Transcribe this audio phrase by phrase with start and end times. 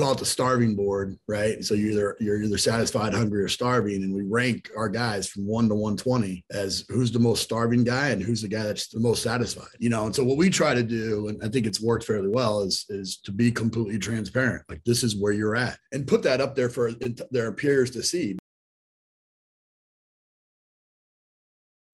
[0.00, 1.62] call it the starving board, right?
[1.64, 5.46] So you're either you're either satisfied, hungry, or starving, and we rank our guys from
[5.46, 9.00] one to 120 as who's the most starving guy and who's the guy that's the
[9.00, 9.68] most satisfied.
[9.78, 12.28] You know, and so what we try to do, and I think it's worked fairly
[12.28, 14.64] well, is is to be completely transparent.
[14.68, 16.92] Like this is where you're at, and put that up there for
[17.30, 18.38] their peers to see.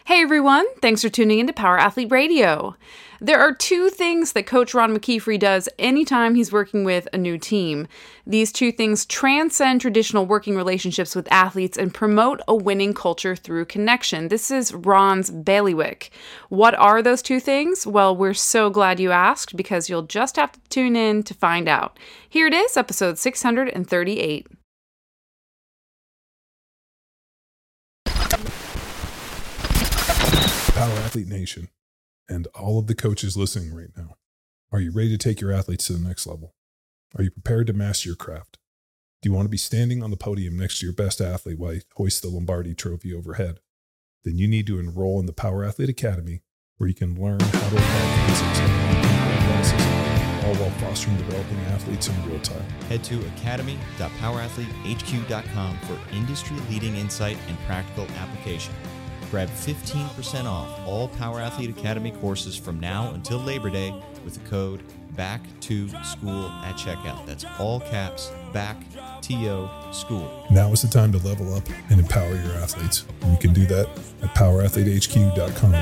[0.07, 2.77] Hey everyone, thanks for tuning into Power Athlete Radio.
[3.21, 7.39] There are two things that Coach Ron McKeefery does anytime he's working with a new
[7.39, 7.89] team.
[8.25, 13.65] These two things transcend traditional working relationships with athletes and promote a winning culture through
[13.65, 14.29] connection.
[14.29, 16.13] This is Ron's bailiwick.
[16.51, 17.85] What are those two things?
[17.85, 21.69] Well, we're so glad you asked because you'll just have to tune in to find
[21.69, 21.99] out.
[22.29, 24.47] Here it is, episode 638.
[30.77, 31.69] Power Athlete Nation,
[32.29, 34.19] and all of the coaches listening right now.
[34.71, 36.55] Are you ready to take your athletes to the next level?
[37.17, 38.59] Are you prepared to master your craft?
[39.23, 41.73] Do you want to be standing on the podium next to your best athlete while
[41.73, 43.61] you hoist the Lombardi trophy overhead?
[44.23, 46.43] Then you need to enroll in the Power Athlete Academy,
[46.77, 48.07] where you can learn how to apply
[49.49, 49.65] like
[50.45, 52.61] all while fostering developing athletes in real time.
[52.91, 58.75] Head to academy.powerathletehq.com for industry leading insight and practical application.
[59.31, 63.93] Grab 15% off all Power Athlete Academy courses from now until Labor Day
[64.25, 64.81] with the code
[65.17, 67.27] back to school at checkout.
[67.27, 68.77] That's all caps back
[69.23, 70.47] to school.
[70.51, 73.05] Now is the time to level up and empower your athletes.
[73.23, 73.89] And you can do that
[74.23, 75.73] at powerathletehq.com.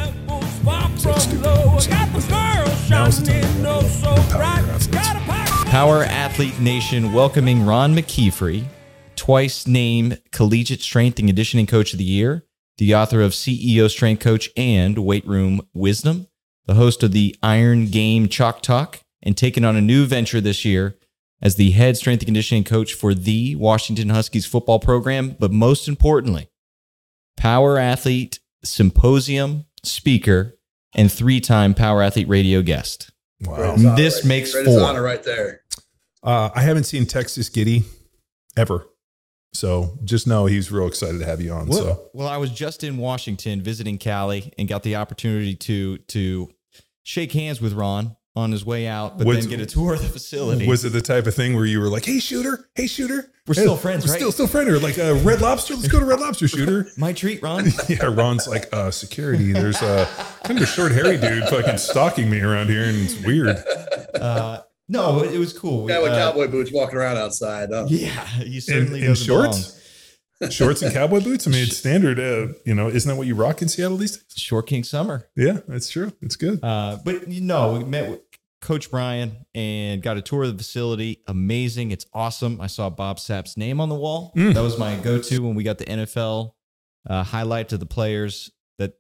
[2.89, 5.71] Now is the time to level up and empower your athletes.
[5.71, 8.65] Power Athlete Nation welcoming Ron McKeefery,
[9.17, 12.45] twice named Collegiate Strength and Conditioning Coach of the Year
[12.79, 16.27] the author of CEO Strength Coach and Weight Room Wisdom,
[16.67, 20.65] the host of the Iron Game Chalk Talk, and taking on a new venture this
[20.65, 20.97] year
[21.41, 25.89] as the head strength and conditioning coach for the Washington Huskies football program, but most
[25.89, 26.49] importantly,
[27.37, 30.59] Power Athlete Symposium speaker
[30.95, 33.11] and three time Power Athlete radio guest.
[33.43, 33.77] Wow.
[33.97, 35.03] This right, makes right four.
[35.03, 35.61] right there.
[36.23, 37.85] Uh, I haven't seen Texas Giddy
[38.57, 38.87] ever.
[39.55, 41.69] So just know he's real excited to have you on.
[41.69, 45.99] Well, so well, I was just in Washington visiting Cali and got the opportunity to
[45.99, 46.51] to
[47.05, 50.03] shake hands with Ron on his way out, but Was- then get a tour of
[50.03, 50.67] the facility.
[50.67, 52.69] was it the type of thing where you were like, "Hey, shooter!
[52.75, 53.31] Hey, shooter!
[53.47, 54.71] We're Hey, still friends, we're right?" Still, still friends.
[54.71, 55.75] Or like uh, Red Lobster.
[55.75, 57.67] Let's go to Red Lobster, shooter." My treat, Ron.
[57.89, 59.53] yeah, Ron's like, uh, security.
[59.53, 60.09] There's a
[60.43, 63.57] kind of a short, hairy dude fucking stalking me around here, and it's weird.
[64.21, 65.87] Uh, no, it was cool.
[65.87, 67.69] Guy with Uh, cowboy boots walking around outside.
[67.73, 67.87] Huh?
[67.89, 69.81] yeah, you In, certainly in doesn't shorts,
[70.41, 70.51] belong.
[70.51, 71.47] shorts and cowboy boots.
[71.47, 72.19] I mean, it's standard.
[72.21, 74.25] Uh, you know, isn't that what you rock in Seattle these days?
[74.37, 75.29] Short King Summer.
[75.37, 76.13] Yeah, that's true.
[76.21, 76.61] It's good.
[76.63, 78.21] Uh, but you know, we met with
[78.61, 81.23] Coach Brian and got a tour of the facility.
[81.27, 81.91] Amazing.
[81.91, 82.61] It's awesome.
[82.61, 84.33] I saw Bob Sapp's name on the wall.
[84.37, 84.55] Mm.
[84.55, 86.53] That was my go-to when we got the NFL
[87.09, 88.95] uh, highlight to the players that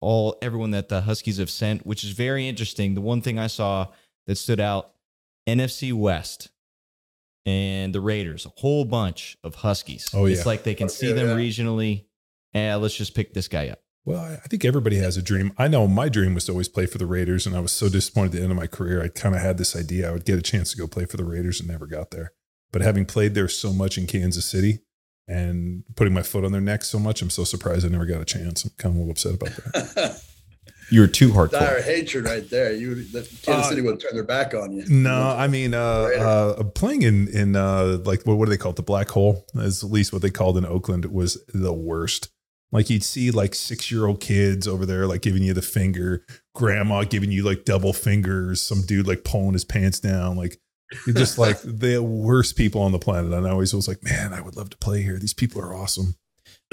[0.00, 2.94] all everyone that the Huskies have sent, which is very interesting.
[2.94, 3.88] The one thing I saw
[4.28, 4.92] that stood out:
[5.48, 6.50] NFC West
[7.46, 10.08] and the Raiders, a whole bunch of Huskies.
[10.12, 10.36] Oh, yeah.
[10.36, 11.44] It's like they can oh, see Yeah, them yeah.
[11.44, 12.04] regionally.
[12.52, 13.80] And let's just pick this guy up.
[14.04, 15.52] Well, I I think everybody has a dream.
[15.58, 17.88] I know my dream was to always play for the Raiders, and I was so
[17.90, 19.02] disappointed at the end of my career.
[19.02, 21.18] I kind of had this idea I would get a chance to go play for
[21.18, 22.32] the Raiders and never got there.
[22.72, 24.80] But having played there so much in Kansas City
[25.26, 28.22] and putting my foot on their neck so much, I'm so surprised I never got
[28.22, 28.64] a chance.
[28.64, 30.22] I'm kind of a little upset about that.
[30.90, 31.50] You were too hardcore.
[31.52, 32.72] Dire hatred right there.
[32.72, 34.84] You would- that Kansas Uh, City would turn their back on you.
[34.88, 38.70] No, I mean, uh, uh, playing in in uh, like what, what do they call
[38.70, 38.76] it?
[38.76, 41.04] The black hole is at least what they called in Oakland.
[41.06, 42.30] Was the worst.
[42.70, 46.24] Like you'd see like six year old kids over there like giving you the finger,
[46.54, 50.58] grandma giving you like double fingers, some dude like pulling his pants down, like
[51.06, 53.32] you're just like the worst people on the planet.
[53.32, 55.18] And I always was like, man, I would love to play here.
[55.18, 56.16] These people are awesome.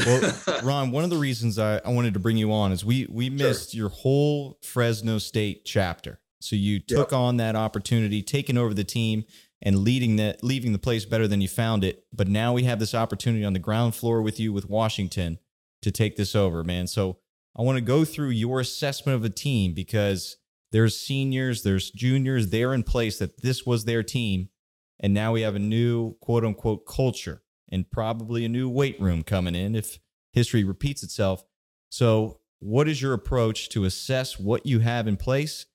[0.05, 0.33] Well,
[0.63, 3.29] Ron, one of the reasons I, I wanted to bring you on is we we
[3.29, 6.19] missed your whole Fresno State chapter.
[6.41, 9.23] So you took on that opportunity, taking over the team
[9.61, 12.05] and leading that leaving the place better than you found it.
[12.13, 15.39] But now we have this opportunity on the ground floor with you with Washington
[15.81, 16.87] to take this over, man.
[16.87, 17.17] So
[17.57, 20.37] I want to go through your assessment of a team because
[20.71, 24.49] there's seniors, there's juniors, they're in place that this was their team.
[24.99, 29.23] And now we have a new quote unquote culture and probably a new weight room
[29.23, 29.99] coming in if
[30.31, 31.43] history repeats itself.
[31.89, 35.65] So, what is your approach to assess what you have in place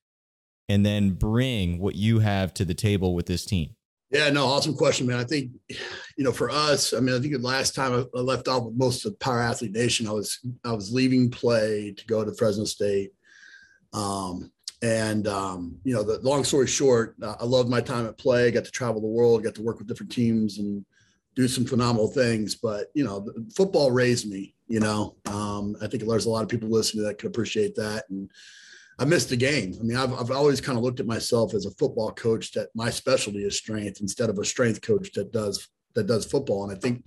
[0.69, 3.77] and then bring what you have to the table with this team?
[4.11, 5.19] Yeah, no, awesome question, man.
[5.19, 8.49] I think, you know, for us, I mean, I think the last time I left
[8.49, 12.25] off with most of Power Athlete Nation, I was I was leaving PLAE to go
[12.25, 13.13] to Fresno State.
[13.93, 14.51] Um,
[14.83, 18.51] and um, you know, the long story short, uh, I loved my time at PLAE.
[18.51, 20.85] Got to travel the world, got to work with different teams, and
[21.41, 22.55] do some phenomenal things.
[22.55, 24.55] But you know, football raised me.
[24.69, 28.05] You know, um, I think there's a lot of people listening that could appreciate that.
[28.11, 28.31] And
[28.99, 29.75] I missed the game.
[29.81, 32.69] I mean, I've, I've always kind of looked at myself as a football coach that
[32.75, 36.65] my specialty is strength instead of a strength coach that does that does football.
[36.65, 37.05] And I think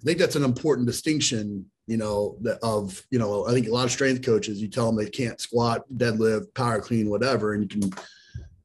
[0.00, 1.66] I think that's an important distinction.
[1.86, 4.96] You know, of you know, I think a lot of strength coaches, you tell them
[4.96, 7.90] they can't squat, deadlift, power clean, whatever, and you can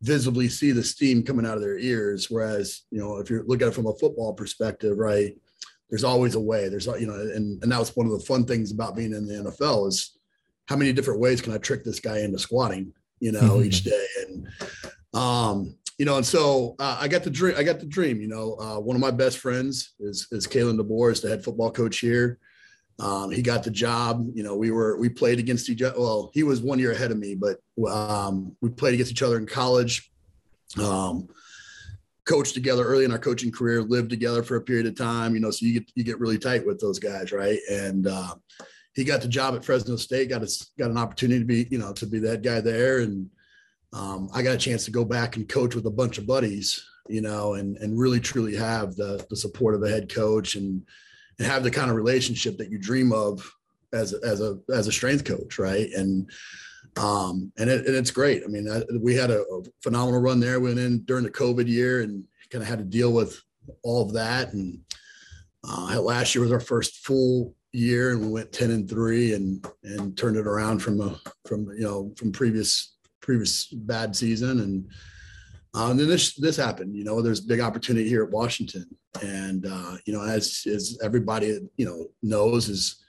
[0.01, 2.29] visibly see the steam coming out of their ears.
[2.29, 5.35] Whereas, you know, if you're looking at it from a football perspective, right,
[5.89, 6.69] there's always a way.
[6.69, 9.25] There's, you know, and, and that was one of the fun things about being in
[9.25, 10.17] the NFL is
[10.67, 13.65] how many different ways can I trick this guy into squatting, you know, mm-hmm.
[13.65, 14.05] each day.
[14.27, 14.47] And,
[15.13, 17.55] um, you know, and so uh, I got the dream.
[17.57, 18.21] I got the dream.
[18.21, 21.43] You know, uh, one of my best friends is is Kalen DeBoer, is the head
[21.43, 22.37] football coach here.
[22.99, 24.25] Um, he got the job.
[24.33, 25.99] You know, we were we played against each other.
[25.99, 27.57] Well, he was one year ahead of me, but
[27.89, 30.11] um, we played against each other in college.
[30.81, 31.27] Um,
[32.25, 35.33] coached together early in our coaching career, lived together for a period of time.
[35.35, 37.59] You know, so you get you get really tight with those guys, right?
[37.69, 38.35] And uh,
[38.93, 40.29] he got the job at Fresno State.
[40.29, 43.29] Got a, got an opportunity to be you know to be that guy there, and
[43.93, 46.83] um, I got a chance to go back and coach with a bunch of buddies.
[47.07, 50.81] You know, and and really truly have the the support of a head coach and
[51.37, 53.49] and have the kind of relationship that you dream of
[53.93, 55.89] as a, as a as a strength coach, right?
[55.95, 56.29] And
[56.97, 58.43] um, and, it, and it's great.
[58.43, 60.59] I mean, I, we had a, a, phenomenal run there.
[60.59, 63.39] Went in during the COVID year and kind of had to deal with
[63.83, 64.53] all of that.
[64.53, 64.79] And
[65.67, 69.65] uh, last year was our first full year, and we went ten and three, and
[69.83, 74.61] and turned it around from a from you know from previous previous bad season.
[74.61, 74.89] And
[75.77, 76.95] uh, and then this this happened.
[76.95, 78.87] You know, there's big opportunity here at Washington,
[79.21, 83.03] and uh, you know, as as everybody you know knows, is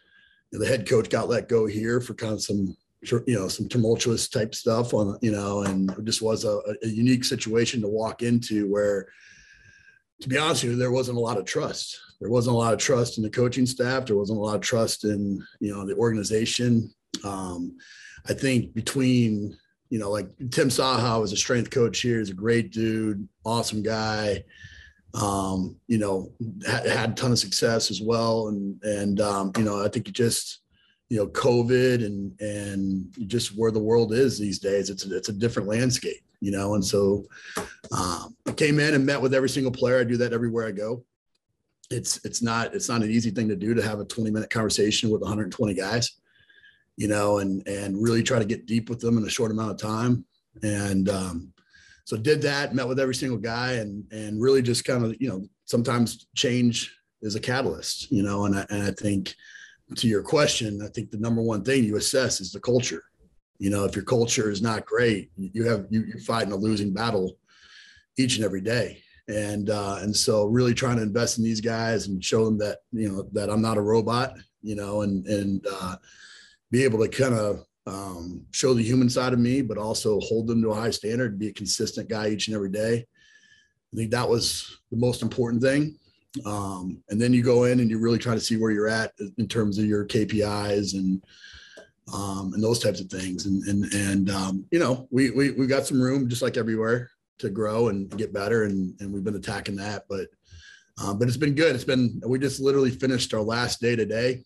[0.50, 3.48] you know, the head coach got let go here for kind of some you know
[3.48, 7.80] some tumultuous type stuff on you know, and it just was a, a unique situation
[7.80, 9.08] to walk into where,
[10.20, 11.98] to be honest with you, there wasn't a lot of trust.
[12.20, 14.04] There wasn't a lot of trust in the coaching staff.
[14.04, 16.92] There wasn't a lot of trust in you know the organization.
[17.24, 17.78] Um,
[18.26, 19.56] I think between
[19.90, 22.19] you know, like Tim Socha was a strength coach here.
[22.19, 24.44] He's a great dude, awesome guy
[25.14, 26.32] um, you know,
[26.67, 28.49] had, had a ton of success as well.
[28.49, 30.61] And, and, um, you know, I think it just,
[31.08, 35.31] you know, COVID and, and just where the world is these days, it's a, it's
[35.31, 36.75] a different landscape, you know?
[36.75, 37.25] And so,
[37.96, 40.00] um, I came in and met with every single player.
[40.00, 41.05] I do that everywhere I go.
[41.90, 44.50] It's, it's not, it's not an easy thing to do to have a 20 minute
[44.50, 46.19] conversation with 120 guys,
[46.98, 49.70] you know, and, and really try to get deep with them in a short amount
[49.70, 50.24] of time.
[50.62, 51.52] And, um,
[52.08, 55.28] so did that, met with every single guy, and and really just kind of you
[55.28, 56.90] know sometimes change
[57.20, 59.34] is a catalyst, you know, and I, and I think
[59.96, 63.02] to your question, I think the number one thing you assess is the culture.
[63.58, 66.94] You know, if your culture is not great, you have you, you're fighting a losing
[66.94, 67.36] battle
[68.16, 69.02] each and every day.
[69.28, 72.78] And uh, and so really trying to invest in these guys and show them that
[72.90, 75.96] you know that I'm not a robot, you know, and and uh,
[76.70, 80.46] be able to kind of um, show the human side of me, but also hold
[80.46, 83.06] them to a high standard, be a consistent guy each and every day.
[83.92, 85.98] I think that was the most important thing.
[86.44, 89.12] Um, and then you go in and you really try to see where you're at
[89.38, 91.24] in terms of your KPIs and
[92.12, 93.46] um, and those types of things.
[93.46, 97.10] And and and um, you know, we we we got some room just like everywhere
[97.38, 100.04] to grow and get better, and and we've been attacking that.
[100.08, 100.26] But
[101.02, 101.74] um, but it's been good.
[101.74, 104.44] It's been we just literally finished our last day today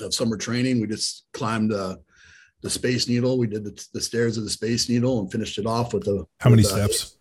[0.00, 0.80] of summer training.
[0.80, 1.72] We just climbed.
[1.72, 1.96] Uh,
[2.62, 3.38] the Space Needle.
[3.38, 6.26] We did the, the stairs of the Space Needle and finished it off with a.
[6.40, 7.16] How many with steps?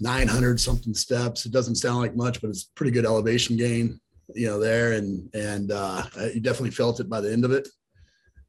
[0.00, 1.46] 900 something steps.
[1.46, 4.00] It doesn't sound like much, but it's pretty good elevation gain,
[4.34, 4.92] you know, there.
[4.92, 7.68] And, and, uh, you definitely felt it by the end of it.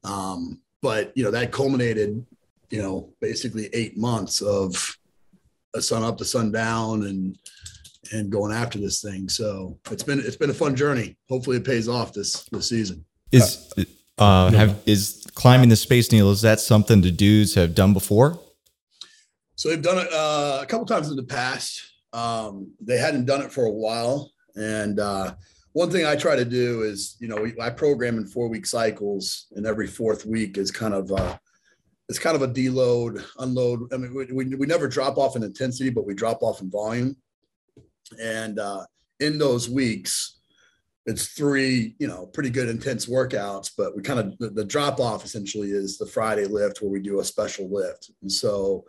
[0.02, 2.24] Um, but, you know, that culminated,
[2.70, 4.96] you know, basically eight months of
[5.74, 7.38] a sun up to sun down and,
[8.14, 9.28] and going after this thing.
[9.28, 11.16] So it's been, it's been a fun journey.
[11.28, 13.04] Hopefully it pays off this, this season.
[13.32, 13.72] Is,
[14.18, 16.30] uh, have is climbing the space needle?
[16.30, 18.38] Is that something the dudes have done before?
[19.56, 21.82] So they've done it uh, a couple times in the past.
[22.12, 25.34] Um, they hadn't done it for a while, and uh,
[25.72, 29.46] one thing I try to do is, you know, I program in four week cycles,
[29.56, 31.36] and every fourth week is kind of uh,
[32.08, 33.92] it's kind of a deload, unload.
[33.92, 36.70] I mean, we, we, we never drop off in intensity, but we drop off in
[36.70, 37.16] volume.
[38.20, 38.84] And uh,
[39.20, 40.38] in those weeks,
[41.06, 45.00] it's three, you know, pretty good intense workouts, but we kind of the, the drop
[45.00, 48.10] off essentially is the Friday lift where we do a special lift.
[48.22, 48.84] And so,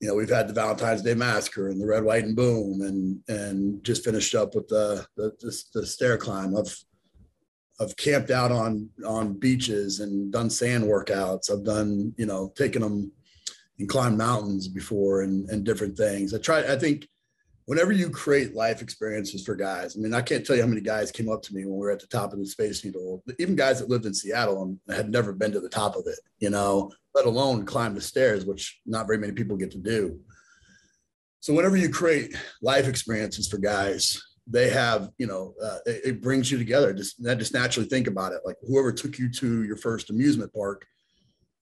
[0.00, 3.20] you know, we've had the Valentine's Day Massacre and the Red, White, and Boom, and
[3.28, 6.56] and just finished up with the the, the, the stair climb.
[6.56, 6.76] I've
[7.80, 11.50] I've camped out on on beaches and done sand workouts.
[11.50, 13.10] I've done, you know, taken them
[13.78, 16.34] and climbed mountains before and and different things.
[16.34, 16.60] I try.
[16.72, 17.08] I think
[17.72, 20.82] whenever you create life experiences for guys, I mean, I can't tell you how many
[20.82, 23.24] guys came up to me when we were at the top of the Space Needle,
[23.38, 26.18] even guys that lived in Seattle and had never been to the top of it,
[26.38, 30.20] you know, let alone climb the stairs, which not very many people get to do.
[31.40, 36.20] So whenever you create life experiences for guys, they have, you know, uh, it, it,
[36.20, 36.92] brings you together.
[36.92, 38.42] Just that just naturally think about it.
[38.44, 40.84] Like whoever took you to your first amusement park,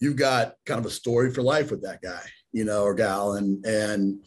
[0.01, 3.35] you've got kind of a story for life with that guy, you know, or gal.
[3.35, 4.25] And and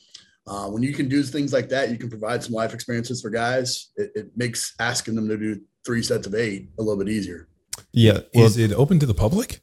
[0.48, 3.30] uh, when you can do things like that, you can provide some life experiences for
[3.30, 3.92] guys.
[3.96, 7.48] It, it, makes asking them to do three sets of eight a little bit easier.
[7.92, 8.20] Yeah.
[8.34, 9.62] Well, Is it open to the public?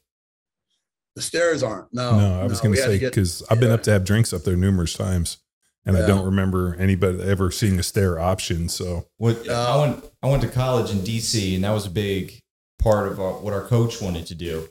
[1.15, 1.93] The stairs aren't.
[1.93, 2.17] No.
[2.17, 3.61] No, I was no, going to say because I've yeah.
[3.61, 5.37] been up to have drinks up there numerous times
[5.85, 6.03] and yeah.
[6.03, 8.69] I don't remember anybody ever seeing a stair option.
[8.69, 11.89] So what uh, I went I went to college in DC, and that was a
[11.89, 12.39] big
[12.79, 14.69] part of our, what our coach wanted to do.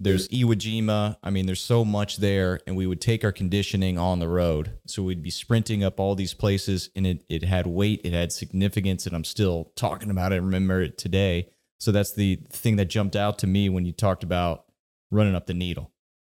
[0.00, 1.16] There's Iwo Jima.
[1.24, 4.78] I mean, there's so much there, and we would take our conditioning on the road.
[4.86, 8.32] So we'd be sprinting up all these places, and it it had weight, it had
[8.32, 10.36] significance, and I'm still talking about it.
[10.36, 11.48] I remember it today.
[11.80, 14.66] So that's the thing that jumped out to me when you talked about
[15.10, 15.90] running up the needle.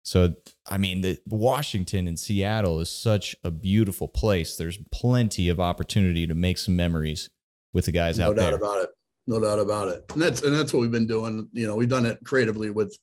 [0.05, 0.35] So,
[0.67, 4.57] I mean, the Washington and Seattle is such a beautiful place.
[4.57, 7.29] There's plenty of opportunity to make some memories
[7.73, 8.45] with the guys no out there.
[8.45, 8.91] No doubt about it.
[9.27, 10.05] No doubt about it.
[10.12, 11.49] And that's and that's what we've been doing.
[11.53, 12.97] You know, we've done it creatively with.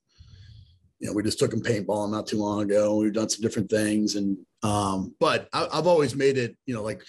[0.99, 2.95] You know, we just took them paintballing not too long ago.
[2.95, 6.55] We've done some different things, and um, but I, I've always made it.
[6.65, 7.03] You know, like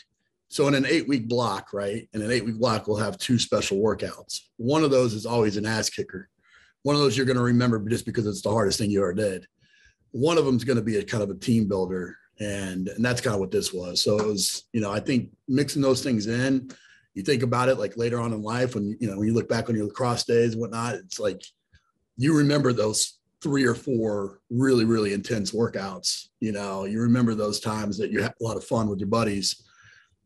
[0.49, 2.09] so in an eight week block, right?
[2.13, 4.41] In an eight week block, we'll have two special workouts.
[4.57, 6.29] One of those is always an ass kicker.
[6.83, 9.15] One of those you're going to remember just because it's the hardest thing you ever
[9.15, 9.47] did
[10.17, 13.05] one of them is going to be a kind of a team builder and and
[13.05, 16.03] that's kind of what this was so it was you know i think mixing those
[16.03, 16.71] things in
[17.15, 19.49] you think about it like later on in life when you know when you look
[19.49, 21.43] back on your lacrosse days and whatnot it's like
[22.17, 26.85] you remember those three or four really really intense workouts you know?
[26.85, 29.65] You remember those times that you had a lot of fun with your buddies.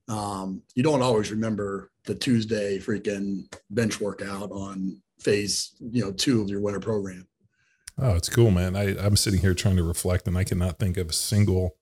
[0.08, 6.40] Um, you don't always remember the tuesday freaking bench workout on phase you know two
[6.42, 7.26] of your winter program.
[7.98, 8.76] Oh, it's cool, man.
[8.76, 11.76] I, I'm sitting here trying to reflect, and I cannot think of a single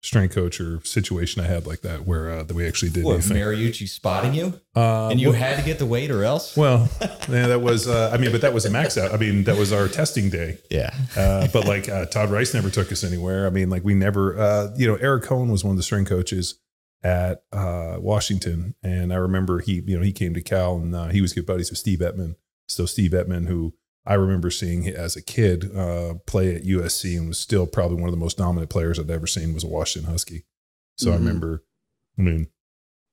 [0.00, 3.04] strength coach or situation I had like that where uh, that we actually did.
[3.04, 3.20] What.
[3.20, 6.56] Mariucci spotting you, uh, and you well, had to get the weight, or else?
[6.56, 7.88] Well, yeah, that was.
[7.88, 9.12] Uh, I mean, but that was a max out.
[9.12, 10.58] I mean, that was our testing day.
[10.70, 10.94] Yeah.
[11.16, 13.46] Uh, but like uh, Todd Rice never took us anywhere.
[13.46, 14.38] I mean, like we never.
[14.38, 16.58] Uh, you know, Eric Cohen was one of the strength coaches
[17.02, 21.32] at Washington, and I remember he, you know, he came to Cal, and he was
[21.32, 22.36] good buddies with Steve Emtman.
[22.68, 23.74] So Steve Emtman, who
[24.08, 27.98] I remember seeing him as a kid uh, play at USC and was still probably
[27.98, 30.46] one of the most dominant players I'd ever seen was a Washington Husky.
[30.96, 31.14] So mm-hmm.
[31.14, 31.64] I remember,
[32.18, 32.48] I mean,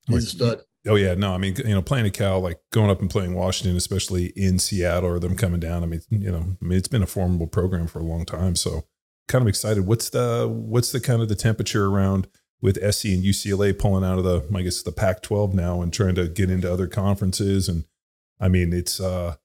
[0.08, 0.62] he's a stud.
[0.88, 3.34] Oh yeah, no, I mean, you know, playing at Cal, like going up and playing
[3.34, 5.84] Washington, especially in Seattle or them coming down.
[5.84, 8.56] I mean, you know, I mean, it's been a formidable program for a long time.
[8.56, 8.86] So
[9.28, 9.86] kind of excited.
[9.86, 12.28] What's the what's the kind of the temperature around
[12.62, 16.16] with SC and UCLA pulling out of the I guess the Pac-12 now and trying
[16.16, 17.84] to get into other conferences and
[18.40, 19.36] I mean, it's uh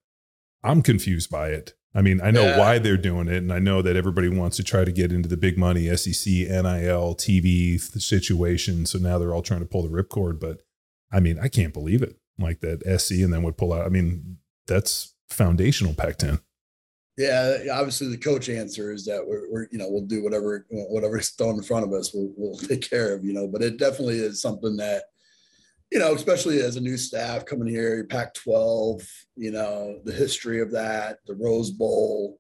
[0.63, 1.75] I'm confused by it.
[1.95, 2.59] I mean, I know yeah.
[2.59, 5.29] why they're doing it, and I know that everybody wants to try to get into
[5.29, 8.87] the big money SEC, NIL, TV situation.
[8.87, 10.39] So now they're all trying to pull the ripcord.
[10.39, 10.63] But
[11.11, 12.17] I mean, I can't believe it.
[12.39, 13.85] Like that SC and then would pull out.
[13.85, 16.41] I mean, that's foundational Pac-10.
[17.19, 21.29] Yeah, obviously the coach answer is that we're, we're, you know we'll do whatever whatever's
[21.31, 24.21] thrown in front of us we'll, we'll take care of you know but it definitely
[24.21, 25.03] is something that
[25.91, 29.03] you know, especially as a new staff coming here, Pac 12,
[29.37, 32.39] you know, the history of that, the Rose Bowl,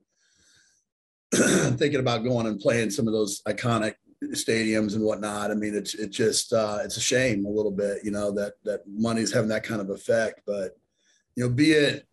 [1.35, 3.95] thinking about going and playing some of those iconic
[4.33, 5.51] stadiums and whatnot.
[5.51, 8.55] I mean, it's, it just, uh, it's a shame a little bit, you know, that,
[8.65, 10.77] that money's having that kind of effect, but,
[11.35, 12.07] you know, be it,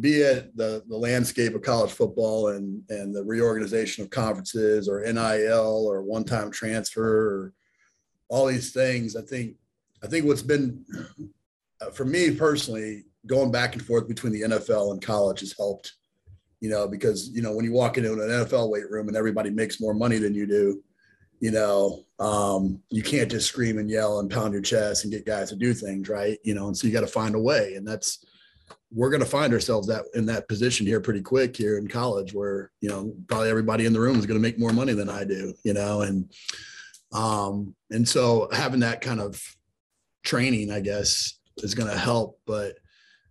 [0.00, 5.00] be it the, the landscape of college football and, and the reorganization of conferences or
[5.00, 7.52] NIL or one-time transfer or
[8.28, 9.56] all these things, I think
[10.04, 10.84] I think what's been
[11.80, 15.94] uh, for me personally going back and forth between the NFL and college has helped.
[16.60, 19.50] You know, because you know when you walk into an NFL weight room and everybody
[19.50, 20.82] makes more money than you do,
[21.40, 25.26] you know, um, you can't just scream and yell and pound your chest and get
[25.26, 26.38] guys to do things, right?
[26.42, 28.24] You know, and so you got to find a way, and that's
[28.90, 32.32] we're going to find ourselves that in that position here pretty quick here in college,
[32.32, 35.10] where you know probably everybody in the room is going to make more money than
[35.10, 36.32] I do, you know, and
[37.12, 39.42] um, and so having that kind of
[40.24, 42.40] training, I guess, is going to help.
[42.46, 42.78] But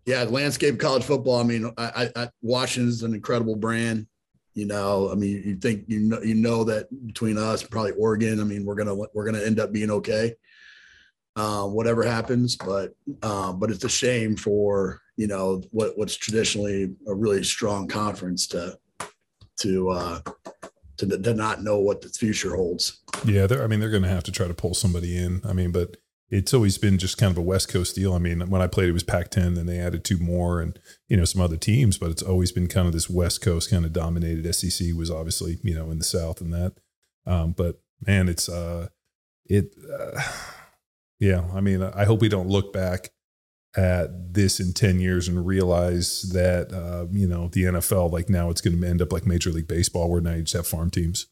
[0.05, 1.39] yeah, landscape college football.
[1.39, 4.07] I mean, I, I, Washington's an incredible brand.
[4.53, 8.39] You know, I mean, you think you know you know that between us, probably Oregon.
[8.39, 10.35] I mean, we're gonna we're gonna end up being okay.
[11.35, 12.55] uh, whatever happens.
[12.55, 17.87] But uh, but it's a shame for you know what what's traditionally a really strong
[17.87, 18.77] conference to
[19.61, 20.21] to uh,
[20.97, 23.01] to, to not know what the future holds.
[23.25, 25.41] Yeah, I mean they're to have to try to pull somebody in.
[25.43, 25.97] I mean, but
[26.33, 28.13] it's always been just kind of a West Coast deal.
[28.13, 31.15] I mean, when I played, it was Pac-10, then they added two more, and you
[31.15, 33.93] know some other teams, but it's always been kind of this West Coast kind of
[33.93, 34.51] dominated.
[34.53, 36.73] SEC was obviously you know in the South and that,
[37.27, 38.87] um, but man, it's uh,
[39.45, 40.21] it, uh,
[41.19, 41.43] yeah.
[41.53, 43.09] I mean, I hope we don't look back
[43.75, 48.49] at this in 10 years and realize that uh, you know the NFL like now
[48.49, 50.89] it's going to end up like Major League Baseball where now you just have farm
[50.89, 51.27] teams.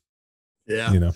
[0.67, 0.93] Yeah.
[0.93, 1.13] You know.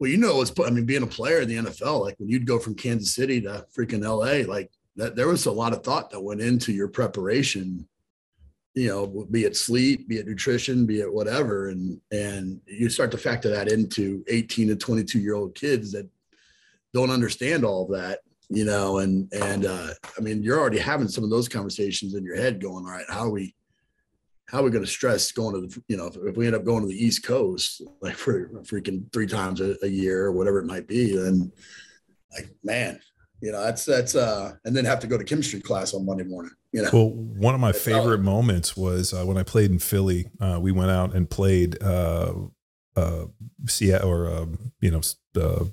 [0.00, 2.46] Well, you know, it's I mean, being a player in the NFL, like when you'd
[2.46, 6.10] go from Kansas City to freaking LA, like that, there was a lot of thought
[6.10, 7.86] that went into your preparation.
[8.74, 13.10] You know, be it sleep, be it nutrition, be it whatever, and and you start
[13.10, 16.08] to factor that into 18 to 22 year old kids that
[16.94, 21.08] don't understand all of that you know, and and uh, I mean, you're already having
[21.08, 23.54] some of those conversations in your head, going, all right, how are we,
[24.50, 26.56] how are we going to stress going to the, you know, if, if, we end
[26.56, 30.32] up going to the East Coast like for freaking three times a, a year or
[30.32, 31.52] whatever it might be, then
[32.32, 33.00] like, man,
[33.40, 36.24] you know, that's that's uh, and then have to go to chemistry class on Monday
[36.24, 36.52] morning.
[36.72, 38.24] You know, well, one of my that's favorite all.
[38.24, 40.26] moments was uh, when I played in Philly.
[40.40, 42.34] Uh, we went out and played uh,
[42.96, 43.24] uh,
[43.66, 45.00] Seattle or um, you know
[45.32, 45.72] the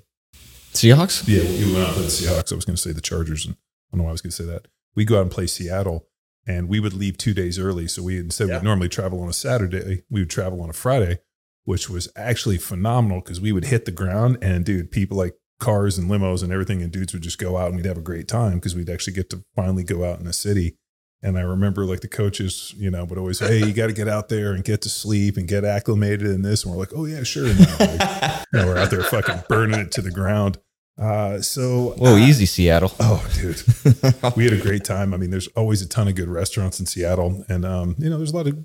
[0.72, 1.26] Seahawks?
[1.26, 2.52] Yeah, we went out to the Seahawks.
[2.52, 3.58] I was going to say the Chargers, and I
[3.92, 4.66] don't know why I was going to say that.
[4.94, 6.07] We go out and play Seattle,
[6.48, 7.86] and we would leave two days early.
[7.86, 8.58] So we instead yeah.
[8.58, 11.18] we normally travel on a Saturday, we would travel on a Friday,
[11.64, 15.98] which was actually phenomenal because we would hit the ground and dude, people like cars
[15.98, 18.26] and limos and everything, and dudes would just go out and we'd have a great
[18.26, 20.76] time because we'd actually get to finally go out in the city.
[21.20, 23.92] And I remember like the coaches, you know, would always, say, hey, you got to
[23.92, 26.62] get out there and get to sleep and get acclimated in this.
[26.64, 27.48] And we're like, oh yeah, sure.
[27.48, 30.58] And like, you know, we're out there fucking burning it to the ground.
[30.98, 32.92] Uh, so, whoa, uh, easy Seattle.
[32.98, 33.62] Oh, dude,
[34.36, 35.14] we had a great time.
[35.14, 38.16] I mean, there's always a ton of good restaurants in Seattle, and um, you know,
[38.16, 38.58] there's a lot of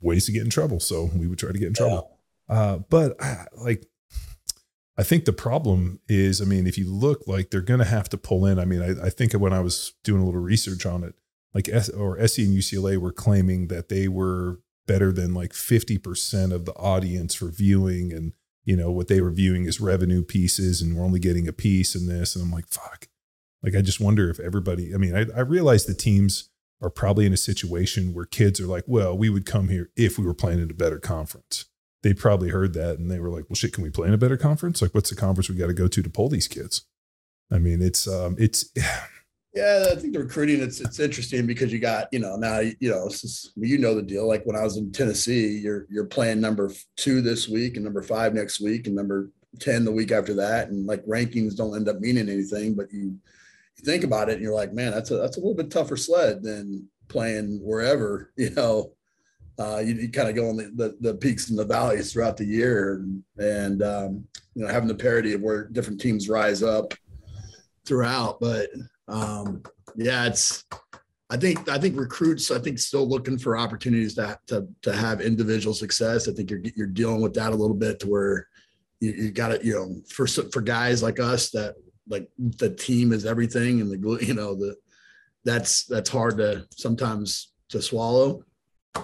[0.00, 0.78] ways to get in trouble.
[0.78, 2.18] So we would try to get in trouble.
[2.48, 2.54] Yeah.
[2.54, 3.16] Uh, but
[3.56, 3.86] like,
[4.96, 8.08] I think the problem is, I mean, if you look like they're going to have
[8.10, 8.58] to pull in.
[8.58, 11.14] I mean, I, I think when I was doing a little research on it,
[11.54, 16.52] like S or SE and UCLA were claiming that they were better than like 50%
[16.52, 18.32] of the audience for viewing and
[18.64, 21.94] you know what they were viewing as revenue pieces and we're only getting a piece
[21.94, 22.34] in this.
[22.34, 23.08] And i'm like fuck.
[23.62, 26.48] Like i just wonder if everybody i mean i, I realize the teams
[26.82, 30.18] are probably in a situation where kids are like well we would come here if
[30.18, 31.66] we were playing in a better conference.
[32.02, 34.18] They probably heard that and they were like well shit can we play in a
[34.18, 34.80] better conference?
[34.80, 36.86] Like what's the conference we got to go to to pull these kids?
[37.50, 38.72] I mean it's um it's
[39.52, 42.90] Yeah, I think the recruiting it's it's interesting because you got you know now you
[42.90, 44.28] know is, you know the deal.
[44.28, 48.02] Like when I was in Tennessee, you're you're playing number two this week and number
[48.02, 51.88] five next week and number ten the week after that, and like rankings don't end
[51.88, 52.76] up meaning anything.
[52.76, 53.16] But you
[53.76, 55.96] you think about it and you're like, man, that's a that's a little bit tougher
[55.96, 58.92] sled than playing wherever you know.
[59.58, 62.34] Uh, you, you kind of go on the, the, the peaks and the valleys throughout
[62.34, 66.62] the year, and, and um, you know having the parity of where different teams rise
[66.62, 66.94] up
[67.84, 68.40] throughout.
[68.40, 68.70] But
[69.10, 69.62] um,
[69.96, 70.64] yeah, it's.
[71.32, 72.50] I think I think recruits.
[72.50, 76.28] I think still looking for opportunities to to to have individual success.
[76.28, 78.48] I think you're you're dealing with that a little bit to where
[79.00, 81.76] you, you got to you know for for guys like us that
[82.08, 84.74] like the team is everything and the you know the
[85.44, 88.42] that's that's hard to sometimes to swallow.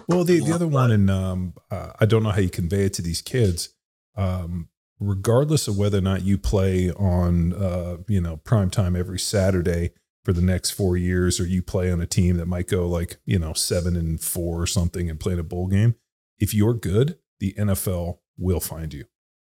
[0.08, 2.94] Well, the the other one, and um, uh, I don't know how you convey it
[2.94, 3.70] to these kids.
[4.16, 4.68] Um,
[5.00, 9.90] regardless of whether or not you play on uh, you know prime time every Saturday
[10.24, 13.18] for the next four years, or you play on a team that might go like
[13.24, 15.94] you know seven and four or something and play in a bowl game.
[16.38, 19.04] If you're good, the NFL will find you.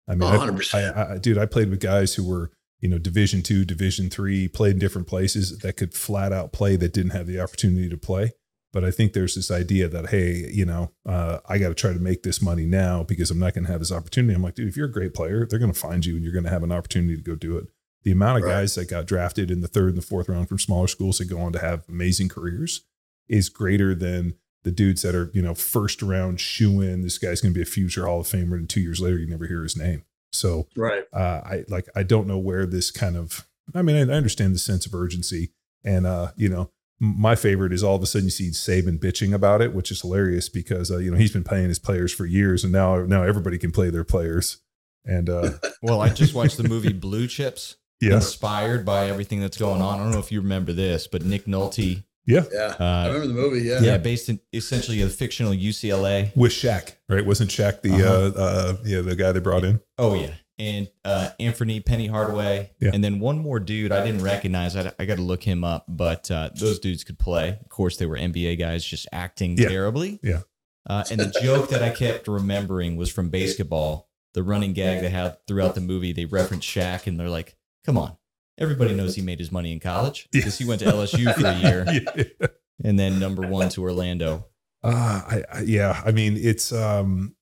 [0.07, 0.29] I mean,
[0.73, 4.09] I, I, I, dude, I played with guys who were you know Division two, Division
[4.09, 7.89] three, played in different places that could flat out play that didn't have the opportunity
[7.89, 8.31] to play.
[8.73, 11.93] But I think there's this idea that, hey, you know, uh, I got to try
[11.93, 14.33] to make this money now because I'm not going to have this opportunity.
[14.33, 16.33] I'm like, dude, if you're a great player, they're going to find you and you're
[16.33, 17.67] going to have an opportunity to go do it.
[18.01, 18.51] The amount of right.
[18.51, 21.25] guys that got drafted in the third and the fourth round from smaller schools that
[21.25, 22.81] go on to have amazing careers
[23.29, 24.33] is greater than
[24.63, 27.01] the dudes that are, you know, first round shoe in.
[27.01, 29.27] This guy's going to be a future Hall of Famer, and two years later, you
[29.27, 30.03] never hear his name.
[30.31, 33.47] So, right, uh, I like, I don't know where this kind of.
[33.73, 35.51] I mean, I, I understand the sense of urgency,
[35.83, 39.33] and uh, you know, my favorite is all of a sudden you see Saban bitching
[39.33, 42.25] about it, which is hilarious because uh, you know he's been playing his players for
[42.25, 44.57] years, and now now everybody can play their players.
[45.05, 45.51] And uh,
[45.81, 48.15] well, I just watched the movie Blue Chips, yeah.
[48.15, 49.99] inspired by everything that's going on.
[49.99, 52.03] I don't know if you remember this, but Nick Nolte.
[52.25, 53.61] Yeah, yeah, uh, I remember the movie.
[53.67, 57.25] Yeah, yeah, based in essentially a fictional UCLA with Shaq, right?
[57.25, 58.31] Wasn't Shaq the uh-huh.
[58.39, 59.81] uh, uh yeah the guy they brought in?
[59.97, 62.91] Oh yeah, and uh, Anthony Penny Hardaway, Yeah.
[62.93, 64.75] and then one more dude I didn't recognize.
[64.75, 67.57] I, I got to look him up, but uh, those dudes could play.
[67.61, 69.69] Of course, they were NBA guys, just acting Yeah.
[69.69, 70.19] terribly.
[70.21, 70.41] Yeah.
[70.87, 74.09] Uh, and the joke that I kept remembering was from basketball.
[74.33, 77.97] The running gag they had throughout the movie, they reference Shaq, and they're like, "Come
[77.97, 78.17] on,
[78.57, 81.53] everybody knows he made his money in college because he went to LSU for a
[81.55, 81.85] year,
[82.41, 82.47] yeah.
[82.83, 84.47] and then number one to Orlando."
[84.83, 87.35] Uh, I, I yeah, I mean it's um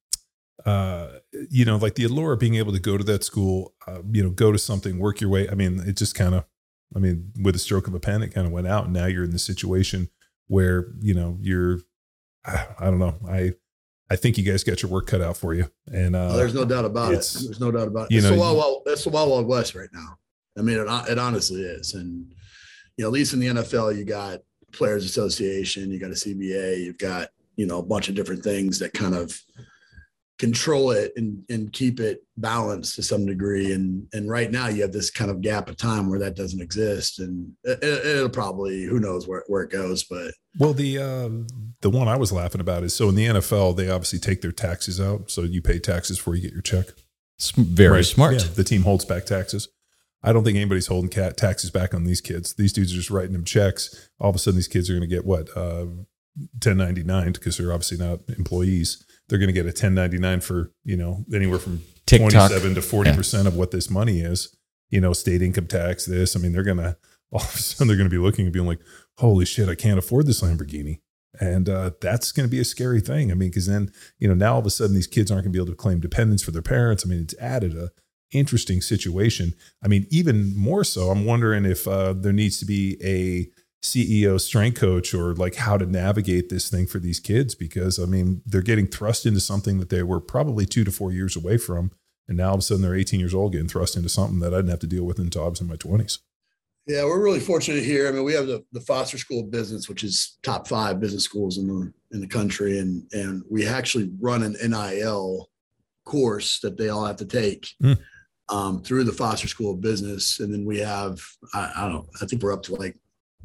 [0.66, 1.20] uh
[1.50, 4.24] you know like the allure of being able to go to that school, uh, you
[4.24, 5.50] know, go to something, work your way.
[5.50, 6.46] I mean, it just kind of,
[6.96, 8.86] I mean, with a stroke of a pen, it kind of went out.
[8.86, 10.10] And now you're in the situation
[10.48, 11.80] where you know you're,
[12.46, 13.54] I, I don't know, I.
[14.10, 16.54] I think you guys got your work cut out for you, and uh, Oh, there's
[16.54, 17.16] no doubt about it.
[17.16, 18.12] There's no doubt about it.
[18.12, 20.18] you It's know, the wild, wild, it's the wild, wild west right now.
[20.58, 21.94] I mean, it, it honestly is.
[21.94, 22.26] And,
[22.98, 24.40] you know, at least in the NFL, you got
[24.74, 28.80] Players Association, you got a CBA, you've got, you know, a bunch of different things
[28.80, 29.42] that kind of
[30.42, 33.72] control it and, and keep it balanced to some degree.
[33.74, 36.60] And, and right now you have this kind of gap of time where that doesn't
[36.60, 37.20] exist.
[37.20, 41.30] And it, it'll probably, who knows where, where it goes, but Well, the uh,
[41.82, 44.52] the one I was laughing about is so in the NFL they obviously take their
[44.52, 46.88] taxes out, so you pay taxes before you get your check.
[47.38, 48.06] It's very Right.
[48.06, 48.34] smart.
[48.34, 49.70] Yeah, the team holds back taxes.
[50.24, 52.54] I don't think anybody's holding cat taxes back on these kids.
[52.54, 54.10] These dudes are just writing them checks.
[54.20, 55.86] All of a sudden, these kids are going to get what uh,
[56.64, 59.04] 1099 because they're obviously not employees.
[59.32, 62.50] They're going to get a 1099 for you know anywhere from TikTok.
[62.50, 64.54] 27 to 40 percent of what this money is.
[64.90, 66.06] You know, state income tax.
[66.06, 66.36] This.
[66.36, 66.98] I mean, they're going to
[67.32, 68.82] all of a sudden they're going to be looking and being like,
[69.20, 71.00] "Holy shit, I can't afford this Lamborghini."
[71.40, 73.32] And uh, that's going to be a scary thing.
[73.32, 75.54] I mean, because then you know now all of a sudden these kids aren't going
[75.54, 77.06] to be able to claim dependence for their parents.
[77.06, 77.92] I mean, it's added a
[78.32, 79.54] interesting situation.
[79.84, 83.50] I mean, even more so, I'm wondering if uh, there needs to be a
[83.82, 88.06] CEO strength coach or like how to navigate this thing for these kids because I
[88.06, 91.58] mean, they're getting thrust into something that they were probably two to four years away
[91.58, 91.92] from.
[92.28, 94.54] And now all of a sudden they're 18 years old getting thrust into something that
[94.54, 96.20] I didn't have to deal with until I was in my 20s.
[96.88, 98.08] Yeah, we're really fortunate here.
[98.08, 101.24] I mean, we have the, the Foster School of Business, which is top five business
[101.24, 105.50] schools in the in the country, and and we actually run an NIL
[106.06, 107.94] course that they all have to take Hmm.
[108.50, 111.22] um, through the Foster School of Business, and then we have
[111.54, 112.98] I, I don't know, I think we're up to like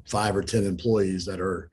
[0.06, 1.70] five or ten employees that are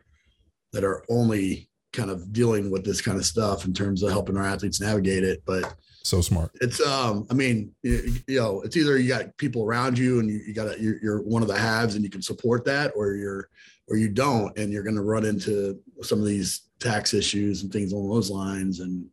[0.71, 4.35] that are only kind of dealing with this kind of stuff in terms of helping
[4.35, 6.49] our athletes navigate it, but So smart.
[6.59, 10.27] it's um i mean you, you know it's either you got people around you and
[10.29, 13.13] you, you got you're, you're one of the halves and you can support that or
[13.13, 13.47] you're
[13.87, 17.71] or you don't and you're going to run into some of these tax issues and
[17.71, 19.05] things along those lines and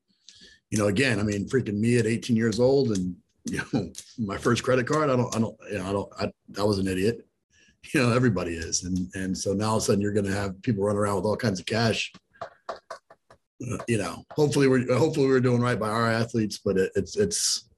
[0.70, 4.36] you know again i mean freaking me at 18 years old and you know my
[4.38, 6.88] first credit card i don't i don't you know i don't i, I was an
[6.88, 7.26] idiot
[7.94, 10.32] you know everybody is and and so now all of a sudden you're going to
[10.32, 12.12] have people run around with all kinds of cash
[13.68, 17.16] uh, you know, hopefully we're hopefully we're doing right by our athletes, but it, it's
[17.16, 17.68] it's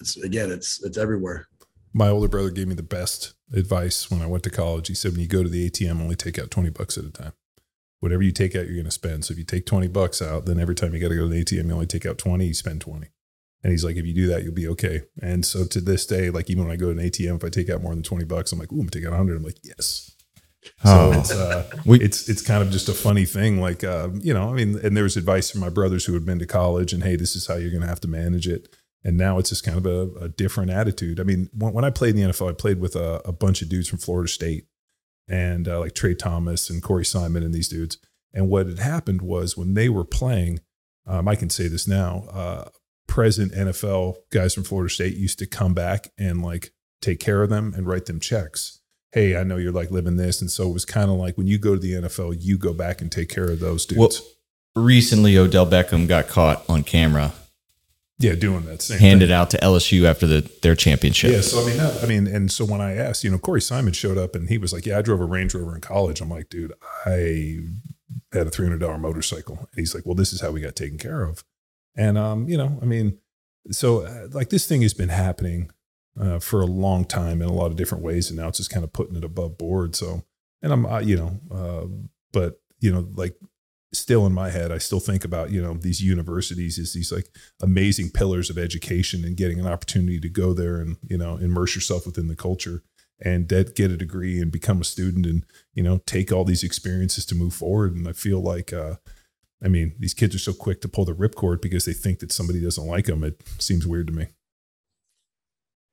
[0.00, 1.46] it's again it's it's everywhere.
[1.92, 4.88] My older brother gave me the best advice when I went to college.
[4.88, 7.10] He said, when you go to the ATM, only take out 20 bucks at a
[7.10, 7.32] time.
[8.00, 9.24] Whatever you take out, you're going to spend.
[9.24, 11.28] So if you take 20 bucks out, then every time you got to go to
[11.28, 13.08] the ATM, you only take out 20, you spend 20.
[13.62, 15.02] And he's like, if you do that, you'll be okay.
[15.20, 17.48] And so to this day, like even when I go to an ATM, if I
[17.48, 19.36] take out more than 20 bucks, I'm like, ooh, I'm gonna take out 100.
[19.36, 20.14] I'm like, yes.
[20.62, 21.12] So Oh.
[21.18, 24.50] it's uh, We- it's it's kind of just a funny thing, like uh, you know.
[24.50, 27.02] I mean, and there was advice from my brothers who had been to college, and
[27.02, 28.68] hey, this is how you're going to have to manage it.
[29.04, 31.20] And now it's just kind of a, a different attitude.
[31.20, 33.62] I mean, when, when I played in the NFL, I played with a, a bunch
[33.62, 34.66] of dudes from Florida State,
[35.28, 37.98] and uh, like Tra Thomas and Corey Simon and these dudes.
[38.34, 40.60] And what had happened was when they were playing,
[41.06, 42.24] um, I can say this now.
[42.30, 42.68] Uh,
[43.08, 47.50] present NFL guys from Florida State used to come back and like take care of
[47.50, 48.78] them and write them checks
[49.12, 50.40] hey, I know you're like living this.
[50.40, 52.72] And so it was kind of like when you go to the NFL, you go
[52.72, 54.20] back and take care of those dudes.
[54.76, 57.32] Well, recently, Odell Beckham got caught on camera,
[58.18, 59.34] yeah, doing that same handed thing.
[59.34, 61.32] out to LSU after the their championship.
[61.32, 63.60] Yeah, so I mean, that, I mean, and so when I asked, you know, Corey
[63.60, 66.20] Simon showed up and he was like, "Yeah, I drove a Range Rover in college."
[66.20, 66.72] I'm like, "Dude,
[67.06, 67.60] I
[68.32, 70.76] had a three hundred dollar motorcycle." And he's like, "Well, this is how we got
[70.76, 71.44] taken care of."
[71.98, 73.18] And um, you know, I mean,
[73.72, 75.70] so uh, like this thing has been happening
[76.18, 78.70] uh, for a long time in a lot of different ways, and now it's just
[78.70, 79.96] kind of putting it above board.
[79.96, 80.22] So,
[80.62, 81.86] and I'm, uh, you know, uh,
[82.32, 83.34] but you know, like
[83.92, 87.30] still in my head, I still think about you know these universities as these like
[87.60, 91.74] amazing pillars of education and getting an opportunity to go there and you know immerse
[91.74, 92.84] yourself within the culture
[93.20, 96.62] and that get a degree and become a student and you know take all these
[96.62, 97.96] experiences to move forward.
[97.96, 98.72] And I feel like.
[98.72, 98.94] uh
[99.62, 102.32] I mean, these kids are so quick to pull the ripcord because they think that
[102.32, 103.24] somebody doesn't like them.
[103.24, 104.26] It seems weird to me.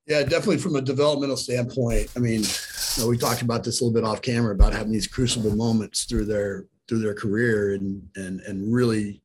[0.07, 2.11] Yeah, definitely from a developmental standpoint.
[2.15, 4.91] I mean, you know, we talked about this a little bit off camera about having
[4.91, 9.23] these crucible moments through their through their career and and and really,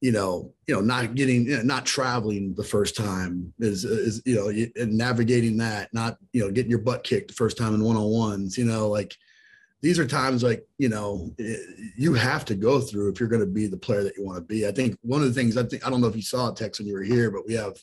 [0.00, 4.22] you know, you know, not getting, you know, not traveling the first time is, is,
[4.24, 7.74] you know, and navigating that, not, you know, getting your butt kicked the first time
[7.74, 9.14] in one on ones, you know, like
[9.82, 11.30] these are times like, you know,
[11.96, 14.38] you have to go through if you're going to be the player that you want
[14.38, 14.66] to be.
[14.66, 16.56] I think one of the things I think, I don't know if you saw it,
[16.56, 17.76] Tex, when you were here, but we have,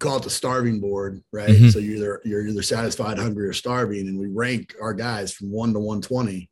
[0.00, 1.50] call it the starving board, right?
[1.50, 1.68] Mm-hmm.
[1.68, 4.08] So you're either, you're either satisfied, hungry, or starving.
[4.08, 6.48] And we rank our guys from one to 120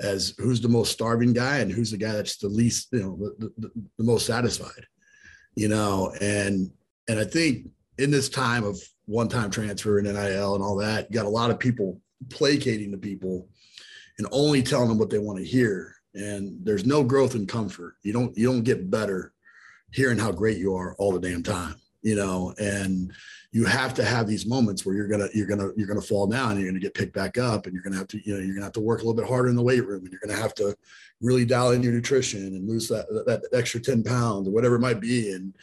[0.00, 3.32] as who's the most starving guy and who's the guy that's the least, you know,
[3.38, 4.86] the, the, the most satisfied,
[5.54, 6.70] you know, and,
[7.08, 8.76] and I think in this time of
[9.06, 12.98] one-time transfer and NIL and all that, you got a lot of people placating to
[12.98, 13.48] people
[14.18, 15.96] and only telling them what they want to hear.
[16.14, 17.96] And there's no growth in comfort.
[18.02, 19.32] You don't, you don't get better
[19.92, 23.12] hearing how great you are all the damn time, you know, and
[23.54, 26.52] you have to have these moments where you're gonna you're gonna you're gonna fall down
[26.52, 28.54] and you're gonna get picked back up and you're gonna have to you know you're
[28.54, 30.38] gonna have to work a little bit harder in the weight room and you're gonna
[30.38, 30.76] have to
[31.20, 34.80] really dial in your nutrition and lose that that extra 10 pounds or whatever it
[34.80, 35.54] might be and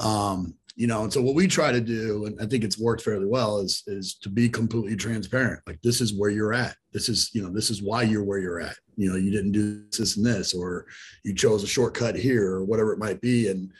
[0.00, 3.02] um you know and so what we try to do and i think it's worked
[3.02, 5.60] fairly well is is to be completely transparent.
[5.66, 6.76] Like this is where you're at.
[6.92, 8.76] This is you know this is why you're where you're at.
[8.96, 10.86] You know you didn't do this and this or
[11.24, 13.48] you chose a shortcut here or whatever it might be.
[13.48, 13.72] And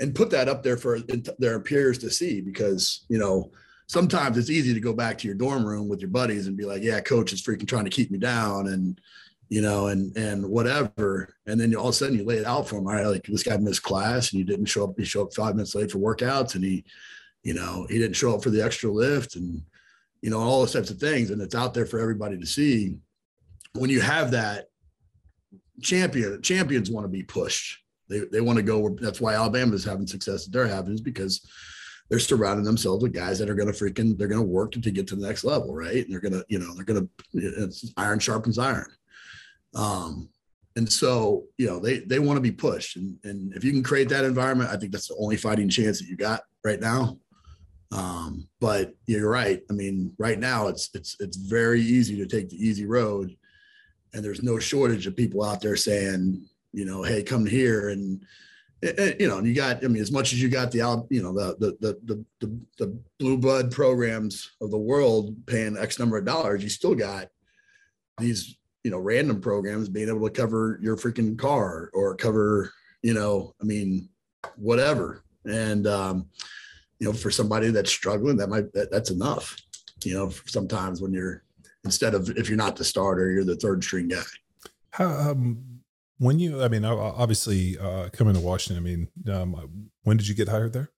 [0.00, 0.98] and put that up there for
[1.38, 3.50] their peers to see because you know
[3.86, 6.64] sometimes it's easy to go back to your dorm room with your buddies and be
[6.64, 8.68] like yeah coach is freaking trying to keep me down.
[8.68, 9.00] And
[9.50, 12.66] you know and and whatever and then all of a sudden you lay it out
[12.66, 15.04] for him all right like this guy missed class and he didn't show up he
[15.04, 16.84] showed up five minutes late for workouts and he
[17.42, 19.60] you know he didn't show up for the extra lift and
[20.22, 22.96] you know all those types of things and it's out there for everybody to see
[23.74, 24.66] when you have that
[25.82, 28.90] champion champions want to be pushed they, they want to go.
[29.00, 31.48] That's why Alabama's having success that they're having is because
[32.10, 34.90] they're surrounding themselves with guys that are going to freaking they're going to work to,
[34.90, 36.04] get to the next level, right?
[36.04, 38.90] And they're going to you know they're going to it's iron sharpens iron.
[39.74, 40.28] Um,
[40.76, 43.82] and so you know they they want to be pushed, and and if you can
[43.82, 47.18] create that environment, I think that's the only fighting chance that you got right now.
[47.92, 49.60] Um, but you're right.
[49.68, 53.36] I mean, right now it's it's it's very easy to take the easy road,
[54.14, 58.24] and there's no shortage of people out there saying, you know, hey, come here and
[59.18, 60.78] you know, you got, I mean, as much as you got the,
[61.10, 65.98] you know, the, the, the, the, the blue blood programs of the world paying X
[65.98, 67.28] number of dollars, you still got
[68.18, 73.14] these, you know, random programs being able to cover your freaking car or cover, you
[73.14, 74.08] know, I mean,
[74.56, 75.22] whatever.
[75.44, 76.26] And, um,
[76.98, 79.56] you know, for somebody that's struggling, that might, that, that's enough,
[80.04, 81.42] you know, sometimes when you're,
[81.84, 84.22] instead of, if you're not the starter, you're the third string guy.
[84.90, 85.64] How, um,
[86.18, 90.34] when you, I mean, obviously uh, coming to Washington, I mean, um, when did you
[90.34, 90.90] get hired there?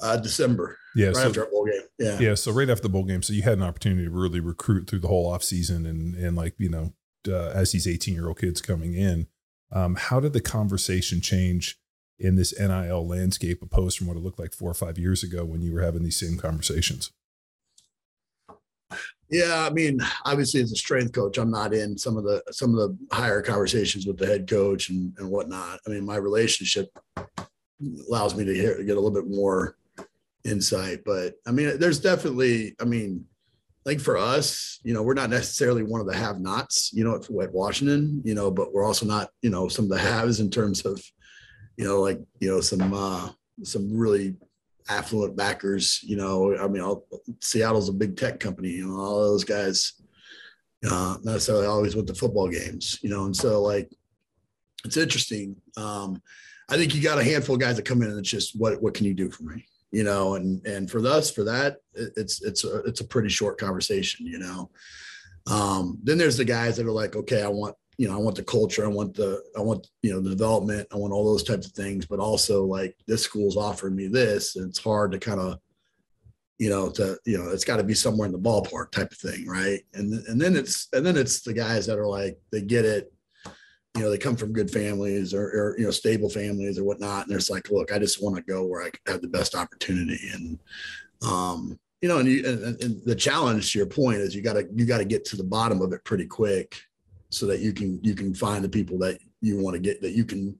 [0.00, 0.78] Uh, December.
[0.94, 1.08] Yeah.
[1.08, 1.82] Right so, after our bowl game.
[1.98, 2.18] Yeah.
[2.18, 2.34] Yeah.
[2.34, 3.22] So right after the bowl game.
[3.22, 6.36] So you had an opportunity to really recruit through the whole off season and, and
[6.36, 6.92] like, you know,
[7.28, 9.26] uh, as these 18 year old kids coming in,
[9.72, 11.78] um, how did the conversation change
[12.18, 15.44] in this NIL landscape opposed from what it looked like four or five years ago
[15.44, 17.10] when you were having these same conversations?
[19.28, 22.70] Yeah, I mean, obviously as a strength coach, I'm not in some of the some
[22.70, 25.80] of the higher conversations with the head coach and, and whatnot.
[25.84, 26.86] I mean, my relationship
[28.08, 29.76] allows me to hear, get a little bit more
[30.46, 31.02] insight.
[31.04, 33.24] But I mean, there's definitely, I mean,
[33.84, 37.52] like for us, you know, we're not necessarily one of the have-nots, you know, at
[37.52, 40.84] Washington, you know, but we're also not, you know, some of the haves in terms
[40.84, 41.00] of,
[41.76, 43.30] you know, like, you know, some uh
[43.62, 44.36] some really
[44.88, 46.00] affluent backers.
[46.02, 47.04] You know, I mean, I'll,
[47.40, 48.70] Seattle's a big tech company.
[48.70, 49.92] You know, all those guys
[50.90, 52.98] uh, necessarily always went to football games.
[53.02, 53.90] You know, and so like
[54.84, 55.56] it's interesting.
[55.76, 56.20] Um,
[56.68, 58.82] I think you got a handful of guys that come in and it's just what
[58.82, 59.64] what can you do for me?
[59.92, 63.58] You know, and and for us for that it's it's a, it's a pretty short
[63.58, 64.26] conversation.
[64.26, 64.70] You know,
[65.46, 68.36] um, then there's the guys that are like, okay, I want you know, I want
[68.36, 71.42] the culture, I want the, I want, you know, the development, I want all those
[71.42, 75.18] types of things, but also like this school's offering me this, and it's hard to
[75.18, 75.58] kind of,
[76.58, 79.18] you know, to, you know, it's got to be somewhere in the ballpark type of
[79.18, 79.80] thing, right?
[79.94, 83.12] And and then it's and then it's the guys that are like they get it,
[83.96, 87.26] you know, they come from good families or, or you know stable families or whatnot,
[87.26, 90.30] and it's like, look, I just want to go where I have the best opportunity,
[90.32, 90.58] and
[91.22, 94.54] um, you know, and, you, and, and the challenge to your point is you got
[94.54, 96.80] to you got to get to the bottom of it pretty quick
[97.30, 100.12] so that you can you can find the people that you want to get that
[100.12, 100.56] you can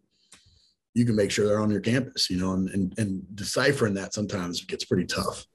[0.95, 4.15] you can make sure they're on your campus you know and and, and deciphering that
[4.15, 5.47] sometimes gets pretty tough.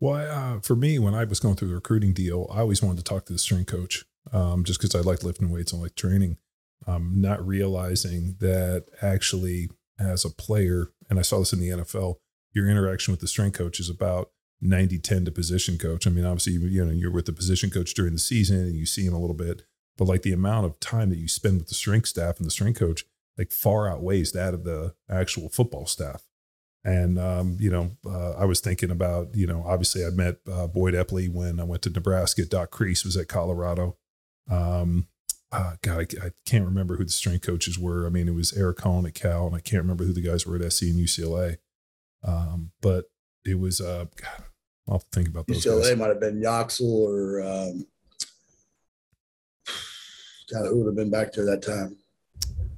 [0.00, 2.98] Well uh, for me when i was going through the recruiting deal i always wanted
[2.98, 5.96] to talk to the strength coach um, just because i like lifting weights and like
[5.96, 6.38] training
[6.86, 12.16] um, not realizing that actually as a player and i saw this in the nfl
[12.52, 16.24] your interaction with the strength coach is about 90 10 to position coach i mean
[16.24, 19.14] obviously you know you're with the position coach during the season and you see him
[19.14, 19.62] a little bit
[19.96, 22.50] but like the amount of time that you spend with the strength staff and the
[22.50, 23.04] strength coach
[23.38, 26.24] like far outweighs that of the actual football staff.
[26.84, 30.66] And um, you know, uh, I was thinking about you know, obviously I met uh,
[30.66, 32.44] Boyd Epley when I went to Nebraska.
[32.44, 33.96] Doc Kries was at Colorado.
[34.50, 35.06] Um,
[35.50, 38.06] uh, God, I, I, can't remember who the strength coaches were.
[38.06, 40.46] I mean, it was Eric Cohen at Cal, and I can't remember who the guys
[40.46, 41.56] were at SC and UCLA.
[42.22, 43.06] Um, but
[43.46, 44.44] it was, uh, God,
[44.88, 45.64] I'll think about those.
[45.64, 45.96] UCLA guys.
[45.96, 47.86] might have been Yoxel or, um,
[50.52, 51.96] God, who would have been back there that time?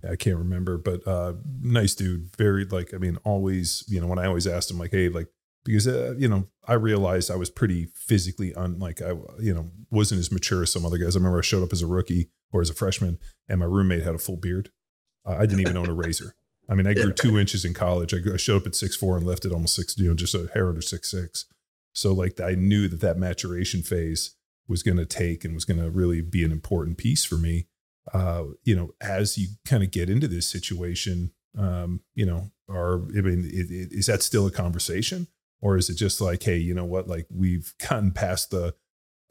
[0.09, 2.35] I can't remember, but uh, nice dude.
[2.37, 5.29] Very like, I mean, always, you know, when I always asked him, like, hey, like,
[5.65, 10.21] because uh, you know I realized I was pretty physically unlike I you know wasn't
[10.21, 11.15] as mature as some other guys.
[11.15, 14.03] I remember I showed up as a rookie or as a freshman, and my roommate
[14.03, 14.71] had a full beard.
[15.27, 16.35] Uh, I didn't even own a razor.
[16.69, 18.15] I mean, I grew two inches in college.
[18.15, 20.35] I, I showed up at six four and left at almost six, you know, just
[20.35, 21.47] a hair under six six.
[21.93, 24.37] So like I knew that that maturation phase
[24.69, 27.67] was going to take and was going to really be an important piece for me.
[28.15, 33.03] Uh, you know, as you kind of get into this situation, um, you know, are
[33.17, 35.27] I mean, it, it, is that still a conversation?
[35.61, 38.75] or is it just like hey you know what like we've gotten past the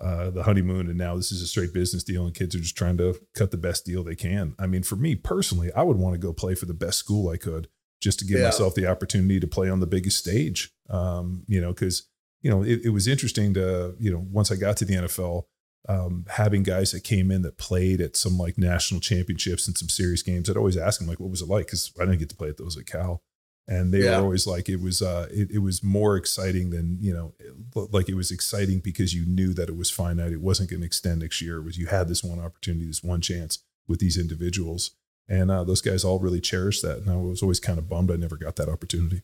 [0.02, 2.78] uh, the honeymoon and now this is a straight business deal and kids are just
[2.78, 4.56] trying to cut the best deal they can.
[4.58, 7.30] I mean for me personally i would want to go play for the best school
[7.30, 7.68] i could
[8.02, 8.46] just to give yeah.
[8.46, 12.08] myself the opportunity to play on the biggest stage um, you know because
[12.42, 15.44] you know it, it, was interesting to you know once i got to the nfl
[15.88, 19.90] um, having guys that came in that played at some like national championships and some
[19.90, 21.66] serious games i'd always ask them like what was it like?
[21.66, 23.22] Because i didn't get to play at those at cal
[23.70, 24.18] and they yeah.
[24.18, 27.34] were always like it was uh it, it was more exciting than you know
[27.92, 30.34] like it was exciting because you knew that it was finite.
[30.34, 31.58] It wasn't going to extend next year.
[31.58, 34.92] It was you had this one opportunity this one chance with these individuals.
[35.32, 38.12] And uh, those guys all really cherished that and i was always kind of bummed
[38.12, 39.22] i never got that opportunity.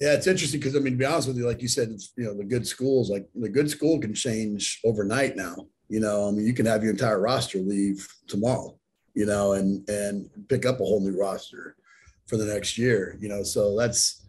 [0.00, 2.12] Yeah it's interesting because i mean to be honest with you like you said it's
[2.16, 5.54] you know the good schools like the good school can change overnight now.
[5.88, 8.76] You know i mean you can have your entire roster leave tomorrow
[9.14, 11.76] you know and and pick up a whole new roster
[12.26, 13.16] for the next year.
[13.20, 14.22] You know, so that's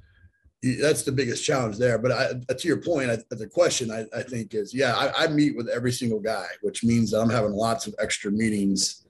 [0.79, 1.97] that's the biggest challenge there.
[1.97, 5.27] But I, to your point, I, the question I, I, think is, yeah, I, I,
[5.27, 9.05] meet with every single guy, which means that I'm having lots of extra meetings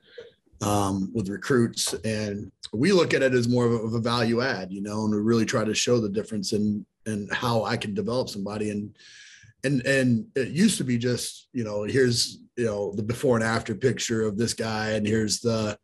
[0.61, 4.81] um, with recruits, and we look at it as more of a, value add, you
[4.81, 8.29] know, and we really try to show the difference in in how I can develop
[8.29, 8.95] somebody and.
[9.65, 13.45] And, and it used to be just you know here's you know the before and
[13.45, 15.79] after picture of this guy and here's the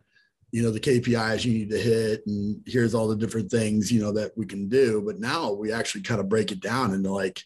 [0.51, 4.01] you know the KPIs you need to hit and here's all the different things you
[4.01, 5.01] know that we can do.
[5.05, 7.43] But now we actually kind of break it down into like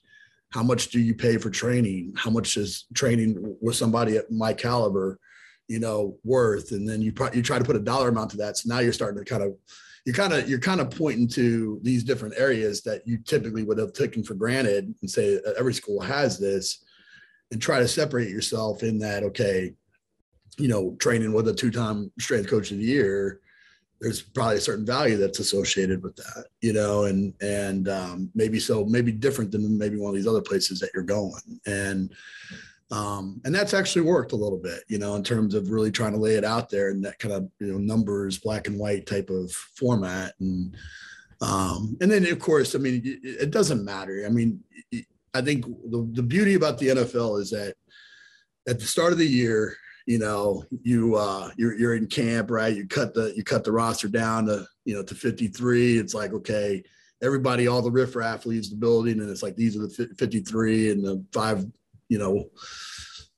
[0.51, 2.13] how much do you pay for training?
[2.15, 5.19] How much is training with somebody at my caliber
[5.67, 6.71] you know worth?
[6.71, 8.57] And then you pro- you try to put a dollar amount to that.
[8.57, 9.55] So now you're starting to kind of
[10.05, 13.77] you're kind of you're kind of pointing to these different areas that you typically would
[13.77, 16.83] have taken for granted and say every school has this
[17.51, 19.73] and try to separate yourself in that okay
[20.57, 23.39] you know, training with a two-time strength coach of the year,
[24.03, 28.59] there's probably a certain value that's associated with that, you know, and and um, maybe
[28.59, 32.13] so maybe different than maybe one of these other places that you're going, and
[32.91, 36.11] um, and that's actually worked a little bit, you know, in terms of really trying
[36.11, 39.05] to lay it out there in that kind of you know numbers, black and white
[39.05, 40.75] type of format, and
[41.41, 44.25] um, and then of course, I mean, it, it doesn't matter.
[44.25, 44.61] I mean,
[45.33, 47.75] I think the the beauty about the NFL is that
[48.67, 52.75] at the start of the year you know you uh you're, you're in camp right?
[52.75, 56.33] You cut the you cut the roster down to you know to 53 it's like
[56.33, 56.83] okay
[57.21, 61.05] everybody all the riffraff leaves the building and it's like these are the 53 and
[61.05, 61.65] the five
[62.09, 62.49] you know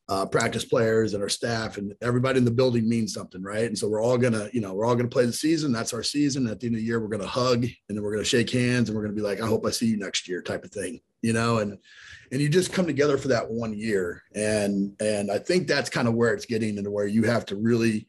[0.08, 3.66] uh, practice players and our staff and everybody in the building means something right?
[3.66, 5.72] And so we're all gonna you know we're all gonna play the season.
[5.72, 6.48] That's our season.
[6.48, 8.90] At the end of the year we're gonna hug and then we're gonna shake hands
[8.90, 11.00] and we're gonna be like i hope i see you next year type of thing
[11.26, 11.78] you know and
[12.32, 14.24] and you just come together for that one year.
[14.36, 17.56] And and i think that's kind of where it's getting into where you have to
[17.56, 18.08] really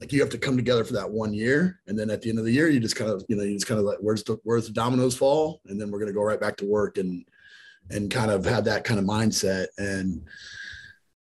[0.00, 1.80] like you have to come together for that one year.
[1.86, 3.54] And then at the end of the year you just kind of you know you
[3.54, 5.60] just kind of like where's the where's the dominoes fall?
[5.66, 7.24] And then we're going to go right back to work and
[7.90, 9.66] and kind of have that kind of mindset.
[9.78, 10.22] And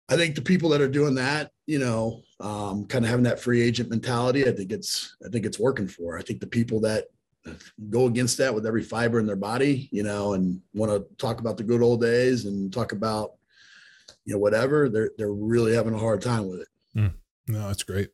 [0.09, 3.39] i think the people that are doing that you know um, kind of having that
[3.39, 6.19] free agent mentality i think it's i think it's working for.
[6.19, 7.05] I think the people that
[7.89, 11.41] go against that with every fiber in their body, you know, and want to talk
[11.41, 13.33] about the good old days and talk about,
[14.25, 16.69] you know, whatever, they're they're really having a hard time with it.
[16.97, 17.15] Mm.
[17.49, 18.11] No, that's great.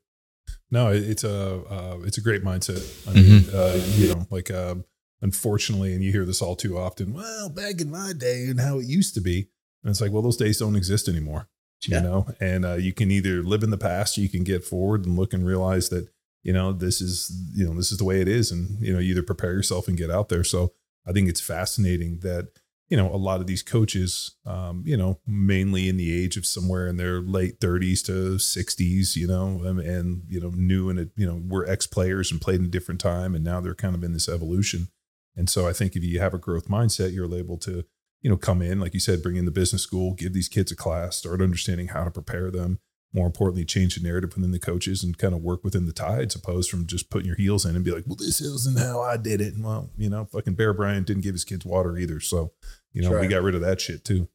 [0.70, 3.08] No, it's a uh, it's a great mindset.
[3.08, 3.56] I mean, mm-hmm.
[3.56, 4.84] uh, you know, like um,
[5.22, 7.12] unfortunately, and you hear this all too often.
[7.12, 9.48] Well, back in my day and how it used to be,
[9.82, 11.48] and it's like, well, those days don't exist anymore.
[11.86, 11.98] Yeah.
[11.98, 15.04] You know, and uh, you can either live in the past, you can get forward
[15.04, 16.08] and look and realize that
[16.46, 18.98] you know this is you know this is the way it is and you know
[18.98, 20.72] you either prepare yourself and get out there so
[21.06, 22.48] i think it's fascinating that
[22.88, 26.46] you know, a lot of these coaches, um, you know, mainly in the age of
[26.46, 31.10] somewhere in their late 30s to 60s, you know, and, and you know, new and
[31.16, 33.96] you know, were ex players and played in a different time, and now they're kind
[33.96, 34.88] of in this evolution.
[35.34, 37.84] And so I think if you have a growth mindset, you're able to,
[38.22, 40.70] you know, come in, like you said, bring in the business school, give these kids
[40.70, 42.78] a class, start understanding how to prepare them.
[43.16, 46.34] More importantly, change the narrative within the coaches and kind of work within the tides,
[46.34, 49.16] opposed from just putting your heels in and be like, well, this isn't how I
[49.16, 49.54] did it.
[49.54, 52.20] And well, you know, fucking Bear Bryant didn't give his kids water either.
[52.20, 52.52] So,
[52.92, 53.22] you know, right.
[53.22, 54.28] we got rid of that shit too.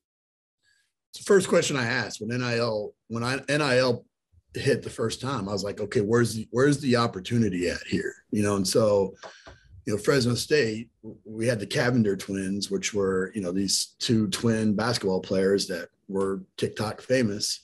[1.11, 4.05] It's the first question I asked when NIL, when I NIL
[4.55, 8.15] hit the first time, I was like, okay, where's the where's the opportunity at here?
[8.31, 9.13] You know, and so
[9.85, 10.89] you know, Fresno State,
[11.25, 15.89] we had the Cavinder twins, which were, you know, these two twin basketball players that
[16.07, 17.61] were TikTok famous,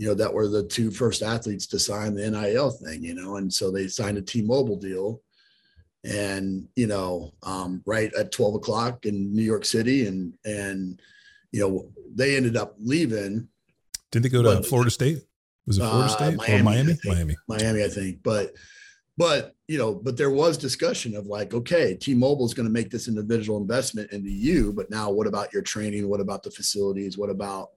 [0.00, 3.36] you know, that were the two first athletes to sign the NIL thing, you know,
[3.36, 5.20] and so they signed a T Mobile deal.
[6.04, 10.06] And, you know, um, right at 12 o'clock in New York City.
[10.06, 10.98] And, and,
[11.52, 13.46] you know, they ended up leaving.
[14.10, 15.18] Didn't they go to but, Florida State?
[15.66, 16.98] Was it Florida uh, State Miami, or Miami?
[17.04, 17.36] Miami.
[17.46, 18.22] Miami, I think.
[18.22, 18.54] But,
[19.18, 22.88] but you know, but there was discussion of like, okay, T-Mobile is going to make
[22.88, 26.08] this individual investment into you, but now what about your training?
[26.08, 27.18] What about the facilities?
[27.18, 27.72] What about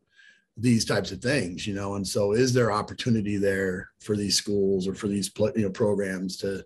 [0.57, 1.65] these types of things?
[1.67, 5.63] You know, and so is there opportunity there for these schools or for these you
[5.63, 6.63] know programs to,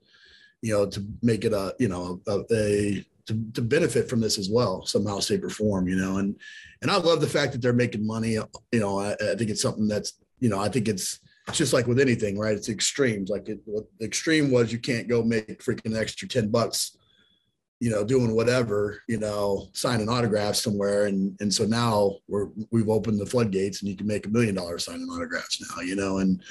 [0.62, 4.38] you know, to make it a you know a, a to, to benefit from this
[4.38, 6.40] as well somehow shape or form you know and
[6.82, 8.38] and i love the fact that they're making money
[8.72, 11.74] you know I, I think it's something that's you know i think it's it's just
[11.74, 12.56] like with anything, right?
[12.56, 13.30] It's extremes.
[13.30, 16.97] Like it, what the extreme was, you can't go make freaking extra ten bucks,
[17.80, 22.90] you know, doing whatever, you know, signing autographs somewhere, and and so now we're we've
[22.90, 26.20] opened the floodgates, and you can make a million dollars signing autographs now, you know,
[26.20, 26.42] and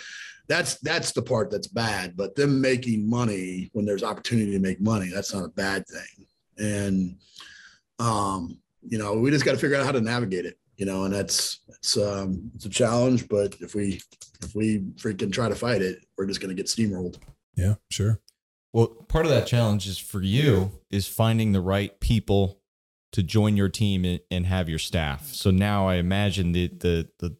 [0.48, 2.16] that's that's the part that's bad.
[2.16, 6.26] But them making money when there's opportunity to make money, that's not a bad thing,
[6.58, 7.16] and
[7.98, 11.04] um, you know, we just got to figure out how to navigate it you know,
[11.04, 14.00] and that's it's um it's a challenge, but if we
[14.42, 17.18] if we freaking try to fight it, we're just gonna get steamrolled.
[17.56, 18.20] Yeah, sure.
[18.72, 22.60] Well, part of that challenge is for you is finding the right people
[23.12, 25.32] to join your team and have your staff.
[25.32, 27.36] So now I imagine the the the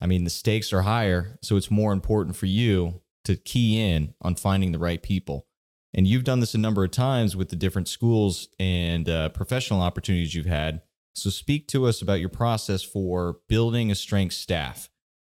[0.00, 4.14] I mean the stakes are higher, so it's more important for you to key in
[4.22, 5.46] on finding the right people.
[5.94, 9.80] And you've done this a number of times with the different schools and uh, professional
[9.80, 10.82] opportunities you've had.
[11.14, 14.88] So, speak to us about your process for building a strength staff.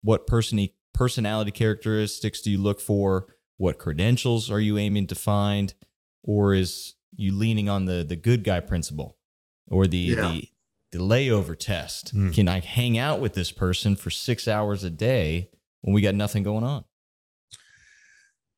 [0.03, 3.27] What person- personality characteristics do you look for?
[3.63, 5.73] What credentials are you aiming to find?
[6.25, 9.19] Or is you leaning on the the good guy principle
[9.69, 10.17] or the yeah.
[10.17, 10.49] the
[10.91, 12.13] the layover test?
[12.13, 12.35] Mm.
[12.35, 15.49] Can I hang out with this person for six hours a day
[15.83, 16.83] when we got nothing going on?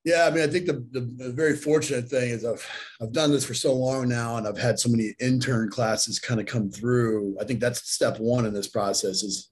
[0.04, 2.66] Yeah, I mean, I think the, the, the, very fortunate thing is I've
[3.02, 6.40] I've done this for so long now, and I've had so many intern classes kind
[6.40, 7.36] of come through.
[7.38, 9.50] I think that's step one in this process is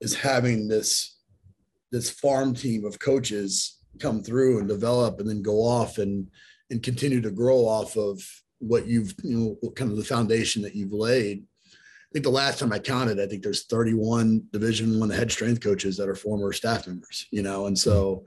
[0.00, 1.18] is having this
[1.90, 6.28] this farm team of coaches come through and develop, and then go off and
[6.70, 8.22] and continue to grow off of
[8.58, 11.44] what you've you know kind of the foundation that you've laid.
[11.70, 15.62] I think the last time I counted, I think there's 31 Division One head strength
[15.62, 17.26] coaches that are former staff members.
[17.30, 18.24] You know, and so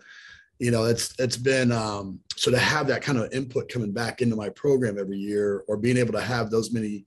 [0.60, 4.22] you know it's it's been um, so to have that kind of input coming back
[4.22, 7.06] into my program every year or being able to have those many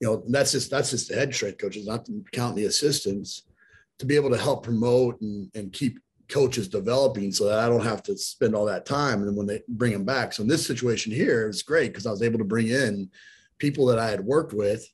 [0.00, 3.42] you know that's just that's just the head strength coaches not to count the assistants
[3.98, 7.84] to be able to help promote and, and keep coaches developing so that I don't
[7.84, 10.32] have to spend all that time and when they bring them back.
[10.32, 13.10] So in this situation here, it's great because I was able to bring in
[13.58, 14.86] people that I had worked with,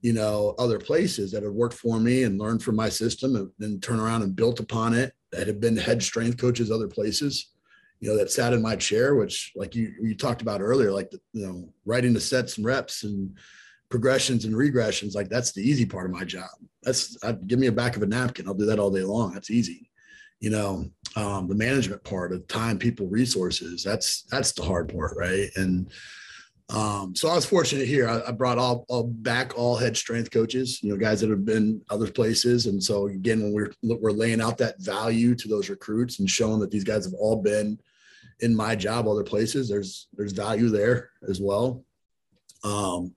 [0.00, 3.50] you know, other places that had worked for me and learned from my system and
[3.58, 7.52] then turn around and built upon it that had been head strength coaches other places
[8.00, 11.10] you know that sat in my chair which like you you talked about earlier like
[11.10, 13.36] the, you know writing the sets and reps and
[13.88, 16.48] progressions and regressions like that's the easy part of my job.
[16.82, 18.46] That's I'd, give me a back of a napkin.
[18.46, 19.32] I'll do that all day long.
[19.32, 19.87] That's easy
[20.40, 20.84] you know
[21.16, 25.90] um, the management part of time people resources that's that's the hard part right and
[26.70, 28.08] um, so I was fortunate here.
[28.08, 31.46] I, I brought all, all, back all head strength coaches, you know, guys that have
[31.46, 32.66] been other places.
[32.66, 36.60] And so again, when we're we're laying out that value to those recruits and showing
[36.60, 37.78] that these guys have all been
[38.40, 41.84] in my job other places, there's there's value there as well.
[42.64, 43.14] Um,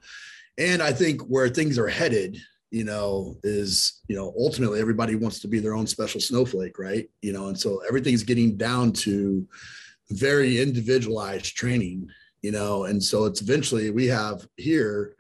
[0.58, 2.38] and I think where things are headed,
[2.72, 7.10] you know, is you know ultimately everybody wants to be their own special snowflake, right?
[7.22, 9.48] You know, and so everything's getting down to
[10.10, 12.10] very individualized training
[12.42, 15.16] you know, and so it's eventually we have here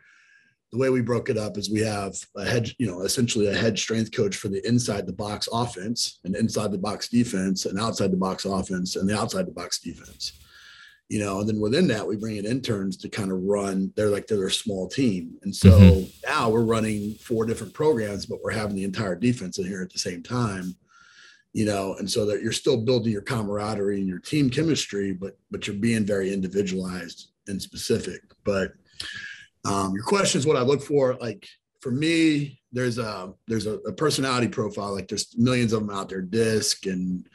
[0.71, 3.53] the way we broke it up is we have a head, you know, essentially a
[3.53, 7.77] head strength coach for the inside the box offense and inside the box defense and
[7.77, 10.31] outside the box offense and the outside the box defense.
[11.11, 13.91] You know, and then within that, we bring in interns to kind of run.
[13.97, 16.09] They're like they're a small team, and so Mhm.
[16.25, 19.91] now we're running four different programs, but we're having the entire defense in here at
[19.91, 20.73] the same time.
[21.51, 25.37] You know, and so that you're still building your camaraderie and your team chemistry, but
[25.51, 28.21] but you're being very individualized and specific.
[28.45, 28.71] But
[29.65, 31.15] um, your question is what I look for.
[31.15, 31.45] Like
[31.81, 34.93] for me, there's a there's a, a personality profile.
[34.95, 37.27] Like there's millions of them out there, disc and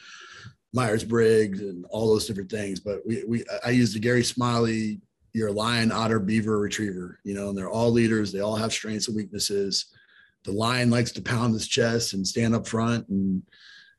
[0.72, 2.80] Myers Briggs and all those different things.
[2.80, 5.00] But we we I use the Gary Smalley,
[5.32, 7.18] your lion, otter, beaver, retriever.
[7.24, 8.32] You know, and they're all leaders.
[8.32, 9.86] They all have strengths and weaknesses.
[10.44, 13.42] The lion likes to pound his chest and stand up front, and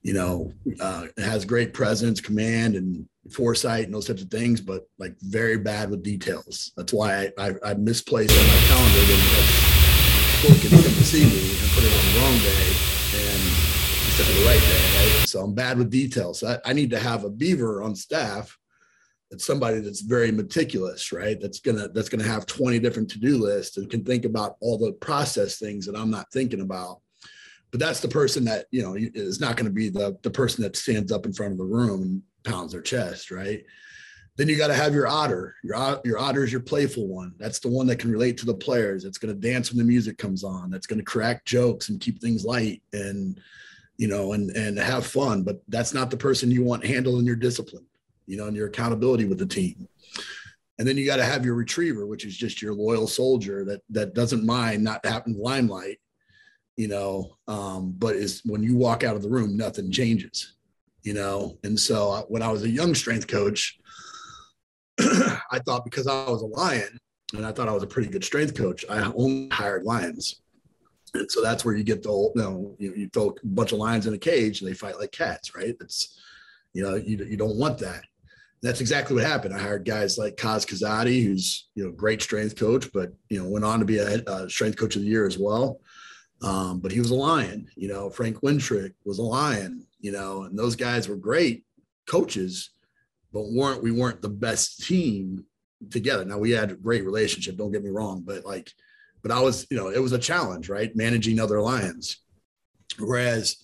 [0.02, 4.62] you know uh, has great presence, command, and foresight and those types of things.
[4.62, 6.72] But like very bad with details.
[6.78, 9.78] That's why I I, I misplaced on my calendar that
[10.44, 12.77] book and come to see me and put it on the wrong day
[14.20, 15.28] of the right day, right?
[15.28, 16.44] So I'm bad with details.
[16.44, 18.58] I, I need to have a beaver on staff
[19.30, 21.40] that's somebody that's very meticulous, right?
[21.40, 24.94] That's gonna that's gonna have 20 different to-do lists and can think about all the
[24.94, 27.02] process things that I'm not thinking about.
[27.70, 30.64] But that's the person that you know is not going to be the the person
[30.64, 33.64] that stands up in front of the room and pounds their chest, right?
[34.38, 35.56] Then you got to have your otter.
[35.64, 37.34] Your your otter is your playful one.
[37.38, 39.04] That's the one that can relate to the players.
[39.04, 40.70] It's going to dance when the music comes on.
[40.70, 43.40] That's going to crack jokes and keep things light and
[43.98, 45.44] you know and and have fun.
[45.44, 47.86] But that's not the person you want handling your discipline,
[48.26, 49.88] you know, and your accountability with the team.
[50.80, 53.82] And then you got to have your retriever, which is just your loyal soldier that
[53.90, 56.00] that doesn't mind not having limelight,
[56.76, 60.54] you know, um, but is when you walk out of the room, nothing changes,
[61.02, 61.58] you know.
[61.64, 63.80] And so uh, when I was a young strength coach,
[65.00, 67.00] I thought because I was a lion
[67.34, 70.42] and I thought I was a pretty good strength coach, I only hired lions.
[71.28, 73.80] So that's where you get the whole, you know, you, you throw a bunch of
[73.80, 75.76] lions in a cage and they fight like cats, right?
[75.80, 76.20] It's,
[76.74, 78.04] you know, you, you don't want that.
[78.62, 79.54] That's exactly what happened.
[79.54, 83.50] I hired guys like Kaz Kazadi, who's, you know, great strength coach, but, you know,
[83.50, 85.80] went on to be a, a strength coach of the year as well.
[86.42, 90.44] Um, but he was a lion, you know, Frank Wintrich was a lion, you know,
[90.44, 91.66] and those guys were great
[92.08, 92.70] coaches,
[93.34, 95.46] but weren't we weren't the best team
[95.90, 96.26] together.
[96.26, 98.72] Now we had a great relationship, don't get me wrong, but like,
[99.28, 100.96] but I was, you know, it was a challenge, right?
[100.96, 102.18] Managing other lions.
[102.98, 103.58] Whereas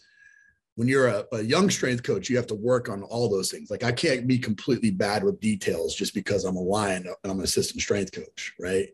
[0.75, 3.71] when you're a, a young strength coach, you have to work on all those things.
[3.71, 7.39] Like I can't be completely bad with details just because I'm a lion and I'm
[7.39, 8.89] an assistant strength coach, right?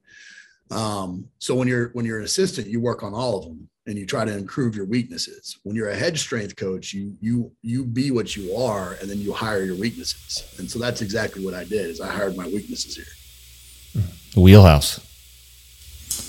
[0.69, 3.97] Um, so when you're when you're an assistant, you work on all of them and
[3.97, 5.57] you try to improve your weaknesses.
[5.63, 9.17] When you're a head strength coach, you you you be what you are and then
[9.17, 10.53] you hire your weaknesses.
[10.59, 14.03] And so that's exactly what I did is I hired my weaknesses here.
[14.35, 15.08] Wheelhouse.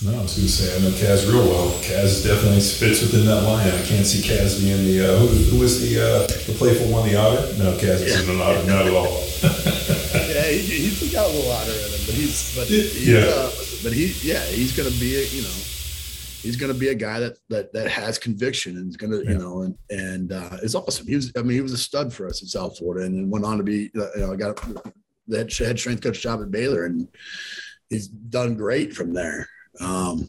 [0.03, 1.73] No, I was going to say, I know Kaz real well.
[1.85, 3.69] Kaz definitely fits within that line.
[3.69, 7.07] I can't see Kaz being the, uh, who, who was the uh, the playful one,
[7.09, 7.41] the otter?
[7.59, 9.21] No, Kaz isn't an otter, not at all.
[10.29, 13.29] yeah, he, he's got a little otter in him, but he's but he's, Yeah.
[13.29, 13.51] uh,
[13.83, 15.57] but he yeah he's gonna be a, you know
[16.43, 19.31] he's gonna be a guy that that that has conviction and is gonna Yeah.
[19.33, 21.07] you know and and uh, is awesome.
[21.07, 23.29] He was I mean he was a stud for us in South Florida and then
[23.31, 24.59] went on to be uh, you know got
[25.31, 27.07] head head strength coach job at Baylor and
[27.91, 29.47] he's done great from there.
[29.79, 30.29] Um,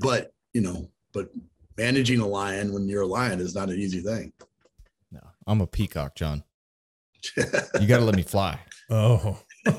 [0.00, 1.30] but you know but
[1.76, 4.32] managing a lion when you're a lion is not an easy thing.
[5.10, 6.44] No, I'm a peacock, John.
[7.80, 8.58] You got to let me fly.
[8.90, 9.38] Oh.
[9.66, 9.72] I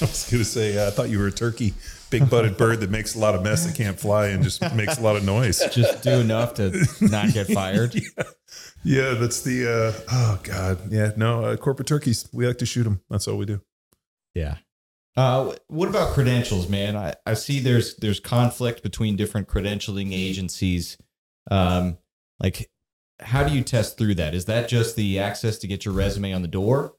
[0.00, 1.74] was going to say, uh, I thought you were a turkey,
[2.10, 4.98] big butted bird that makes a lot of mess that can't fly and just makes
[4.98, 5.60] a lot of noise.
[5.72, 7.94] Just do enough to not get fired.
[7.94, 8.22] yeah.
[8.84, 10.92] yeah, that's the, uh, oh, God.
[10.92, 13.00] Yeah, no, uh, corporate turkeys, we like to shoot them.
[13.10, 13.60] That's all we do.
[14.34, 14.56] Yeah.
[15.18, 16.96] Uh, what about credentials, man?
[16.96, 20.96] I, I see there's there's conflict between different credentialing agencies.
[21.50, 21.98] Um,
[22.38, 22.70] like,
[23.18, 24.32] how do you test through that?
[24.32, 26.94] Is that just the access to get your resume on the door?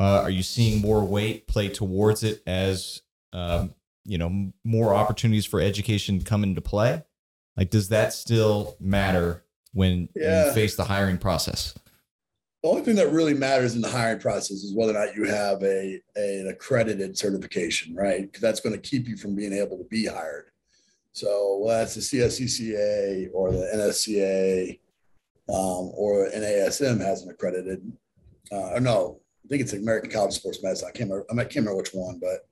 [0.00, 3.02] Uh, are you seeing more weight play towards it as
[3.32, 3.72] um,
[4.04, 7.04] you know more opportunities for education come into play?
[7.56, 9.44] Like, does that still matter
[9.74, 10.46] when, when Yeah.
[10.48, 11.78] you face the hiring process?
[12.62, 15.24] The only thing that really matters in the hiring process is whether or not you
[15.24, 18.22] have a, a- an accredited certification, right?
[18.22, 20.50] Because that's going to keep you from being able to be hired.
[21.12, 24.78] So well, that's the CSCCA or the NSCA
[25.48, 27.92] um, or NASM has an accredited.
[28.52, 30.88] Uh, or no, I think it's the American College of Sports Medicine.
[30.88, 31.26] I can't remember.
[31.32, 32.46] I can't remember which one, but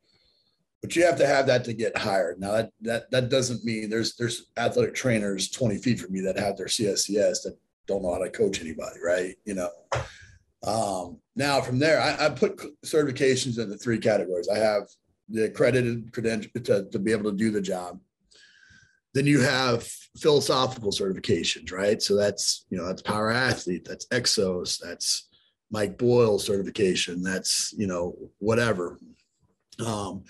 [0.80, 2.40] but you have to have that to get hired.
[2.40, 6.38] Now that that that doesn't mean there's there's athletic trainers 20 feet from me that
[6.38, 7.56] have their CSCS that
[7.89, 9.34] don't know how to coach anybody, right?
[9.45, 9.70] You know.
[10.66, 14.49] Um, now from there, I, I put certifications into three categories.
[14.49, 14.82] I have
[15.28, 18.01] the accredited credential to, to be able to do the job.
[19.14, 22.01] Then you have philosophical certifications, right?
[22.03, 25.28] So that's you know that's power athlete, that's exos, that's
[25.70, 27.22] Mike Boyle certification.
[27.22, 28.99] That's, you know, whatever.
[29.84, 30.24] Um,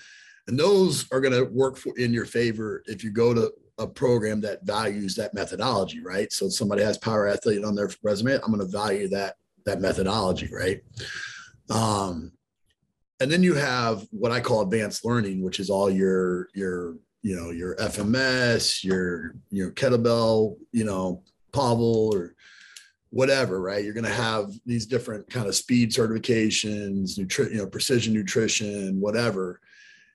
[0.47, 3.87] and those are going to work for in your favor if you go to a
[3.87, 6.33] program that values that methodology, right?
[6.33, 10.49] So somebody has power athlete on their resume, I'm going to value that that methodology,
[10.53, 10.81] right?
[11.71, 12.33] Um,
[13.21, 17.37] and then you have what I call advanced learning, which is all your your you
[17.37, 21.23] know your FMS, your your kettlebell, you know
[21.53, 22.35] Pavel or
[23.11, 23.85] whatever, right?
[23.85, 29.01] You're going to have these different kind of speed certifications, nutrition, you know, precision nutrition,
[29.01, 29.61] whatever.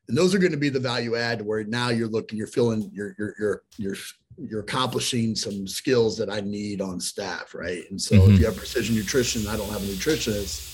[0.07, 2.89] And those are going to be the value add where now you're looking, you're feeling,
[2.93, 3.95] you're, you're, you're, you're,
[4.37, 7.83] you're accomplishing some skills that I need on staff, right?
[7.89, 8.33] And so mm-hmm.
[8.33, 10.73] if you have precision nutrition, I don't have a nutritionist,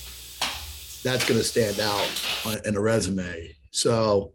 [1.04, 3.56] that's going to stand out in a resume.
[3.72, 4.34] So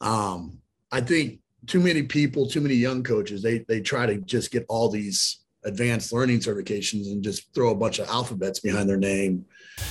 [0.00, 0.58] um,
[0.90, 4.66] I think too many people, too many young coaches, they they try to just get
[4.68, 9.46] all these advanced learning certifications and just throw a bunch of alphabets behind their name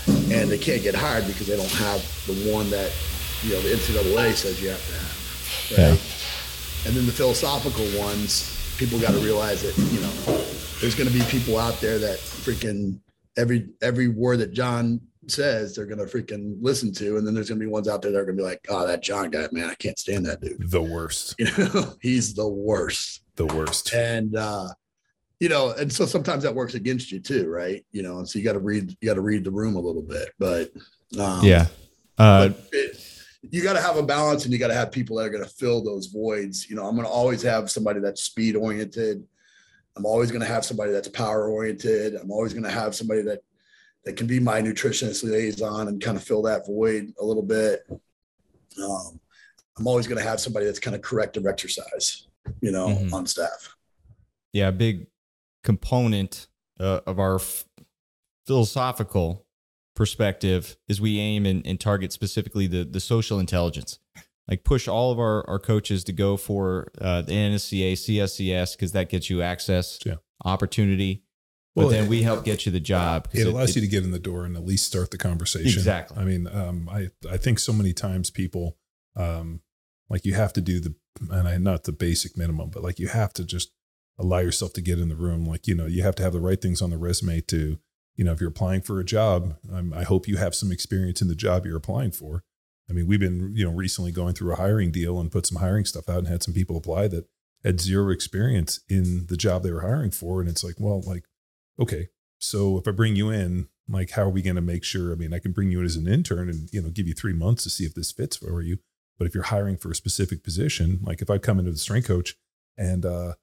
[0.08, 2.91] and they can't get hired because they don't have the one that
[3.44, 5.14] you know the NCAA says you have to have.
[5.72, 6.00] Right.
[6.00, 6.88] Yeah.
[6.88, 10.44] And then the philosophical ones, people got to realize that you know
[10.82, 13.00] there's going to be people out there that freaking
[13.38, 17.50] every every word that John says they're going to freaking listen to, and then there's
[17.50, 19.30] going to be ones out there that are going to be like, "Oh, that John
[19.30, 21.36] guy, man, I can't stand that dude." The worst.
[21.39, 23.22] You know, he's the worst.
[23.36, 23.94] The worst.
[23.94, 24.70] And uh,
[25.39, 27.86] you know, and so sometimes that works against you too, right?
[27.91, 29.80] You know, and so you got to read, you got to read the room a
[29.80, 30.72] little bit, but
[31.20, 31.68] um, yeah,
[32.18, 32.93] uh, but it,
[33.52, 35.44] you got to have a balance, and you got to have people that are going
[35.44, 36.70] to fill those voids.
[36.70, 39.24] You know, I'm going to always have somebody that's speed oriented.
[39.96, 42.16] I'm always going to have somebody that's power oriented.
[42.16, 43.39] I'm always going to have somebody that
[44.06, 47.86] that can be my nutritionist liaison and kind of fill that void a little bit.
[48.82, 49.20] Um,
[49.78, 52.28] I'm always going to have somebody that's kind of corrective exercise,
[52.62, 53.14] you know, mm-hmm.
[53.14, 53.76] on staff.
[54.52, 55.08] Yeah, big
[55.64, 56.48] component
[56.80, 57.66] uh, of our f-
[58.46, 59.43] philosophical
[59.96, 64.00] perspective is we aim and, and, target specifically the, the social intelligence
[64.48, 68.91] like push all of our, our coaches to go for uh, the NSCA, CSCS, because
[68.91, 70.16] that gets you access, yeah.
[70.44, 71.24] opportunity.
[71.76, 73.30] But well, then we help get you the job.
[73.32, 75.68] It allows it, you to get in the door and at least start the conversation.
[75.68, 76.18] Exactly.
[76.18, 78.78] I mean, um, I I think so many times people,
[79.16, 79.62] um,
[80.08, 80.94] like you have to do the,
[81.32, 83.72] and I not the basic minimum, but like you have to just
[84.20, 85.46] allow yourself to get in the room.
[85.46, 87.80] Like, you know, you have to have the right things on the resume to,
[88.16, 91.22] you know, if you're applying for a job, um, I hope you have some experience
[91.22, 92.43] in the job you're applying for.
[92.89, 95.59] I mean, we've been, you know, recently going through a hiring deal and put some
[95.59, 97.28] hiring stuff out and had some people apply that
[97.64, 100.41] had zero experience in the job they were hiring for.
[100.41, 101.24] And it's like, well, like,
[101.80, 102.09] okay,
[102.39, 105.11] so if I bring you in, like, how are we going to make sure?
[105.11, 107.14] I mean, I can bring you in as an intern and, you know, give you
[107.14, 108.80] three months to see if this fits for you.
[109.18, 112.07] But if you're hiring for a specific position, like if I come into the strength
[112.07, 112.36] coach
[112.78, 113.34] and, uh,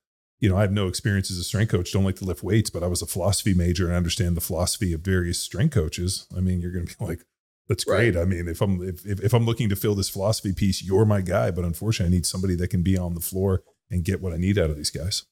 [0.40, 2.70] you know, I have no experience as a strength coach, don't like to lift weights,
[2.70, 6.26] but I was a philosophy major and I understand the philosophy of various strength coaches.
[6.36, 7.20] I mean, you're going to be like,
[7.68, 8.16] that's great.
[8.16, 8.22] Right.
[8.22, 11.04] I mean, if I'm if, if, if I'm looking to fill this philosophy piece, you're
[11.04, 11.50] my guy.
[11.52, 14.38] But unfortunately, I need somebody that can be on the floor and get what I
[14.38, 15.24] need out of these guys.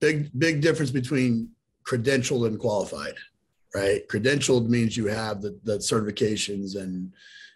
[0.00, 1.50] Big big difference between
[1.86, 3.14] credentialed and qualified,
[3.74, 4.06] right?
[4.08, 7.12] Credentialed means you have the, the certifications and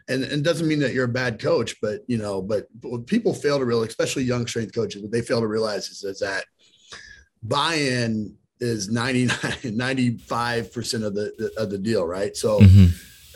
[0.09, 3.07] and and doesn't mean that you're a bad coach, but you know, but, but what
[3.07, 6.19] people fail to realize, especially young strength coaches, what they fail to realize is, is
[6.19, 6.45] that
[7.45, 12.85] buy-in is 99 95% of the of the deal right so mm-hmm.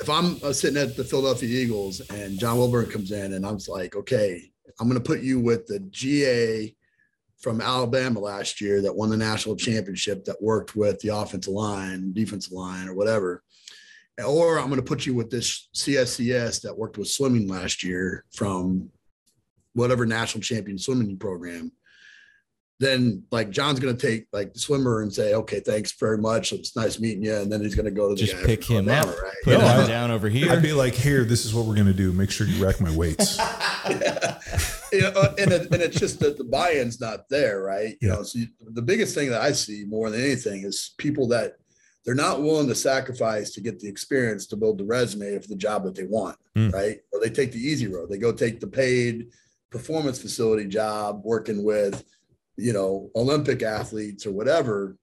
[0.00, 3.58] if i'm uh, sitting at the philadelphia eagles and john Welbourn comes in and i'm
[3.68, 4.50] like okay
[4.80, 6.74] i'm going to put you with the ga
[7.38, 12.12] from alabama last year that won the national championship that worked with the offensive line
[12.12, 13.42] defensive line or whatever
[14.26, 18.24] or i'm going to put you with this cscs that worked with swimming last year
[18.32, 18.88] from
[19.74, 21.70] whatever national champion swimming program
[22.80, 26.52] then like John's going to take like the swimmer and say, okay, thanks very much.
[26.52, 27.34] It's nice meeting you.
[27.34, 29.34] And then he's going to go to the just pick him up, right?
[29.42, 30.52] put him down over here.
[30.52, 32.12] I'd be like, here, this is what we're going to do.
[32.12, 33.36] Make sure you rack my weights.
[33.38, 34.38] yeah.
[34.92, 37.96] You know, uh, and, it, and it's just that the buy-in's not there, right?
[38.00, 38.14] You yeah.
[38.14, 41.56] know, so you, the biggest thing that I see more than anything is people that
[42.04, 45.56] they're not willing to sacrifice to get the experience to build the resume for the
[45.56, 46.72] job that they want, mm.
[46.72, 47.00] right?
[47.12, 48.08] Or they take the easy road.
[48.08, 49.30] They go take the paid
[49.70, 52.04] performance facility job working with–
[52.58, 54.96] you know, Olympic athletes or whatever,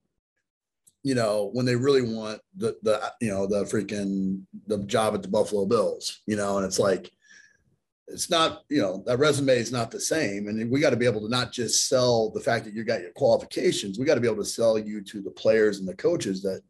[1.02, 5.22] you know, when they really want the the you know the freaking the job at
[5.22, 7.10] the Buffalo Bills, you know, and it's like
[8.08, 11.06] it's not you know that resume is not the same, and we got to be
[11.06, 14.20] able to not just sell the fact that you got your qualifications, we got to
[14.20, 16.60] be able to sell you to the players and the coaches that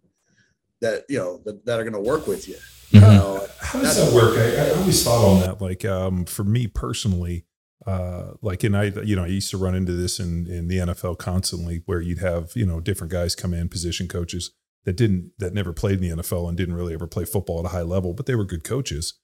[0.83, 2.57] that you know that, that are going to work with you.
[2.91, 3.17] You mm-hmm.
[3.17, 4.39] know, how does that work?
[4.39, 5.63] I, I always thought on that.
[5.63, 7.46] Like um, for me personally,
[7.87, 10.79] uh, like and I you know I used to run into this in in the
[10.79, 14.51] NFL constantly where you'd have you know different guys come in position coaches
[14.85, 17.67] that didn't that never played in the NFL and didn't really ever play football at
[17.67, 19.15] a high level, but they were good coaches.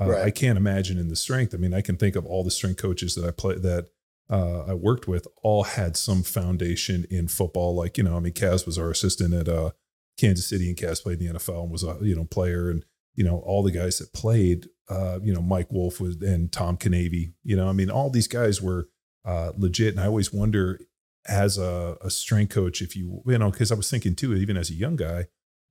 [0.00, 0.24] Uh, Right.
[0.24, 1.54] I can't imagine in the strength.
[1.54, 3.88] I mean, I can think of all the strength coaches that I play that
[4.30, 7.74] uh, I worked with all had some foundation in football.
[7.74, 9.72] Like you know, I mean, Kaz was our assistant at uh,
[10.18, 12.84] Kansas City, and Kaz played in the NFL and was a you know player, and
[13.14, 14.68] you know all the guys that played.
[14.92, 17.32] Uh, you know, Mike Wolf was and Tom Canavy.
[17.42, 18.88] You know, I mean, all these guys were
[19.24, 20.78] uh, legit, and I always wonder
[21.26, 24.56] as a, a strength coach if you you know because I was thinking too, even
[24.56, 25.26] as a young guy.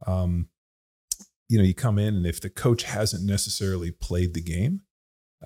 [0.08, 0.48] Um,
[1.50, 4.82] you know, you come in and if the coach hasn't necessarily played the game,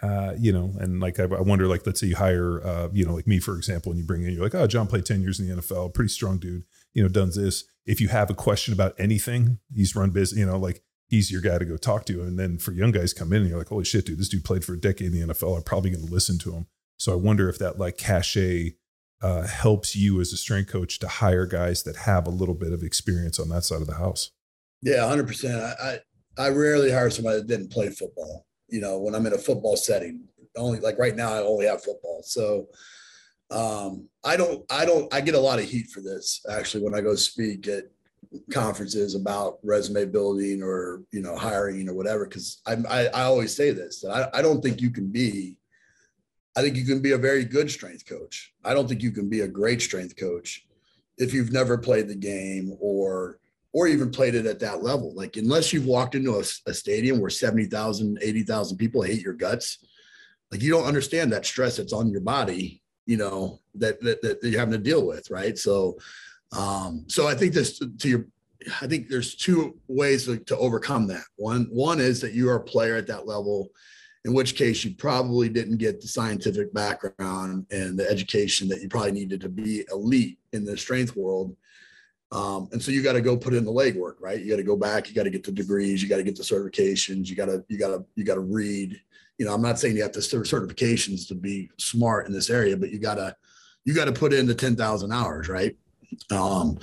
[0.03, 3.05] uh, you know, and like I, I wonder, like let's say you hire, uh, you
[3.05, 5.21] know, like me for example, and you bring in, you're like, oh, John played ten
[5.21, 6.63] years in the NFL, pretty strong dude,
[6.93, 7.65] you know, done this.
[7.85, 10.83] If you have a question about anything, he's run business, you know, like
[11.31, 12.21] your guy to go talk to.
[12.21, 14.43] And then for young guys come in and you're like, holy shit, dude, this dude
[14.43, 15.57] played for a decade in the NFL.
[15.57, 16.67] I'm probably going to listen to him.
[16.97, 18.75] So I wonder if that like cachet
[19.21, 22.71] uh, helps you as a strength coach to hire guys that have a little bit
[22.71, 24.31] of experience on that side of the house.
[24.81, 25.61] Yeah, hundred percent.
[25.61, 25.99] I,
[26.37, 28.45] I I rarely hire somebody that didn't play football.
[28.67, 30.25] You know, when I'm in a football setting,
[30.57, 32.21] only like right now, I only have football.
[32.23, 32.67] So
[33.51, 36.95] um, I don't, I don't, I get a lot of heat for this actually when
[36.95, 37.85] I go speak at
[38.51, 42.25] conferences about resume building or you know hiring or whatever.
[42.25, 45.57] Because I, I I always say this that I, I don't think you can be.
[46.57, 48.53] I think you can be a very good strength coach.
[48.63, 50.65] I don't think you can be a great strength coach
[51.17, 53.39] if you've never played the game or
[53.75, 55.13] or even played it at that level.
[55.13, 59.79] Like unless you've walked into a, a stadium where 70,000, 80,000 people hate your guts,
[60.49, 64.39] like you don't understand that stress that's on your body, you know, that, that, that
[64.43, 65.29] you're having to deal with.
[65.29, 65.57] Right.
[65.57, 65.97] So,
[66.51, 68.25] um, so I think this to your,
[68.81, 71.23] I think there's two ways to, to overcome that.
[71.35, 73.69] One, one is that you are a player at that level,
[74.23, 78.89] in which case you probably didn't get the scientific background and the education that you
[78.89, 81.55] probably needed to be elite in the strength world.
[82.31, 84.39] Um, and so you got to go put in the legwork, right?
[84.39, 86.35] You got to go back, you got to get the degrees, you got to get
[86.35, 88.99] the certifications, you got to, you got to, you got to read.
[89.37, 92.75] You know, I'm not saying you have to certifications to be smart in this area,
[92.75, 93.35] but you got to,
[93.83, 95.77] you got to put in the 10,000 hours, right?
[96.31, 96.79] Um,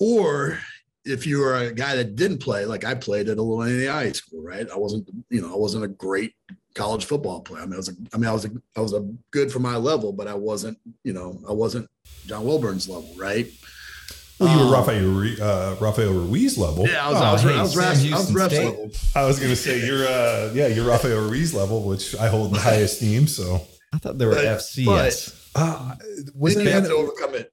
[0.00, 0.58] or
[1.04, 4.12] if you were a guy that didn't play, like I played at a little NAI
[4.12, 4.66] school, right?
[4.72, 6.34] I wasn't, you know, I wasn't a great
[6.74, 7.62] college football player.
[7.62, 9.58] I mean, I was, a, I mean, I was, a, I was a good for
[9.60, 11.88] my level, but I wasn't, you know, I wasn't
[12.26, 13.46] John Welbourn's level, right?
[14.40, 16.88] Well, you were Um, Rafael, uh, Rafael Ruiz level.
[16.88, 18.64] Yeah, I was, Oh, I was, hey, I was, Sam I was Houston refs State.
[18.64, 18.90] level.
[19.14, 22.48] I was going to say you're, uh, yeah, you're Rafael Ruiz level, which I hold
[22.52, 23.28] in high esteem.
[23.28, 23.60] So,
[23.92, 25.50] I thought they were But- FCS.
[25.54, 27.52] uh, Then wasn't you have to overcome it.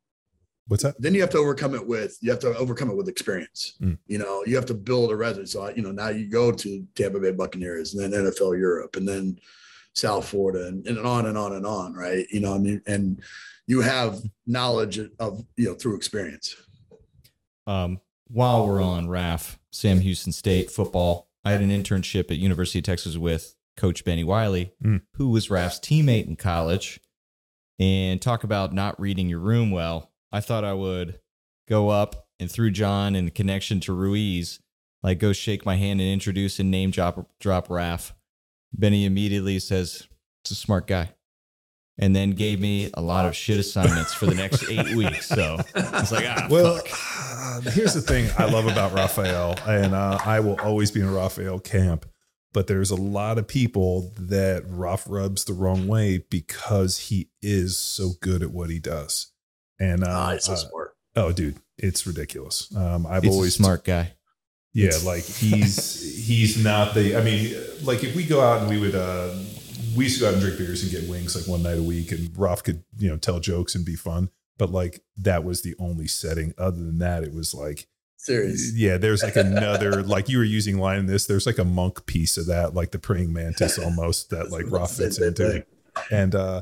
[0.71, 0.95] What's that?
[1.01, 3.73] Then you have to overcome it with you have to overcome it with experience.
[3.81, 3.97] Mm.
[4.07, 5.45] You know, you have to build a resume.
[5.45, 9.05] So you know, now you go to Tampa Bay Buccaneers and then NFL Europe and
[9.05, 9.37] then
[9.95, 12.25] South Florida and, and on and on and on, right?
[12.31, 13.21] You know, I mean, and
[13.67, 16.55] you have knowledge of you know through experience.
[17.67, 17.99] Um,
[18.29, 22.85] while we're on RAF, Sam Houston State football, I had an internship at University of
[22.85, 25.01] Texas with Coach Bennie Wylie, Mm.
[25.15, 27.01] who was RAF's teammate in college.
[27.77, 30.10] And talk about not reading your room well.
[30.31, 31.19] I thought I would
[31.67, 34.59] go up and through John and the connection to Ruiz,
[35.03, 38.13] like go shake my hand and introduce and name drop drop RAF.
[38.73, 40.07] Bennie immediately says,
[40.43, 41.13] "It's a smart guy,"
[41.97, 45.27] and then gave me a lot of shit assignments for the next eight weeks.
[45.27, 47.65] So it's like, ah, Well, fuck.
[47.67, 51.07] uh, here's the thing I love about Raphael, and uh, I will always be in
[51.07, 52.05] a Raphael camp.
[52.53, 57.77] But there's a lot of people that Raf rubs the wrong way because he is
[57.77, 59.30] so good at what he does.
[59.81, 60.95] And uh, Ah, he's so uh, smart.
[61.15, 62.73] oh, dude, it's ridiculous.
[62.75, 64.13] Um, I've He's always a smart guy.
[64.73, 67.17] Yeah, like he's he's not the.
[67.17, 69.33] I mean, like if we go out and we would, uh
[69.97, 71.83] we used to go out and drink beers and get wings like one night a
[71.83, 74.29] week, and Raf could you know tell jokes and be fun.
[74.57, 76.53] But like that was the only setting.
[76.57, 78.71] Other than that, it was like Serious.
[78.75, 78.95] yeah.
[78.97, 81.25] There's like another like you were using line in this.
[81.25, 84.89] There's like a monk piece of that, like the praying mantis almost that like Raf
[84.91, 85.27] Same fits thing.
[85.27, 85.65] into.
[86.11, 86.61] And uh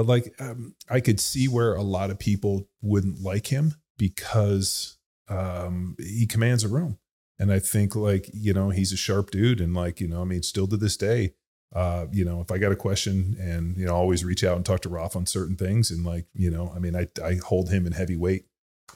[0.00, 4.96] but like um, I could see where a lot of people wouldn't like him because
[5.28, 6.98] um he commands a room.
[7.38, 10.24] And I think like, you know, he's a sharp dude and like, you know, I
[10.24, 11.34] mean, still to this day,
[11.74, 14.64] uh, you know, if I got a question and, you know, always reach out and
[14.64, 15.90] talk to Raf on certain things.
[15.90, 18.46] And like, you know, I mean, I, I hold him in heavy weight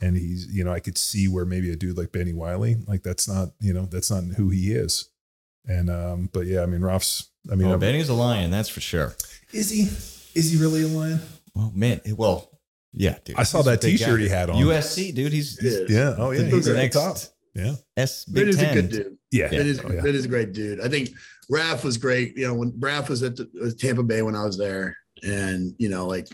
[0.01, 3.03] and he's, you know, I could see where maybe a dude like Bennie Wylie, like
[3.03, 5.11] that's not, you know, that's not who he is.
[5.67, 8.81] And, um, but yeah, I mean, Raf's, I mean, oh, Bennie's a lion, that's for
[8.81, 9.15] sure.
[9.53, 9.89] is he,
[10.35, 11.21] is he really a lion?
[11.57, 12.51] Oh man, well,
[12.93, 13.37] yeah, dude.
[13.37, 14.23] I saw he's that t-shirt guy.
[14.25, 14.57] he had on.
[14.57, 15.33] USC, dude.
[15.33, 15.91] He's, he's.
[15.91, 16.15] Yeah.
[16.19, 16.43] Oh yeah.
[16.43, 17.17] He's dude's at the next top.
[17.55, 17.75] Yeah.
[17.97, 18.75] S Ben Big is a Ten.
[18.75, 19.19] good dude.
[19.31, 19.49] Yeah.
[19.49, 20.01] Ben is, Oh, yeah.
[20.03, 20.81] Ben is a great dude.
[20.81, 21.11] I think
[21.51, 22.37] Raph was great.
[22.37, 25.75] You know, when Raph was at the, was Tampa Bay when I was there, and
[25.79, 26.29] you know, like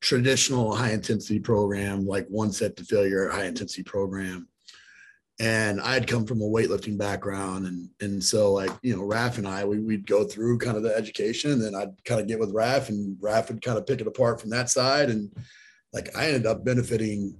[0.00, 4.48] traditional high intensity program, like one set to failure high intensity program.
[5.38, 9.38] And I had come from a weightlifting background, and and so like you know, Raf
[9.38, 12.26] and I, we would go through kind of the education, and then I'd kind of
[12.26, 15.30] get with Raf, and Raf would kind of pick it apart from that side, and
[15.92, 17.38] like I ended up benefiting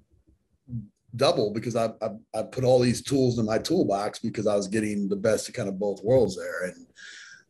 [1.15, 4.69] double because I, I, I put all these tools in my toolbox because I was
[4.69, 6.87] getting the best of kind of both worlds there, and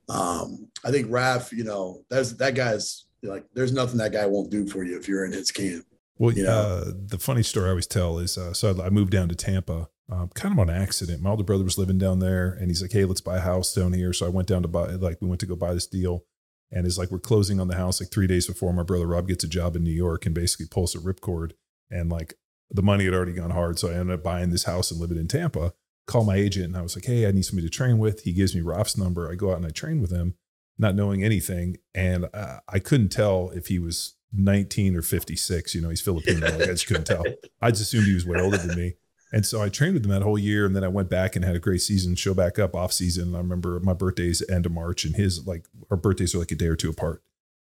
[0.09, 4.51] um, I think Raf, you know, that's that guy's like, there's nothing that guy won't
[4.51, 5.85] do for you if you're in his camp.
[6.19, 6.51] Well, yeah.
[6.51, 9.89] Uh, the funny story I always tell is, uh, so I moved down to Tampa
[10.11, 11.23] um, kind of on accident.
[11.23, 13.75] My older brother was living down there, and he's like, "Hey, let's buy a house
[13.75, 15.87] down here." So I went down to buy, like, we went to go buy this
[15.87, 16.25] deal,
[16.71, 19.29] and it's like we're closing on the house like three days before my brother Rob
[19.29, 21.53] gets a job in New York and basically pulls a ripcord,
[21.91, 22.35] and like
[22.71, 25.19] the money had already gone hard, so I ended up buying this house and living
[25.19, 25.73] in Tampa.
[26.07, 28.33] Call my agent, and I was like, "Hey, I need somebody to train with." He
[28.33, 29.31] gives me Rob's number.
[29.31, 30.35] I go out and I train with him,
[30.79, 35.75] not knowing anything, and uh, I couldn't tell if he was 19 or 56.
[35.75, 36.47] You know, he's Filipino.
[36.47, 37.25] Like, I just couldn't tell.
[37.61, 38.95] I just assumed he was way older than me.
[39.37, 41.45] And so I trained with them that whole year, and then I went back and
[41.45, 42.15] had a great season.
[42.15, 43.35] Show back up off season.
[43.35, 46.55] I remember my birthday's end of March, and his like our birthdays are like a
[46.55, 47.23] day or two apart.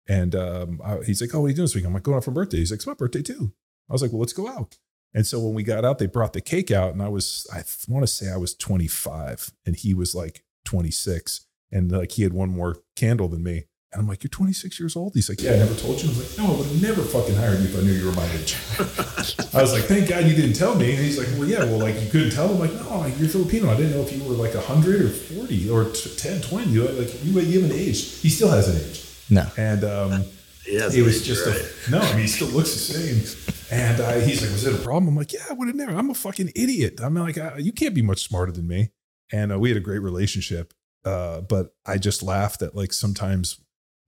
[0.08, 2.16] And um, I, he's like, "Oh, what are you doing this week?" I'm like, "Going
[2.16, 3.52] out for birthday." He's like, "It's my birthday too."
[3.88, 4.78] I was like, "Well, let's go out."
[5.14, 7.62] And so when we got out, they brought the cake out, and I was I
[7.86, 12.32] want to say I was 25, and he was like 26, and like he had
[12.32, 13.66] one more candle than me.
[13.92, 15.12] And I'm like, you're 26 years old?
[15.14, 16.08] He's like, yeah, I never told you.
[16.08, 18.06] I was like, no, I would have never fucking hired you if I knew you
[18.06, 18.56] were my age.
[19.54, 20.92] I was like, thank God you didn't tell me.
[20.92, 22.50] And he's like, well, yeah, well, like you couldn't tell.
[22.50, 23.70] I'm like, no, like you're Filipino.
[23.70, 26.70] I didn't know if you were like 100 or 40 or 10, 20.
[26.70, 28.20] You like you, you have an age.
[28.20, 29.04] He still has an age.
[29.28, 29.46] No.
[29.58, 30.24] And um,
[30.66, 31.56] it was just right.
[31.56, 31.98] a, no.
[31.98, 33.52] I mean, he still looks the same.
[33.70, 35.08] And I, he's like, was it a problem?
[35.08, 35.92] I'm like, yeah, I would have never.
[35.92, 37.00] I'm a fucking idiot.
[37.02, 38.90] I'm like, I, you can't be much smarter than me.
[39.30, 40.72] And uh, we had a great relationship.
[41.04, 43.60] Uh, but I just laughed that like sometimes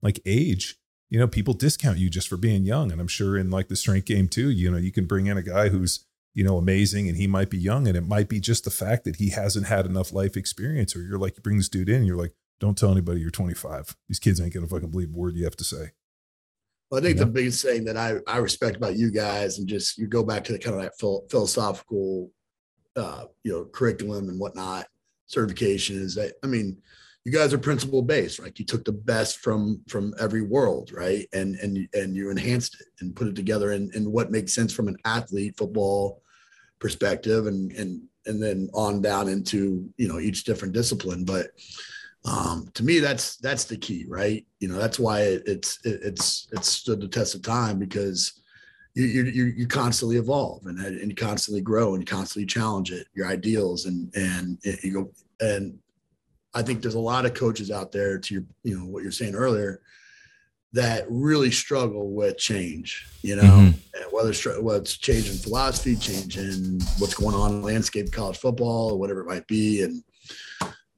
[0.05, 0.77] like age
[1.09, 3.75] you know people discount you just for being young and i'm sure in like the
[3.75, 7.09] strength game too you know you can bring in a guy who's you know amazing
[7.09, 9.67] and he might be young and it might be just the fact that he hasn't
[9.67, 12.33] had enough life experience or you're like you bring this dude in and you're like
[12.59, 15.57] don't tell anybody you're 25 these kids ain't gonna fucking believe a word you have
[15.57, 15.91] to say.
[16.91, 19.97] Well, I think the biggest thing that I, I respect about you guys and just
[19.97, 22.29] you go back to the kind of that philosophical,
[22.95, 24.85] uh, you know, curriculum and whatnot,
[25.25, 26.77] certification is that, I mean,
[27.25, 28.57] you guys are principle based, right?
[28.57, 31.27] You took the best from from every world, right?
[31.33, 34.71] And and and you enhanced it and put it together in, in what makes sense
[34.71, 36.21] from an athlete football
[36.79, 41.25] perspective and and and then on down into you know each different discipline.
[41.25, 41.47] But
[42.25, 44.45] um, to me, that's that's the key, right?
[44.59, 48.39] You know, that's why it, it's it, it's it's stood the test of time because
[48.93, 53.85] you you you constantly evolve and and constantly grow and constantly challenge it, your ideals
[53.85, 55.79] and and you go and
[56.55, 59.11] I think there's a lot of coaches out there to your, you know, what you're
[59.11, 59.81] saying earlier
[60.73, 64.15] that really struggle with change, you know, mm-hmm.
[64.15, 68.97] whether it's, whether it's changing philosophy, changing what's going on in landscape college football or
[68.97, 69.83] whatever it might be.
[69.83, 70.03] And,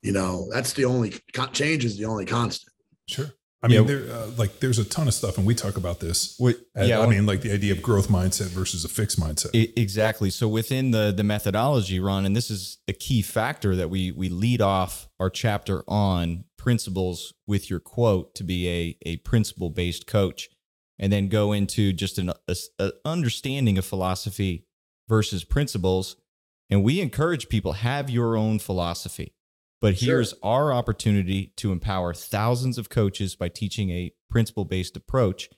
[0.01, 1.13] you know, that's the only
[1.53, 2.73] change is the only constant.
[3.07, 3.31] Sure.
[3.63, 3.87] I mean, yeah.
[3.87, 6.35] there uh, like there's a ton of stuff, and we talk about this.
[6.75, 9.49] yeah, I mean, like the idea of growth mindset versus a fixed mindset.
[9.75, 10.29] exactly.
[10.29, 14.29] So within the the methodology, Ron, and this is a key factor that we we
[14.29, 20.05] lead off our chapter on principles with your quote to be a a principle based
[20.05, 20.49] coach,
[20.99, 24.67] and then go into just an a, a understanding of philosophy
[25.09, 26.15] versus principles.
[26.69, 29.33] And we encourage people have your own philosophy.
[29.79, 30.15] But sure.
[30.15, 35.49] here's our opportunity to empower thousands of coaches by teaching a principle based approach.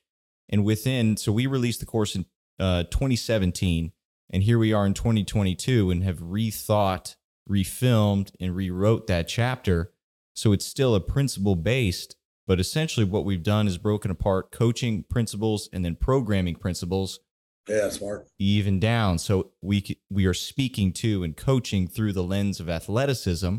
[0.50, 2.26] And within, so we released the course in
[2.60, 3.92] uh, 2017,
[4.32, 7.16] and here we are in 2022 and have rethought,
[7.50, 9.94] refilmed, and rewrote that chapter.
[10.36, 12.16] So it's still a principle based,
[12.48, 17.20] but essentially what we've done is broken apart coaching principles and then programming principles.
[17.68, 18.28] Yeah, smart.
[18.40, 19.20] Even down.
[19.20, 23.58] So we we are speaking to and coaching through the lens of athleticism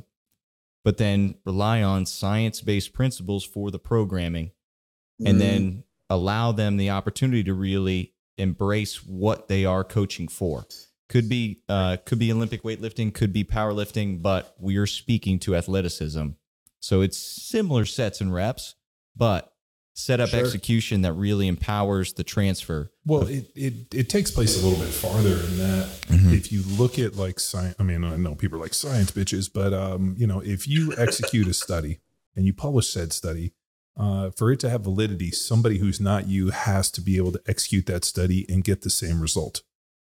[0.85, 4.53] but then rely on science based principles for the programming
[5.18, 5.39] and mm-hmm.
[5.39, 10.66] then allow them the opportunity to really embrace what they are coaching for.
[11.09, 15.57] Could be uh, could be Olympic weightlifting, could be powerlifting, but we are speaking to
[15.57, 16.28] athleticism.
[16.78, 18.76] So it's similar sets and reps,
[19.16, 19.53] but
[20.01, 20.40] set up sure.
[20.40, 22.90] execution that really empowers the transfer.
[23.05, 25.88] Well, it, it, it takes place a little bit farther in that.
[26.07, 26.34] Mm-hmm.
[26.34, 29.51] If you look at like science, I mean, I know people are like science bitches,
[29.53, 32.01] but um, you know, if you execute a study
[32.34, 33.53] and you publish said study,
[33.96, 37.42] uh, for it to have validity, somebody who's not you has to be able to
[37.46, 39.62] execute that study and get the same result.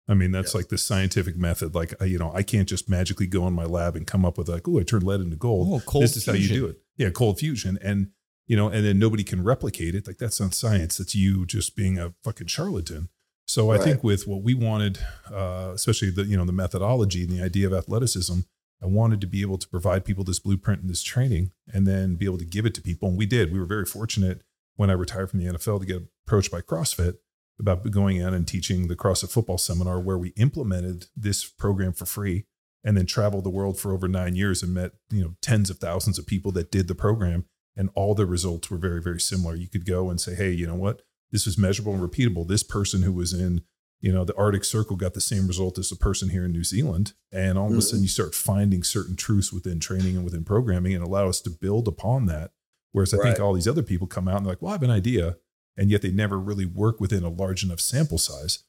[0.08, 0.54] I mean, that's yes.
[0.54, 1.74] like the scientific method.
[1.74, 4.48] Like, you know, I can't just magically go in my lab and come up with
[4.48, 5.82] like, oh, I turned lead into gold.
[5.86, 6.34] Oh, this is fusion.
[6.34, 6.78] how you do it.
[6.96, 7.78] Yeah, cold fusion.
[7.82, 8.10] And
[8.46, 10.06] you know, and then nobody can replicate it.
[10.06, 10.98] Like that's not science.
[10.98, 13.08] That's you just being a fucking charlatan.
[13.46, 14.98] So I think with what we wanted,
[15.30, 18.40] uh, especially the you know the methodology and the idea of athleticism,
[18.82, 22.16] I wanted to be able to provide people this blueprint and this training, and then
[22.16, 23.08] be able to give it to people.
[23.08, 23.52] And we did.
[23.52, 24.42] We were very fortunate
[24.76, 27.16] when I retired from the NFL to get approached by CrossFit
[27.60, 32.06] about going in and teaching the CrossFit football seminar, where we implemented this program for
[32.06, 32.46] free,
[32.82, 35.78] and then traveled the world for over nine years and met you know tens of
[35.78, 37.44] thousands of people that did the program,
[37.76, 39.54] and all the results were very very similar.
[39.54, 41.02] You could go and say, hey, you know what?
[41.30, 42.46] This was measurable and repeatable.
[42.46, 43.62] This person who was in
[44.04, 46.62] you know the arctic circle got the same result as the person here in new
[46.62, 47.80] zealand and all of a mm-hmm.
[47.80, 51.48] sudden you start finding certain truths within training and within programming and allow us to
[51.48, 52.50] build upon that
[52.92, 53.24] whereas i right.
[53.24, 55.36] think all these other people come out and they're like well i have an idea
[55.78, 58.62] and yet they never really work within a large enough sample size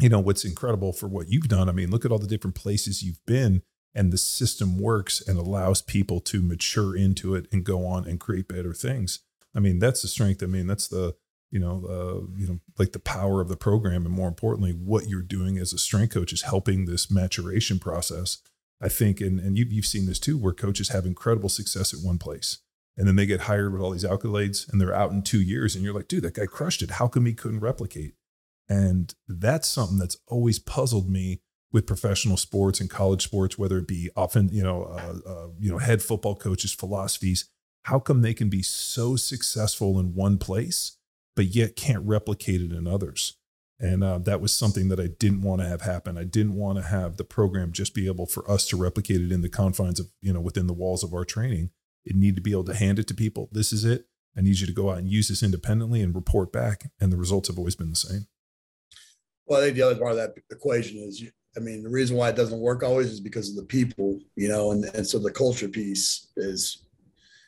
[0.00, 2.56] you know what's incredible for what you've done i mean look at all the different
[2.56, 3.62] places you've been
[3.96, 8.20] and the system works and allows people to mature into it and go on and
[8.20, 9.20] create better things
[9.54, 11.16] i mean that's the strength i mean that's the
[11.50, 15.08] you know, uh, you know, like the power of the program, and more importantly, what
[15.08, 18.38] you're doing as a strength coach is helping this maturation process.
[18.80, 22.04] I think, and and you've you've seen this too, where coaches have incredible success at
[22.04, 22.58] one place,
[22.96, 25.74] and then they get hired with all these accolades, and they're out in two years,
[25.74, 26.92] and you're like, dude, that guy crushed it.
[26.92, 28.14] How come he couldn't replicate?
[28.68, 31.40] And that's something that's always puzzled me
[31.72, 35.70] with professional sports and college sports, whether it be often, you know, uh, uh, you
[35.70, 37.48] know, head football coaches' philosophies.
[37.84, 40.96] How come they can be so successful in one place?
[41.36, 43.34] but yet can't replicate it in others.
[43.78, 46.16] And uh, that was something that I didn't want to have happen.
[46.16, 49.30] I didn't want to have the program just be able for us to replicate it
[49.30, 51.70] in the confines of, you know, within the walls of our training.
[52.06, 53.50] It needed to be able to hand it to people.
[53.52, 54.06] This is it.
[54.34, 56.90] I need you to go out and use this independently and report back.
[57.00, 58.26] And the results have always been the same.
[59.46, 61.22] Well, I think the other part of that equation is,
[61.56, 64.48] I mean, the reason why it doesn't work always is because of the people, you
[64.48, 66.82] know, and, and so the culture piece is,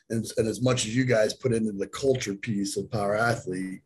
[0.09, 3.81] and, and as much as you guys put into the culture piece of power athlete,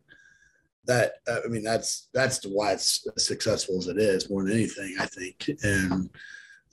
[0.86, 4.52] that uh, I mean that's that's why it's as successful as it is more than
[4.52, 5.50] anything I think.
[5.62, 6.10] And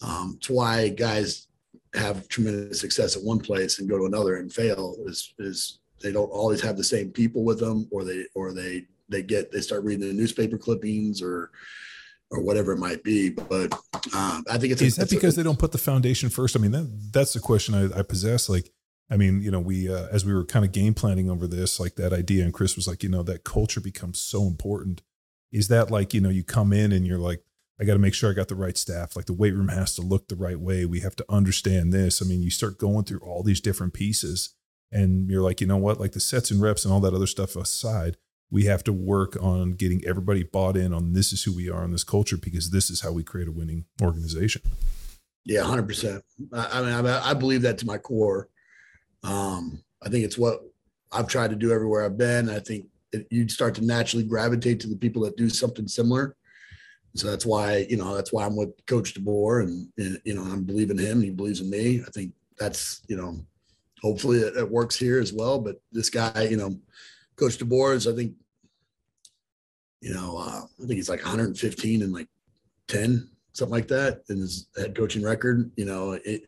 [0.02, 1.48] um, it's why guys
[1.94, 6.12] have tremendous success at one place and go to another and fail is is they
[6.12, 9.62] don't always have the same people with them or they or they they get they
[9.62, 11.52] start reading the newspaper clippings or
[12.32, 13.74] or whatever it might be but
[14.16, 16.56] um, I think it's is a, that because a, they don't put the foundation first
[16.56, 18.72] I mean that that's the question I, I possess like
[19.12, 21.82] I mean, you know, we uh, as we were kind of game planning over this,
[21.82, 25.02] like that idea, and Chris was like, you know, that culture becomes so important.
[25.52, 27.44] Is that like, you know, you come in and you're like,
[27.80, 29.18] I got to make sure I got the right staff.
[29.18, 30.86] Like the weight room has to look the right way.
[30.86, 32.22] We have to understand this.
[32.22, 34.56] I mean, you start going through all these different pieces,
[34.94, 36.00] and you're like, you know what?
[36.00, 38.16] Like the sets and reps and all that other stuff aside,
[38.52, 41.86] we have to work on getting everybody bought in on this is who we are
[41.86, 44.62] in this culture because this is how we create a winning organization.
[45.46, 46.24] Yeah, hundred percent.
[46.54, 48.50] I mean, I, I believe that to my core.
[49.24, 50.62] Um, I think it's what
[51.12, 52.50] I've tried to do everywhere I've been.
[52.50, 56.36] I think it, you'd start to naturally gravitate to the people that do something similar.
[57.16, 60.44] So that's why, you know, that's why I'm with Coach DeBoer and, and you know,
[60.44, 61.22] I'm believing him.
[61.22, 62.02] He believes in me.
[62.06, 63.40] I think that's, you know,
[64.02, 65.60] hopefully it, it works here as well.
[65.60, 66.80] But this guy, you know,
[67.36, 68.34] Coach DeBoer is, I think,
[70.02, 72.28] you know, uh, I think he's like 115 and like
[72.88, 76.44] 10, something like that in his head coaching record, you know, it,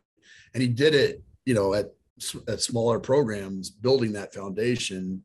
[0.54, 1.92] and he did it, you know, at
[2.48, 5.24] at smaller programs building that foundation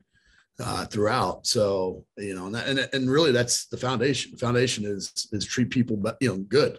[0.61, 1.47] uh, throughout.
[1.47, 4.33] So you know, and, that, and and really that's the foundation.
[4.33, 6.79] The foundation is is treat people, but you know, good.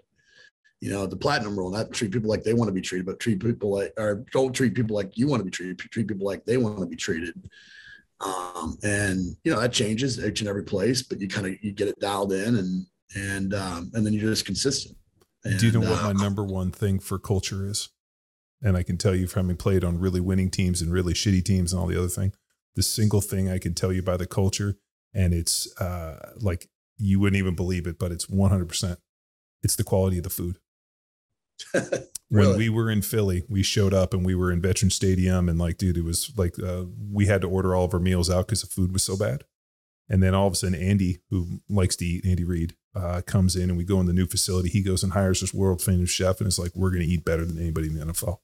[0.81, 3.19] You know, the platinum rule, not treat people like they want to be treated, but
[3.19, 5.77] treat people like, or don't treat people like you want to be treated.
[5.77, 7.33] Treat people like they want to be treated.
[8.21, 11.71] Um, and you know that changes each and every place, but you kind of you
[11.71, 14.97] get it dialed in, and and um, and then you're just consistent.
[15.43, 17.89] And, Do you know what uh, my number one thing for culture is?
[18.61, 21.45] And I can tell you from having played on really winning teams and really shitty
[21.45, 22.33] teams and all the other thing,
[22.75, 24.77] the single thing I can tell you by the culture,
[25.13, 26.67] and it's uh, like
[26.97, 28.97] you wouldn't even believe it, but it's 100%.
[29.63, 30.59] It's the quality of the food.
[31.73, 32.07] really?
[32.29, 35.59] When we were in Philly, we showed up and we were in Veteran Stadium, and
[35.59, 38.47] like, dude, it was like uh, we had to order all of our meals out
[38.47, 39.43] because the food was so bad.
[40.09, 43.55] And then all of a sudden, Andy, who likes to eat, Andy Reid, uh, comes
[43.55, 44.69] in and we go in the new facility.
[44.69, 47.23] He goes and hires this world famous chef, and it's like, we're going to eat
[47.23, 48.39] better than anybody in the NFL.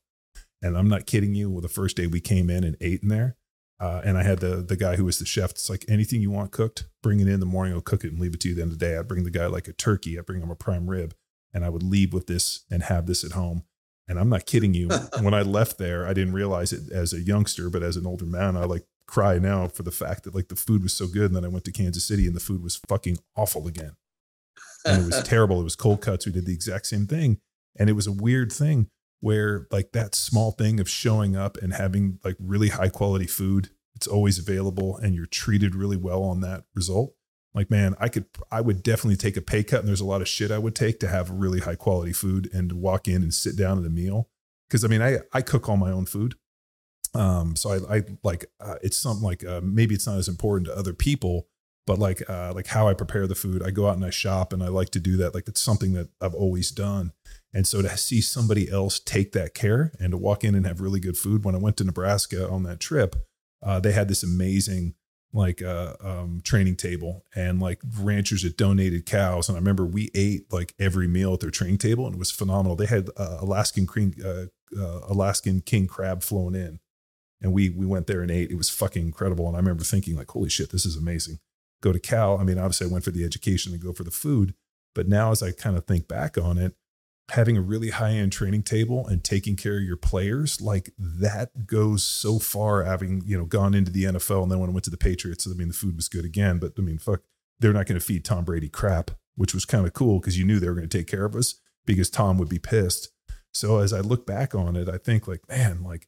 [0.61, 1.49] And I'm not kidding you.
[1.49, 3.35] Well, the first day we came in and ate in there,
[3.79, 5.51] uh, and I had the the guy who was the chef.
[5.51, 7.73] It's like anything you want cooked, bring it in the morning.
[7.73, 8.53] I'll cook it and leave it to you.
[8.53, 10.17] At the end of the day, I bring the guy like a turkey.
[10.17, 11.13] I bring him a prime rib,
[11.55, 13.63] and I would leave with this and have this at home.
[14.09, 14.89] And I'm not kidding you.
[15.21, 18.25] when I left there, I didn't realize it as a youngster, but as an older
[18.25, 21.27] man, I like cry now for the fact that like the food was so good.
[21.27, 23.93] And then I went to Kansas City and the food was fucking awful again.
[24.85, 25.61] And it was terrible.
[25.61, 26.25] It was cold cuts.
[26.25, 27.39] We did the exact same thing.
[27.79, 28.89] And it was a weird thing
[29.21, 33.69] where like that small thing of showing up and having like really high quality food,
[33.95, 37.13] it's always available and you're treated really well on that result.
[37.55, 40.21] Like man i could i would definitely take a pay cut and there's a lot
[40.21, 43.33] of shit i would take to have really high quality food and walk in and
[43.33, 44.29] sit down at a meal.
[44.69, 46.35] Because i mean i i cook all my own food.
[47.13, 50.67] Um so i i like uh, it's something like uh, maybe it's not as important
[50.67, 51.47] to other people
[51.87, 54.51] but like uh like how i prepare the food i go out and i shop
[54.51, 55.33] and i like to do that.
[55.33, 57.13] Like it's something that i've always done.
[57.53, 60.81] And so to see somebody else take that care and to walk in and have
[60.81, 63.15] really good food when i went to nebraska on that trip
[63.63, 64.95] uh, they had this amazing
[65.35, 69.49] like a um, training table and like ranchers that donated cows.
[69.49, 72.31] And I remember we ate like every meal at their training table, and it was
[72.31, 72.75] phenomenal.
[72.75, 74.45] They had uh, Alaskan king, uh,
[74.79, 76.79] uh, Alaskan king crab flown in,
[77.41, 78.49] and we we went there and ate.
[78.49, 79.47] It was fucking incredible.
[79.47, 81.39] And I remember thinking like, holy shit, this is amazing.
[81.81, 82.37] Go to Cal.
[82.37, 84.53] I mean, obviously I went for the education and go for the food,
[84.95, 86.75] but now as I kind of think back on it,
[87.31, 91.65] having a really high end training table and taking care of your players, like that
[91.65, 92.83] goes so far.
[92.83, 95.47] Having you know gone into the NFL and then when I went to the Patriots,
[95.47, 97.21] I mean the food was good again, but I mean fuck,
[97.59, 100.45] they're not going to feed Tom Brady crap, which was kind of cool because you
[100.45, 101.55] knew they were going to take care of us
[101.85, 103.09] because Tom would be pissed.
[103.53, 106.07] So as I look back on it, I think like man, like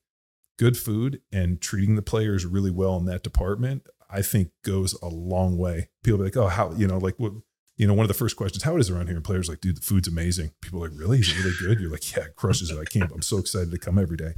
[0.58, 5.08] good food and treating the players really well in that department, I think goes a
[5.08, 5.90] long way.
[6.04, 7.34] People be like, oh, how you know, like what
[7.78, 9.16] you know, one of the first questions, how it is around here?
[9.16, 10.52] And players like, dude, the food's amazing.
[10.62, 11.20] People are like, really?
[11.20, 11.80] Is it really good?
[11.80, 12.78] You're like, yeah, it crushes it.
[12.78, 13.12] I can't.
[13.12, 14.34] I'm so excited to come every day.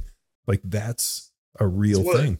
[0.46, 2.38] Like that's a real thing.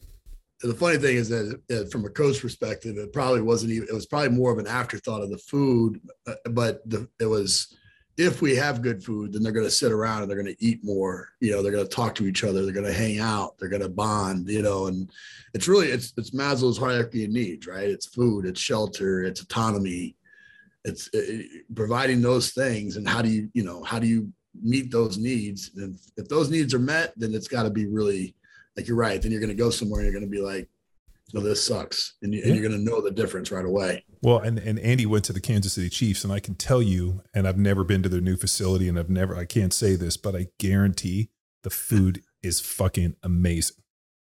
[0.62, 3.94] The funny thing is that uh, from a coach perspective, it probably wasn't even, it
[3.94, 7.74] was probably more of an afterthought of the food, uh, but the, it was,
[8.18, 10.62] if we have good food, then they're going to sit around and they're going to
[10.62, 11.30] eat more.
[11.40, 12.62] You know, they're going to talk to each other.
[12.62, 13.56] They're going to hang out.
[13.58, 14.50] They're going to bond.
[14.50, 15.10] You know, and
[15.54, 17.88] it's really it's it's Maslow's hierarchy of needs, right?
[17.88, 20.16] It's food, it's shelter, it's autonomy,
[20.84, 24.30] it's it, providing those things and how do you you know how do you
[24.62, 28.34] meet those needs and if those needs are met then it's got to be really
[28.76, 30.68] like you're right then you're going to go somewhere and you're going to be like
[31.32, 32.46] no this sucks and, you, yeah.
[32.46, 35.32] and you're going to know the difference right away well and, and andy went to
[35.32, 38.20] the kansas city chiefs and i can tell you and i've never been to their
[38.20, 41.30] new facility and i've never i can't say this but i guarantee
[41.62, 43.76] the food is fucking amazing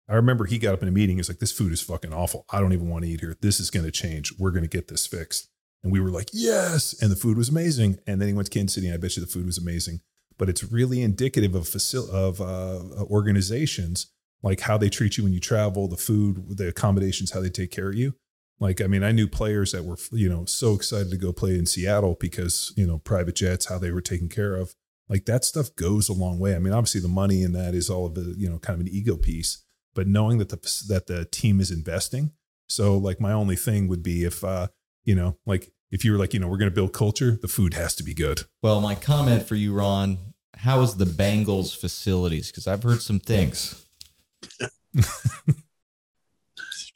[0.07, 1.17] I remember he got up in a meeting.
[1.17, 2.45] He's like, "This food is fucking awful.
[2.51, 3.35] I don't even want to eat here.
[3.41, 4.31] This is going to change.
[4.37, 5.49] We're going to get this fixed."
[5.85, 6.95] And we were like, yes.
[6.99, 7.99] And the food was amazing.
[8.07, 10.01] And then he went to Kansas City, and I bet you the food was amazing.
[10.37, 14.07] But it's really indicative of facil- of uh, organizations
[14.41, 17.71] like how they treat you when you travel, the food, the accommodations, how they take
[17.71, 18.15] care of you.
[18.59, 21.57] Like, I mean, I knew players that were, you know, so excited to go play
[21.57, 24.75] in Seattle because, you know, private jets, how they were taken care of.
[25.07, 26.55] Like that stuff goes a long way.
[26.55, 28.87] I mean, obviously the money in that is all of the, you know, kind of
[28.87, 29.63] an ego piece,
[29.93, 32.31] but knowing that the that the team is investing.
[32.67, 34.67] So like my only thing would be if uh,
[35.03, 37.47] you know, like if you were like, you know, we're going to build culture, the
[37.47, 38.43] food has to be good.
[38.61, 40.17] Well, my comment for you, Ron,
[40.57, 42.51] how is the Bengals facilities?
[42.51, 43.85] Because I've heard some things.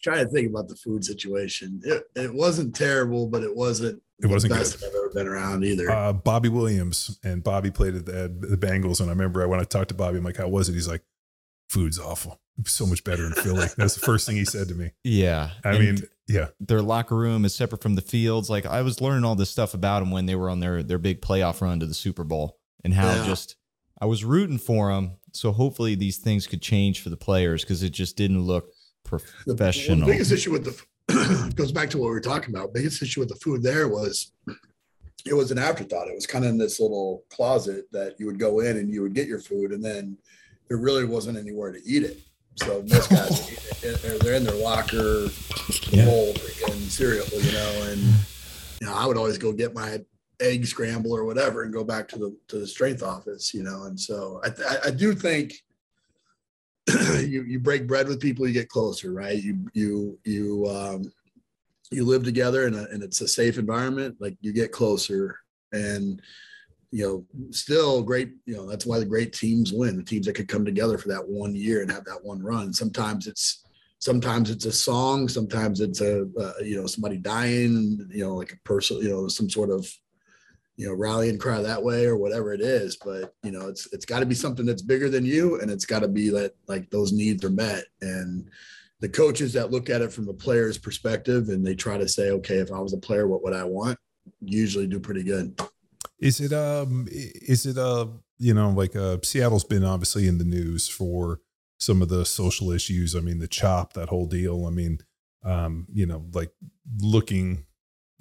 [0.03, 1.81] trying to think about the food situation.
[1.85, 4.01] It, it wasn't terrible, but it wasn't.
[4.21, 4.89] It wasn't the best good.
[4.89, 5.89] I've ever been around either.
[5.89, 9.63] Uh, Bobby Williams and Bobby played at the, the Bengals, and I remember when I
[9.63, 11.03] talked to Bobby, I'm like, "How was it?" He's like,
[11.69, 12.41] "Food's awful.
[12.65, 14.91] So much better in Philly." That's the first thing he said to me.
[15.05, 15.97] Yeah, I and mean,
[16.30, 16.49] yeah.
[16.59, 18.49] Their locker room is separate from the fields.
[18.49, 20.99] Like I was learning all this stuff about them when they were on their their
[20.99, 23.25] big playoff run to the Super Bowl and how yeah.
[23.25, 23.55] just
[23.99, 25.17] I was rooting for them.
[25.34, 28.71] So hopefully these things could change for the players because it just didn't look
[29.03, 29.97] professional.
[29.97, 32.73] The, well, the biggest issue with the goes back to what we were talking about.
[32.73, 34.32] Biggest issue with the food there was
[35.25, 36.07] it was an afterthought.
[36.07, 39.01] It was kind of in this little closet that you would go in and you
[39.01, 40.17] would get your food, and then
[40.67, 42.19] there really wasn't anywhere to eat it.
[42.55, 43.81] So most guys,
[44.21, 45.27] they're in their locker,
[45.91, 46.05] yeah.
[46.05, 46.33] bowl,
[46.67, 47.83] and cereal, you know.
[47.87, 48.01] And
[48.81, 49.99] you know, I would always go get my
[50.41, 53.83] egg scramble or whatever, and go back to the to the strength office, you know.
[53.83, 55.53] And so I, I, I do think
[57.19, 59.41] you you break bread with people, you get closer, right?
[59.41, 61.11] You you you um,
[61.91, 64.17] you live together, and and it's a safe environment.
[64.19, 65.39] Like you get closer,
[65.71, 66.21] and
[66.91, 68.31] you know, still great.
[68.45, 69.97] You know, that's why the great teams win.
[69.97, 72.73] The teams that could come together for that one year and have that one run.
[72.73, 73.65] Sometimes it's
[73.99, 75.27] sometimes it's a song.
[75.27, 78.07] Sometimes it's a uh, you know somebody dying.
[78.11, 78.97] You know, like a person.
[78.97, 79.88] You know, some sort of
[80.77, 82.97] you know rallying cry that way or whatever it is.
[82.97, 85.85] But you know, it's it's got to be something that's bigger than you, and it's
[85.85, 88.49] got to be that like those needs are met and
[89.01, 92.31] the coaches that look at it from a player's perspective and they try to say,
[92.31, 93.97] okay, if I was a player, what would I want?
[94.41, 95.57] Usually do pretty good.
[96.19, 98.07] Is it um is it uh
[98.38, 101.39] you know like uh Seattle's been obviously in the news for
[101.77, 103.15] some of the social issues.
[103.15, 104.65] I mean the chop that whole deal.
[104.65, 104.99] I mean
[105.43, 106.51] um you know like
[107.01, 107.65] looking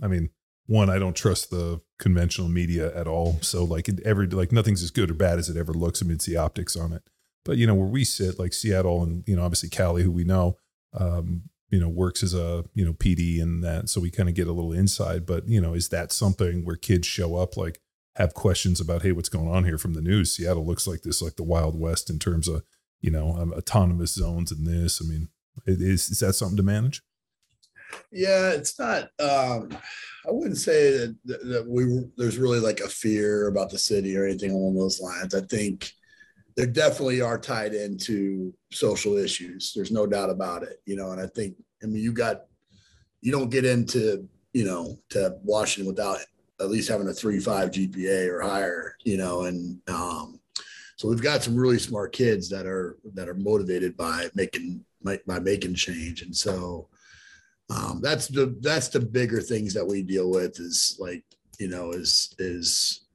[0.03, 0.31] I mean
[0.67, 3.39] one I don't trust the conventional media at all.
[3.43, 6.03] So like it every like nothing's as good or bad as it ever looks.
[6.03, 7.03] I mean it's the optics on it.
[7.45, 10.25] But you know where we sit like Seattle and you know obviously Cali who we
[10.25, 10.57] know
[10.95, 14.35] um you know works as a you know PD and that, so we kind of
[14.35, 15.27] get a little inside.
[15.27, 17.81] But you know, is that something where kids show up like
[18.17, 20.33] have questions about hey, what's going on here from the news?
[20.33, 22.63] Seattle looks like this, like the Wild West in terms of
[23.01, 25.01] you know um, autonomous zones and this.
[25.03, 25.29] I mean,
[25.67, 27.03] is is that something to manage?
[28.11, 29.05] Yeah, it's not.
[29.19, 29.71] Um,
[30.27, 34.25] I wouldn't say that, that we there's really like a fear about the city or
[34.25, 35.35] anything along those lines.
[35.35, 35.93] I think
[36.59, 39.73] there definitely are tied into social issues.
[39.73, 40.83] There's no doubt about it.
[40.87, 41.55] You know, and I think
[41.85, 42.47] I mean you got
[43.21, 46.19] you don't get into you know to Washington without
[46.61, 48.97] at least having a three five GPA or higher.
[49.05, 50.41] You know, and um,
[50.97, 55.39] so we've got some really smart kids that are that are motivated by making by
[55.39, 56.89] making change, and so
[57.71, 61.23] um, that's the that's the bigger things that we deal with is like
[61.61, 63.07] you know is is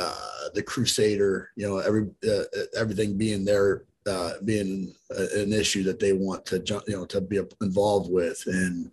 [0.00, 2.44] uh, the crusader you know every uh,
[2.76, 7.20] everything being there uh, being a, an issue that they want to you know to
[7.20, 8.42] be involved with.
[8.46, 8.90] And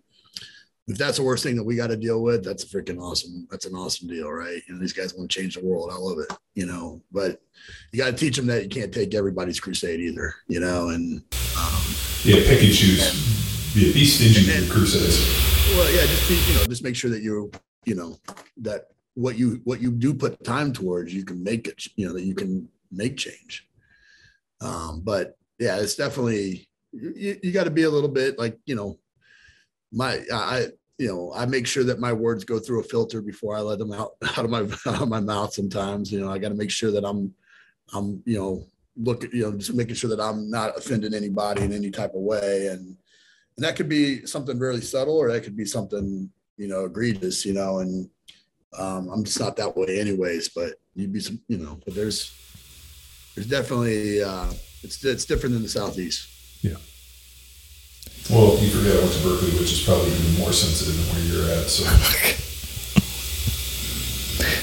[0.88, 3.46] if that's the worst thing that we got to deal with that's a freaking awesome
[3.50, 4.62] that's an awesome deal right?
[4.66, 5.90] You know these guys want to change the world.
[5.92, 7.00] I love it you know?
[7.12, 7.40] But
[7.92, 10.88] you got to teach them that you can't take everybody's crusade either you know?
[10.88, 11.22] And
[11.56, 11.82] um,
[12.24, 13.74] yeah pick and choose.
[13.74, 15.42] be, be stingy with your crusades.
[15.76, 17.50] Well, yeah, just be, you know, just make sure that you,
[17.86, 18.18] you know,
[18.58, 22.14] that what you what you do put time towards, you can make it, you know,
[22.14, 23.68] that you can make change.
[24.60, 28.74] Um, but yeah, it's definitely you, you got to be a little bit like, you
[28.74, 28.98] know,
[29.92, 30.68] my I
[30.98, 33.78] you know, I make sure that my words go through a filter before I let
[33.78, 35.52] them out out of my out of my mouth.
[35.52, 37.34] Sometimes, you know, I got to make sure that I'm
[37.92, 38.66] I'm you know
[38.96, 42.14] look at you know just making sure that I'm not offending anybody in any type
[42.14, 42.96] of way and
[43.56, 47.44] and that could be something really subtle or that could be something you know egregious
[47.44, 48.08] you know and
[48.78, 52.32] um, i'm just not that way anyways but you'd be some you know but there's
[53.34, 54.50] there's definitely uh
[54.82, 56.28] it's it's different than the southeast
[56.62, 56.76] yeah
[58.30, 61.24] well you forget i went to berkeley which is probably even more sensitive than where
[61.26, 61.84] you're at so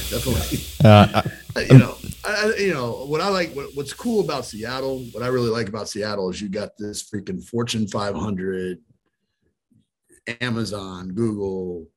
[0.10, 1.22] definitely uh,
[1.56, 1.95] I, you know
[2.30, 3.53] I, you know what I like.
[3.53, 5.06] What, what's cool about Seattle?
[5.11, 8.80] What I really like about Seattle is you got this freaking Fortune 500,
[10.41, 11.88] Amazon, Google,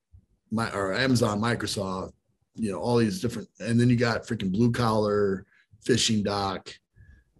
[0.53, 2.13] my or Amazon, Microsoft.
[2.55, 5.47] You know all these different, and then you got freaking blue collar
[5.85, 6.73] fishing dock.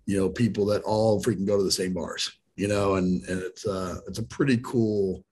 [0.07, 2.33] You know people that all freaking go to the same bars.
[2.57, 5.25] You know, and and it's uh it's a pretty cool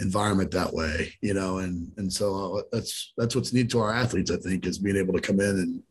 [0.00, 1.14] environment that way.
[1.22, 4.32] You know, and and so uh, that's that's what's neat to our athletes.
[4.32, 5.82] I think is being able to come in and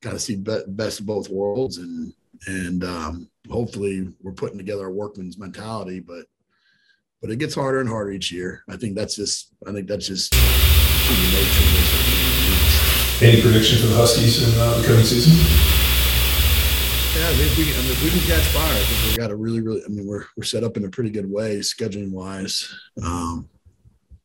[0.00, 2.12] kind of see be- best of both worlds and
[2.46, 6.24] and um, hopefully we're putting together a workman's mentality but
[7.20, 10.06] but it gets harder and harder each year i think that's just i think that's
[10.06, 10.34] just
[13.22, 15.32] any prediction for the huskies in uh, the coming season
[17.16, 19.36] yeah, if we, I mean, if we can catch fire, I think we got a
[19.36, 19.82] really, really.
[19.84, 22.72] I mean, we're we're set up in a pretty good way, scheduling wise.
[23.02, 23.48] Um,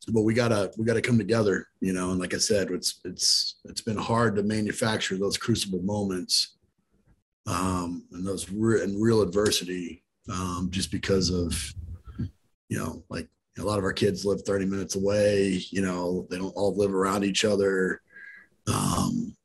[0.10, 2.12] but we gotta we gotta come together, you know.
[2.12, 6.58] And like I said, it's it's it's been hard to manufacture those crucible moments,
[7.48, 11.74] um, and those re- and real adversity, um, just because of,
[12.70, 13.28] you know, like
[13.58, 15.62] a lot of our kids live 30 minutes away.
[15.70, 18.02] You know, they don't all live around each other.
[18.68, 19.36] Um,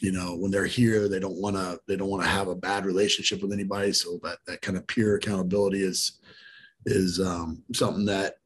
[0.00, 2.54] you know, when they're here, they don't want to they don't want to have a
[2.54, 3.92] bad relationship with anybody.
[3.92, 6.20] So that that kind of peer accountability is
[6.86, 8.36] is um, something that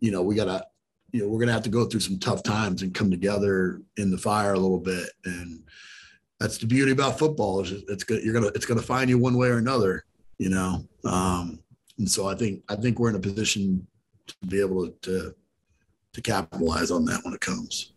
[0.00, 0.64] you know we gotta
[1.12, 4.10] you know we're gonna have to go through some tough times and come together in
[4.10, 5.62] the fire a little bit and
[6.38, 9.36] that's the beauty about football is it's good you're gonna it's gonna find you one
[9.36, 10.04] way or another
[10.38, 11.59] you know um
[12.00, 13.86] and so i think i think we're in a position
[14.26, 15.34] to be able to
[16.12, 17.92] to, capitalize on that when it comes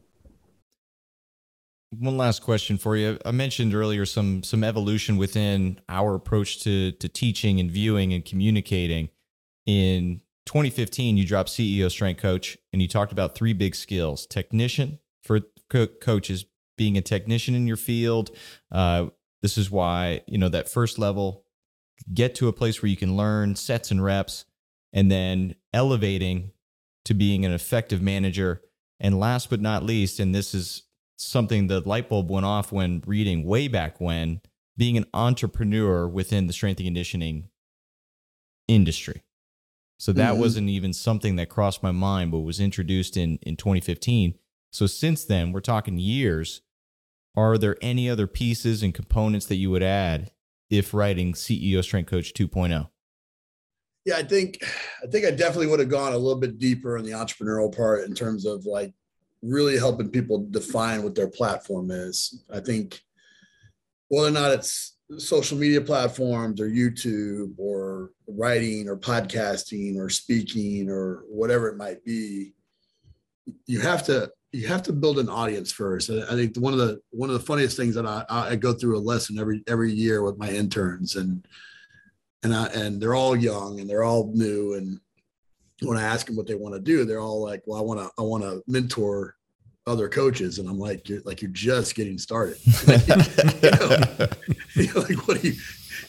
[1.99, 3.19] one last question for you.
[3.23, 8.23] I mentioned earlier some some evolution within our approach to to teaching and viewing and
[8.23, 9.09] communicating
[9.65, 14.99] in 2015, you dropped CEO Strength Coach and you talked about three big skills technician
[15.23, 16.45] for co- coaches,
[16.77, 18.31] being a technician in your field.
[18.71, 19.07] Uh,
[19.41, 21.42] this is why, you know, that first level,
[22.11, 24.45] get to a place where you can learn sets and reps,
[24.91, 26.51] and then elevating
[27.05, 28.61] to being an effective manager.
[28.99, 30.84] And last but not least, and this is
[31.17, 34.41] something the light bulb went off when reading way back when,
[34.77, 37.49] being an entrepreneur within the strength and conditioning
[38.67, 39.23] industry.
[39.97, 40.41] So that mm-hmm.
[40.41, 44.35] wasn't even something that crossed my mind, but was introduced in in 2015.
[44.71, 46.61] So since then, we're talking years.
[47.35, 50.31] Are there any other pieces and components that you would add
[50.73, 52.89] if writing CEO Strength Coach 2.0?
[54.05, 54.57] Yeah, I think
[55.03, 58.05] I think I definitely would have gone a little bit deeper in the entrepreneurial part
[58.05, 58.91] in terms of like
[59.41, 62.43] really helping people define what their platform is.
[62.51, 62.99] I think
[64.09, 70.89] whether or not it's social media platforms or YouTube or writing or podcasting or speaking
[70.89, 72.53] or whatever it might be,
[73.67, 76.11] you have to you have to build an audience first.
[76.11, 78.97] I think one of the one of the funniest things that I, I go through
[78.97, 81.45] a lesson every every year with my interns and
[82.43, 84.99] and I, and they're all young and they're all new and
[85.81, 87.99] when I ask them what they want to do, they're all like, "Well, I want
[87.99, 89.35] to I want to mentor
[89.88, 92.57] other coaches," and I'm like, "You're like you're just getting started.
[92.88, 92.97] you
[94.93, 95.55] know, like what do you,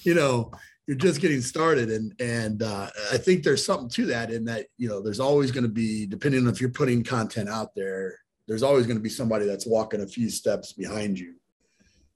[0.02, 0.52] you know,
[0.86, 4.66] you're just getting started and and uh, i think there's something to that in that
[4.76, 8.18] you know there's always going to be depending on if you're putting content out there
[8.46, 11.34] there's always going to be somebody that's walking a few steps behind you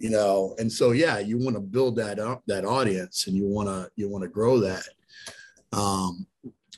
[0.01, 0.55] you know?
[0.59, 3.91] And so yeah you want to build that up that audience and you want to
[3.97, 4.89] you want to grow that.
[5.73, 6.27] Um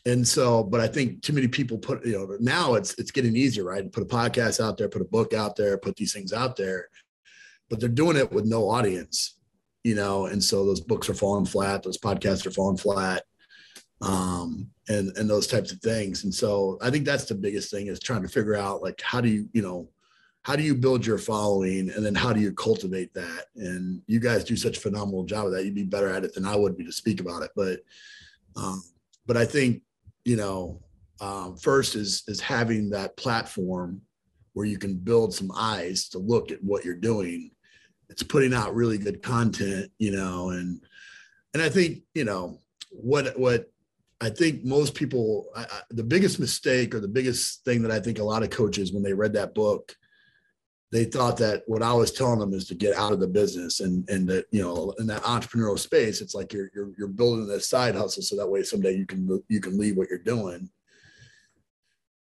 [0.06, 3.36] and so but i think too many people put you know now it's it's getting
[3.36, 3.92] easier right?
[3.92, 6.88] Put a podcast out there put a book out there put these things out there
[7.68, 9.36] but they're doing it with no audience
[9.84, 13.24] you know, and so those books are falling flat, those podcasts are falling flat,
[14.00, 16.24] um, and and those types of things.
[16.24, 19.20] And so I think that's the biggest thing is trying to figure out like how
[19.20, 19.88] do you, you know,
[20.42, 23.46] how do you build your following and then how do you cultivate that?
[23.56, 25.64] And you guys do such a phenomenal job of that.
[25.64, 27.50] You'd be better at it than I would be to speak about it.
[27.54, 27.80] But
[28.56, 28.82] um,
[29.26, 29.82] but I think,
[30.24, 30.80] you know,
[31.20, 34.00] um, first is is having that platform
[34.54, 37.52] where you can build some eyes to look at what you're doing
[38.10, 40.80] it's putting out really good content, you know, and
[41.54, 42.58] and I think you know
[42.90, 43.70] what what
[44.20, 48.00] I think most people I, I, the biggest mistake or the biggest thing that I
[48.00, 49.96] think a lot of coaches when they read that book
[50.92, 53.80] they thought that what I was telling them is to get out of the business
[53.80, 57.46] and and that you know in that entrepreneurial space it's like you're you're, you're building
[57.46, 60.68] this side hustle so that way someday you can you can leave what you're doing.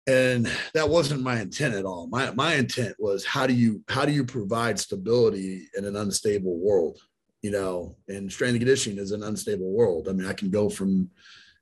[0.08, 2.08] And that wasn't my intent at all.
[2.08, 6.58] My, my intent was how do you how do you provide stability in an unstable
[6.60, 7.00] world
[7.42, 7.96] you know?
[8.10, 10.10] And strength and conditioning is an unstable world.
[10.10, 11.10] I mean i can go from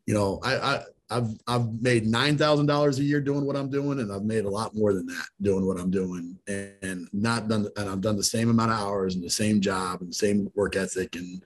[0.07, 3.69] you know i, I I've I've made nine thousand dollars a year doing what I'm
[3.69, 7.09] doing, and I've made a lot more than that doing what I'm doing, and, and
[7.13, 7.67] not done.
[7.77, 10.51] And I've done the same amount of hours and the same job and the same
[10.55, 11.43] work ethic and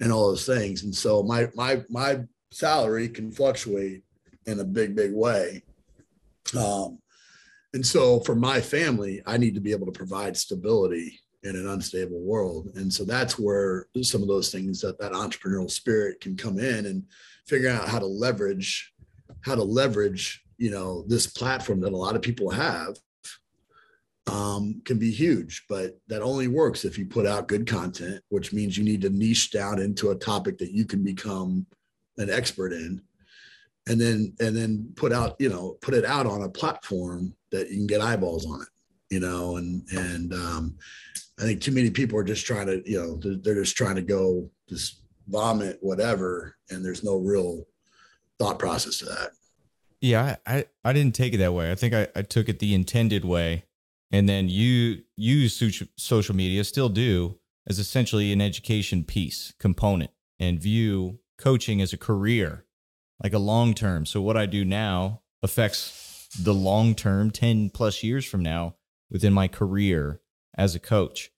[0.00, 0.84] and all those things.
[0.84, 2.20] And so my my my
[2.52, 4.04] salary can fluctuate
[4.46, 5.64] in a big big way,
[6.56, 6.98] um,
[7.72, 11.68] and so for my family, I need to be able to provide stability in an
[11.68, 12.70] unstable world.
[12.76, 16.86] And so that's where some of those things that that entrepreneurial spirit can come in
[16.86, 17.04] and
[17.46, 18.92] figure out how to leverage,
[19.42, 22.96] how to leverage, you know, this platform that a lot of people have
[24.26, 28.52] um, can be huge, but that only works if you put out good content, which
[28.52, 31.66] means you need to niche down into a topic that you can become
[32.16, 33.02] an expert in.
[33.86, 37.68] And then and then put out you know put it out on a platform that
[37.68, 38.68] you can get eyeballs on it
[39.10, 40.76] you know and and um
[41.38, 43.94] i think too many people are just trying to you know they're, they're just trying
[43.94, 47.64] to go just vomit whatever and there's no real
[48.38, 49.30] thought process to that
[50.00, 52.74] yeah i i, didn't take it that way i think I, I took it the
[52.74, 53.64] intended way
[54.10, 60.60] and then you use social media still do as essentially an education piece component and
[60.60, 62.64] view coaching as a career
[63.22, 64.06] like a long term.
[64.06, 68.76] So what I do now affects the long term, 10 plus years from now
[69.10, 70.20] within my career
[70.56, 71.30] as a coach.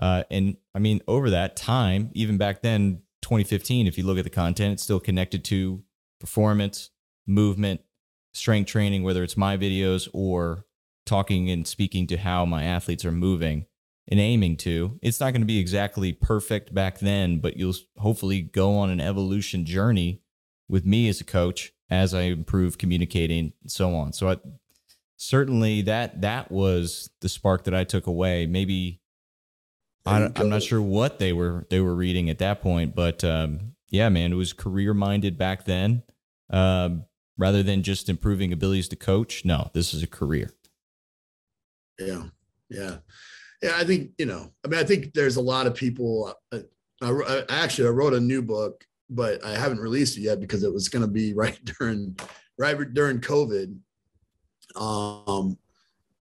[0.00, 4.24] Uh, and I mean, over that time, even back then, 2015, if you look at
[4.24, 5.82] the content, it's still connected to
[6.20, 6.90] performance,
[7.26, 7.80] movement,
[8.32, 10.66] strength training, whether it's my videos or
[11.06, 13.66] talking and speaking to how my athletes are moving
[14.08, 14.98] and aiming to.
[15.02, 19.00] It's not going to be exactly perfect back then, but you'll hopefully go on an
[19.00, 20.20] evolution journey
[20.68, 24.12] with me as a coach as I improve communicating and so on.
[24.12, 24.36] So I,
[25.16, 28.46] certainly that that was the spark that I took away.
[28.46, 29.00] Maybe
[30.06, 33.74] I, am not sure what they were they were reading at that point, but um,
[33.90, 36.02] yeah, man, it was career minded back then.
[36.50, 37.04] Um,
[37.38, 40.52] rather than just improving abilities to coach, no, this is a career.
[41.98, 42.24] Yeah,
[42.68, 42.96] yeah,
[43.62, 43.72] yeah.
[43.76, 44.50] I think you know.
[44.64, 46.34] I mean, I think there's a lot of people.
[46.52, 46.58] Uh,
[47.02, 50.62] I, I, actually I wrote a new book but I haven't released it yet because
[50.62, 52.16] it was going to be right during
[52.58, 53.76] right during COVID.
[54.76, 55.58] Um,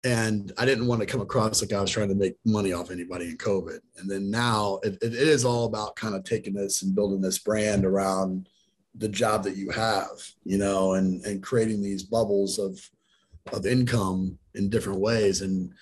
[0.02, 2.90] and I didn't want to come across like I was trying to make money off
[2.90, 3.80] anybody in COVID.
[3.98, 7.38] And then now it, it is all about kind of taking this and building this
[7.38, 8.48] brand around
[8.94, 10.08] the job that you have,
[10.44, 12.80] you know, and and creating these bubbles of
[13.52, 15.42] of income in different ways.
[15.42, 15.72] And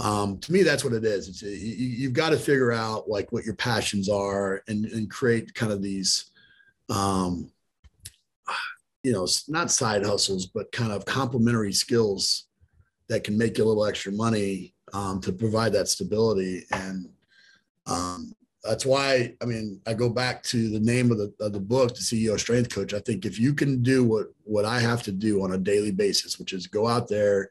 [0.00, 1.28] um, to me, that's what it is.
[1.28, 5.54] It's you, have got to figure out like what your passions are and and create
[5.54, 6.30] kind of these
[6.88, 7.50] um,
[9.02, 12.47] you know, not side hustles, but kind of complementary skills
[13.08, 16.64] that can make you a little extra money um, to provide that stability.
[16.72, 17.08] And
[17.86, 18.32] um,
[18.62, 21.94] that's why I mean I go back to the name of the of the book,
[21.94, 22.94] the CEO Strength Coach.
[22.94, 25.90] I think if you can do what what I have to do on a daily
[25.92, 27.50] basis, which is go out there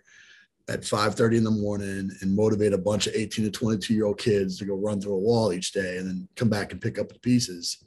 [0.70, 4.20] at 5:30 in the morning and motivate a bunch of 18 to 22 year old
[4.20, 7.00] kids to go run through a wall each day and then come back and pick
[7.00, 7.84] up the pieces.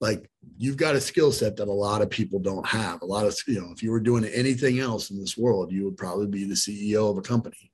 [0.00, 3.02] Like you've got a skill set that a lot of people don't have.
[3.02, 5.84] A lot of you know, if you were doing anything else in this world, you
[5.84, 7.70] would probably be the CEO of a company.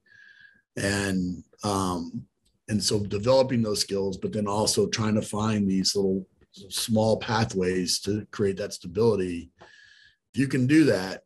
[0.76, 2.26] And um,
[2.68, 8.00] and so developing those skills but then also trying to find these little small pathways
[8.00, 11.22] to create that stability if you can do that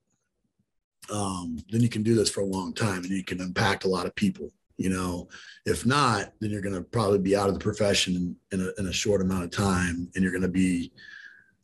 [1.11, 3.89] um, then you can do this for a long time and you can impact a
[3.89, 5.29] lot of people you know
[5.67, 8.81] if not then you're going to probably be out of the profession in, in, a,
[8.81, 10.91] in a short amount of time and you're going to be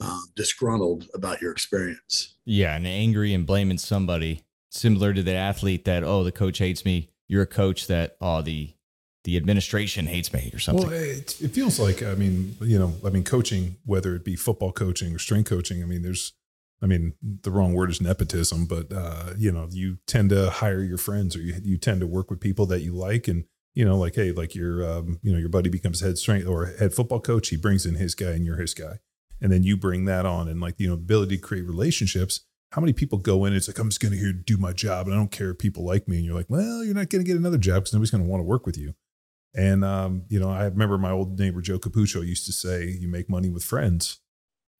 [0.00, 5.86] uh, disgruntled about your experience yeah and angry and blaming somebody similar to the athlete
[5.86, 8.76] that oh the coach hates me you're a coach that oh the
[9.24, 10.86] the administration hates me or something.
[10.86, 14.36] Well, it, it, feels like I mean, you know, I mean, coaching, whether it be
[14.36, 16.34] football coaching or strength coaching, I mean, there's,
[16.82, 20.82] I mean, the wrong word is nepotism, but uh, you know, you tend to hire
[20.82, 23.44] your friends or you you tend to work with people that you like, and
[23.74, 26.66] you know, like hey, like your um, you know, your buddy becomes head strength or
[26.78, 28.98] head football coach, he brings in his guy, and you're his guy,
[29.40, 32.40] and then you bring that on, and like you know, ability to create relationships
[32.72, 34.72] how many people go in and it's like i'm just going to here do my
[34.72, 36.16] job and i don't care if people like me.
[36.16, 38.28] And you're like well you're not going to get another job because nobody's going to
[38.28, 38.92] want to work with you.
[39.56, 43.08] And um, you know, I remember my old neighbor Joe Capucho used to say, "You
[43.08, 44.20] make money with friends."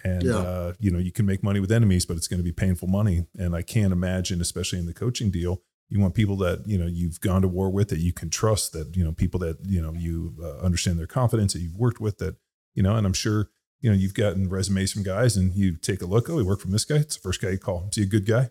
[0.06, 0.36] And yeah.
[0.36, 2.86] uh, you know, you can make money with enemies, but it's going to be painful
[2.86, 3.26] money.
[3.36, 6.86] And I can't imagine, especially in the coaching deal, you want people that you know
[6.86, 9.82] you've gone to war with that you can trust, that you know people that you
[9.82, 12.36] know you uh, understand their confidence that you've worked with, that
[12.74, 12.94] you know.
[12.94, 13.50] And I'm sure
[13.80, 16.30] you know you've gotten resumes from guys, and you take a look.
[16.30, 16.96] Oh, he worked from this guy.
[16.96, 17.88] It's the first guy you call.
[17.90, 18.50] Is he a good guy?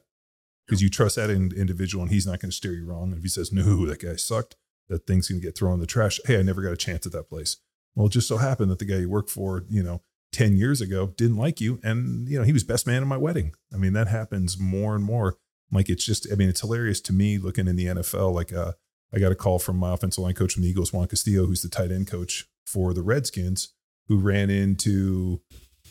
[0.65, 3.09] Because you trust that in, individual, and he's not going to steer you wrong.
[3.09, 4.55] And if he says no, that guy sucked,
[4.89, 6.19] that thing's going to get thrown in the trash.
[6.25, 7.57] Hey, I never got a chance at that place.
[7.93, 10.01] Well, it just so happened that the guy you work for, you know,
[10.35, 11.79] 10 years ago didn't like you.
[11.81, 13.53] And, you know, he was best man at my wedding.
[13.73, 15.37] I mean, that happens more and more.
[15.71, 18.33] Like, it's just, I mean, it's hilarious to me looking in the NFL.
[18.33, 18.73] Like, uh,
[19.13, 21.61] I got a call from my offensive line coach from the Eagles, Juan Castillo, who's
[21.61, 23.73] the tight end coach for the Redskins,
[24.09, 25.41] who ran into.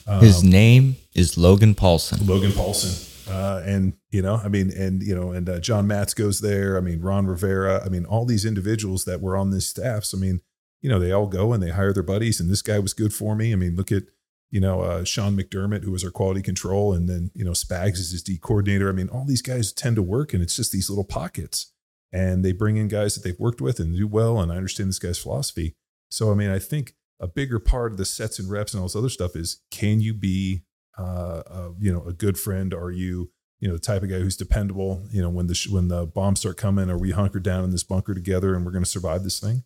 [0.07, 5.03] Um, His name is Logan Paulsen Logan Paulsen Uh, and you know, I mean, and
[5.03, 6.77] you know, and uh, John Matz goes there.
[6.77, 7.83] I mean, Ron Rivera.
[7.83, 10.13] I mean, all these individuals that were on this staffs.
[10.13, 10.43] I mean,
[10.83, 12.41] you know, they all go and they hire their buddies.
[12.41, 13.55] And this guy was good for me.
[13.55, 14.03] I mean, look at
[14.51, 17.99] you know uh, Sean McDermott, who was our quality control, and then you know Spags
[17.99, 18.89] is his D coordinator.
[18.89, 21.73] I mean, all these guys tend to work, and it's just these little pockets.
[22.13, 24.41] And they bring in guys that they've worked with and do well.
[24.41, 25.75] And I understand this guy's philosophy.
[26.11, 28.87] So, I mean, I think a bigger part of the sets and reps and all
[28.87, 30.63] this other stuff is can you be
[30.97, 32.73] uh, uh, you know, a good friend?
[32.73, 35.07] Are you, you know, the type of guy who's dependable?
[35.11, 37.83] You know, when the when the bombs start coming, are we hunkered down in this
[37.83, 39.65] bunker together and we're going to survive this thing?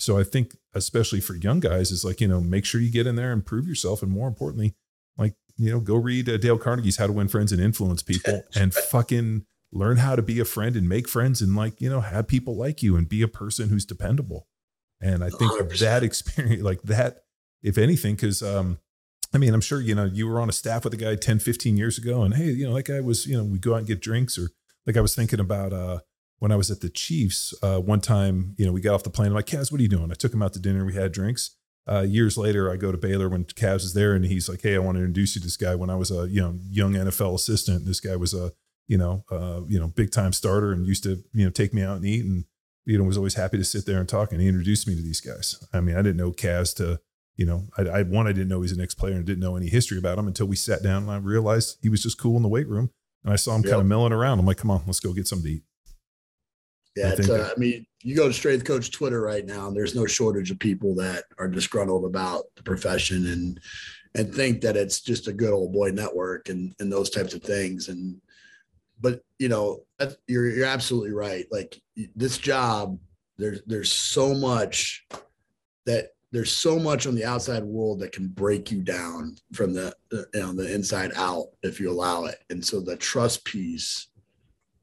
[0.00, 3.06] So I think, especially for young guys, is like you know, make sure you get
[3.06, 4.74] in there and prove yourself, and more importantly,
[5.16, 8.42] like you know, go read uh, Dale Carnegie's How to Win Friends and Influence People,
[8.54, 12.00] and fucking learn how to be a friend and make friends, and like you know,
[12.00, 14.46] have people like you and be a person who's dependable.
[15.02, 15.78] And I think 100%.
[15.78, 17.24] that experience, like that,
[17.62, 18.78] if anything, because um,
[19.32, 21.38] I mean, I'm sure, you know, you were on a staff with a guy 10,
[21.38, 23.78] 15 years ago, and hey, you know, that guy was, you know, we go out
[23.78, 24.48] and get drinks, or
[24.86, 26.00] like I was thinking about uh,
[26.40, 29.10] when I was at the Chiefs uh, one time, you know, we got off the
[29.10, 29.28] plane.
[29.28, 30.10] I'm like, Kaz, what are you doing?
[30.10, 30.84] I took him out to dinner.
[30.84, 31.56] We had drinks.
[31.88, 34.74] Uh, years later, I go to Baylor when Kaz is there, and he's like, "Hey,
[34.74, 36.92] I want to introduce you to this guy." When I was a you know young
[36.92, 38.52] NFL assistant, this guy was a
[38.86, 41.82] you know uh, you know big time starter and used to you know take me
[41.82, 42.44] out and eat, and
[42.84, 44.30] you know was always happy to sit there and talk.
[44.30, 45.64] And he introduced me to these guys.
[45.72, 47.00] I mean, I didn't know Kaz to
[47.40, 49.40] you know, I, I one I didn't know he was an ex player and didn't
[49.40, 52.18] know any history about him until we sat down and I realized he was just
[52.18, 52.90] cool in the weight room.
[53.24, 53.70] And I saw him yep.
[53.70, 54.38] kind of milling around.
[54.38, 55.62] I'm like, come on, let's go get something to eat.
[56.96, 59.94] Yeah, I, uh, I mean, you go to Strength Coach Twitter right now, and there's
[59.94, 63.60] no shortage of people that are disgruntled about the profession and
[64.16, 67.42] and think that it's just a good old boy network and and those types of
[67.42, 67.88] things.
[67.88, 68.20] And
[69.00, 69.82] but you know,
[70.26, 71.46] you're you're absolutely right.
[71.50, 71.80] Like
[72.16, 72.98] this job,
[73.38, 75.06] there's there's so much
[75.86, 79.94] that there's so much on the outside world that can break you down from the
[80.12, 84.08] you know the inside out if you allow it and so the trust piece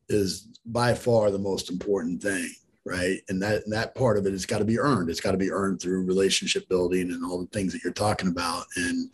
[0.10, 2.50] is by far the most important thing
[2.86, 3.20] right?
[3.28, 5.10] And that and that part of it has got to be earned.
[5.10, 8.30] It's got to be earned through relationship building and all the things that you're talking
[8.30, 8.64] about.
[8.78, 9.12] And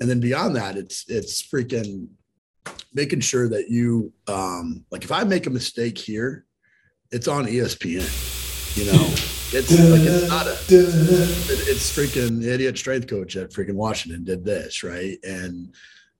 [0.00, 2.08] and then beyond that it's it's freaking
[2.92, 6.44] making sure that you um like if i make a mistake here
[7.10, 8.36] it's on espn
[8.78, 9.08] you know?
[9.50, 14.84] It's like it's not a it's freaking idiot strength coach at freaking Washington did this,
[14.84, 15.18] right?
[15.24, 15.74] And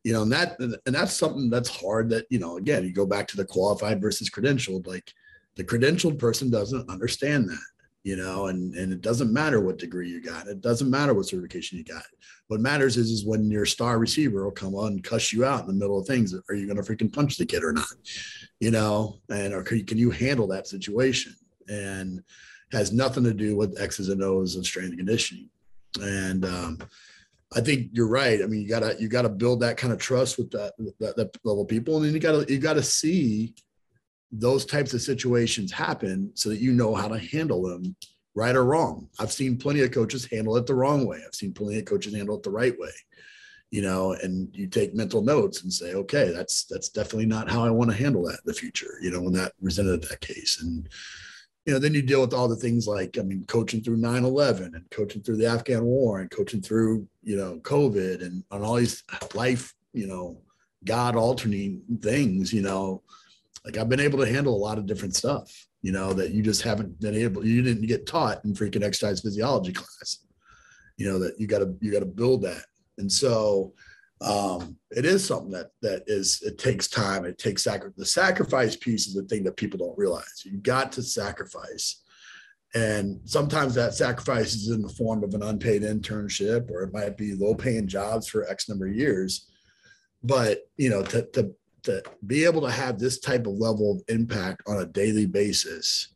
[0.08, 3.04] you know, and that and that's something that's hard that, you know, again, you go
[3.04, 5.12] back to the qualified versus credentialed, like
[5.56, 7.68] the credentialed person doesn't understand that.
[8.04, 10.46] you know, and and it doesn't matter what degree you got.
[10.46, 12.04] It doesn't matter what certification you got.
[12.46, 15.60] What matters is is when your star receiver will come on and cuss you out
[15.60, 16.34] in the middle of things.
[16.48, 17.92] Are you going to freaking punch the kid or not?
[18.60, 21.34] You know, and or can you, handle that situation?
[21.68, 22.22] And
[22.72, 25.50] has nothing to do with X's and O's of strength and conditioning.
[26.00, 26.78] And um,
[27.54, 28.42] I think you're right.
[28.42, 31.36] I mean, you gotta you gotta build that kind of trust with that that, that
[31.44, 33.54] level of people, and then you gotta you gotta see
[34.30, 37.96] those types of situations happen so that you know how to handle them
[38.34, 39.08] right or wrong.
[39.18, 41.20] I've seen plenty of coaches handle it the wrong way.
[41.26, 42.92] I've seen plenty of coaches handle it the right way.
[43.70, 47.64] You know, and you take mental notes and say, okay, that's that's definitely not how
[47.64, 48.98] I want to handle that in the future.
[49.00, 50.88] You know, when that presented that case, and
[51.68, 54.74] you know, then you deal with all the things like, I mean, coaching through 9-11
[54.74, 58.76] and coaching through the Afghan war and coaching through, you know, COVID and on all
[58.76, 59.02] these
[59.34, 60.40] life, you know,
[60.86, 63.02] God altering things, you know,
[63.66, 66.42] like I've been able to handle a lot of different stuff, you know, that you
[66.42, 70.20] just haven't been able, you didn't get taught in freaking exercise physiology class,
[70.96, 72.64] you know, that you got to, you got to build that.
[72.96, 73.74] And so
[74.20, 77.24] um, it is something that, that is, it takes time.
[77.24, 77.96] It takes sacrifice.
[77.96, 80.42] The sacrifice piece is the thing that people don't realize.
[80.44, 82.02] You got to sacrifice.
[82.74, 87.16] And sometimes that sacrifice is in the form of an unpaid internship, or it might
[87.16, 89.46] be low paying jobs for X number of years.
[90.22, 91.54] But, you know, to, to
[91.84, 96.14] to be able to have this type of level of impact on a daily basis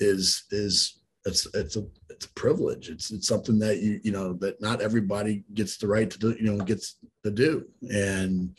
[0.00, 0.97] is is
[1.28, 2.88] it's it's a it's a privilege.
[2.88, 6.36] It's it's something that you you know that not everybody gets the right to do
[6.40, 8.56] you know gets to do, and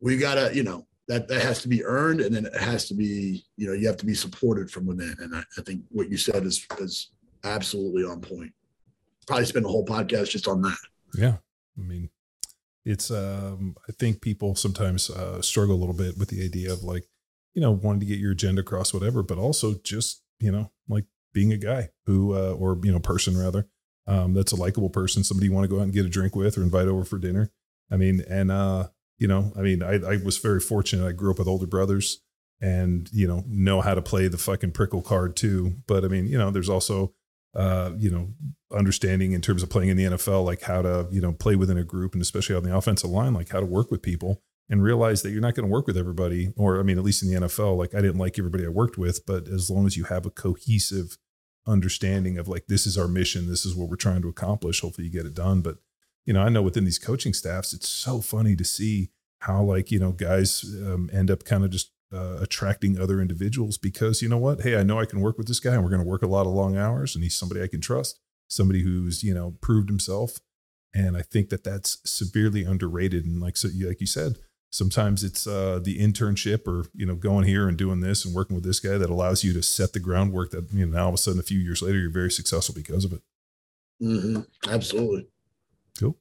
[0.00, 2.94] we gotta you know that that has to be earned, and then it has to
[2.94, 5.14] be you know you have to be supported from within.
[5.20, 7.10] And I, I think what you said is is
[7.44, 8.52] absolutely on point.
[9.26, 10.78] Probably spend a whole podcast just on that.
[11.14, 11.36] Yeah,
[11.78, 12.08] I mean
[12.84, 16.82] it's um, I think people sometimes uh, struggle a little bit with the idea of
[16.82, 17.04] like
[17.54, 21.04] you know wanting to get your agenda across whatever, but also just you know like
[21.32, 23.66] being a guy who uh, or you know person rather
[24.06, 26.34] um, that's a likable person, somebody you want to go out and get a drink
[26.34, 27.50] with or invite over for dinner.
[27.90, 28.88] I mean, and uh,
[29.18, 31.06] you know, I mean, I, I was very fortunate.
[31.06, 32.20] I grew up with older brothers
[32.60, 35.76] and you know know how to play the fucking prickle card too.
[35.86, 37.14] But I mean, you know, there's also
[37.54, 38.28] uh, you know,
[38.74, 41.76] understanding in terms of playing in the NFL, like how to, you know, play within
[41.76, 44.82] a group and especially on the offensive line, like how to work with people and
[44.82, 46.52] realize that you're not going to work with everybody.
[46.56, 48.96] Or, I mean, at least in the NFL, like I didn't like everybody I worked
[48.96, 51.18] with, but as long as you have a cohesive
[51.66, 55.06] understanding of like, this is our mission, this is what we're trying to accomplish, hopefully
[55.06, 55.60] you get it done.
[55.60, 55.76] But,
[56.24, 59.10] you know, I know within these coaching staffs, it's so funny to see
[59.40, 63.78] how like, you know, guys um, end up kind of just uh, attracting other individuals
[63.78, 64.62] because you know what?
[64.62, 66.26] Hey, I know I can work with this guy and we're going to work a
[66.26, 69.88] lot of long hours and he's somebody I can trust, somebody who's, you know, proved
[69.88, 70.38] himself.
[70.94, 73.24] And I think that that's severely underrated.
[73.24, 74.36] And like, so like you said,
[74.72, 78.56] sometimes it's uh, the internship or, you know, going here and doing this and working
[78.56, 81.08] with this guy that allows you to set the groundwork that, you know, now all
[81.10, 83.22] of a sudden, a few years later, you're very successful because of it.
[84.02, 84.40] Mm-hmm.
[84.68, 85.28] Absolutely.
[86.00, 86.16] Cool.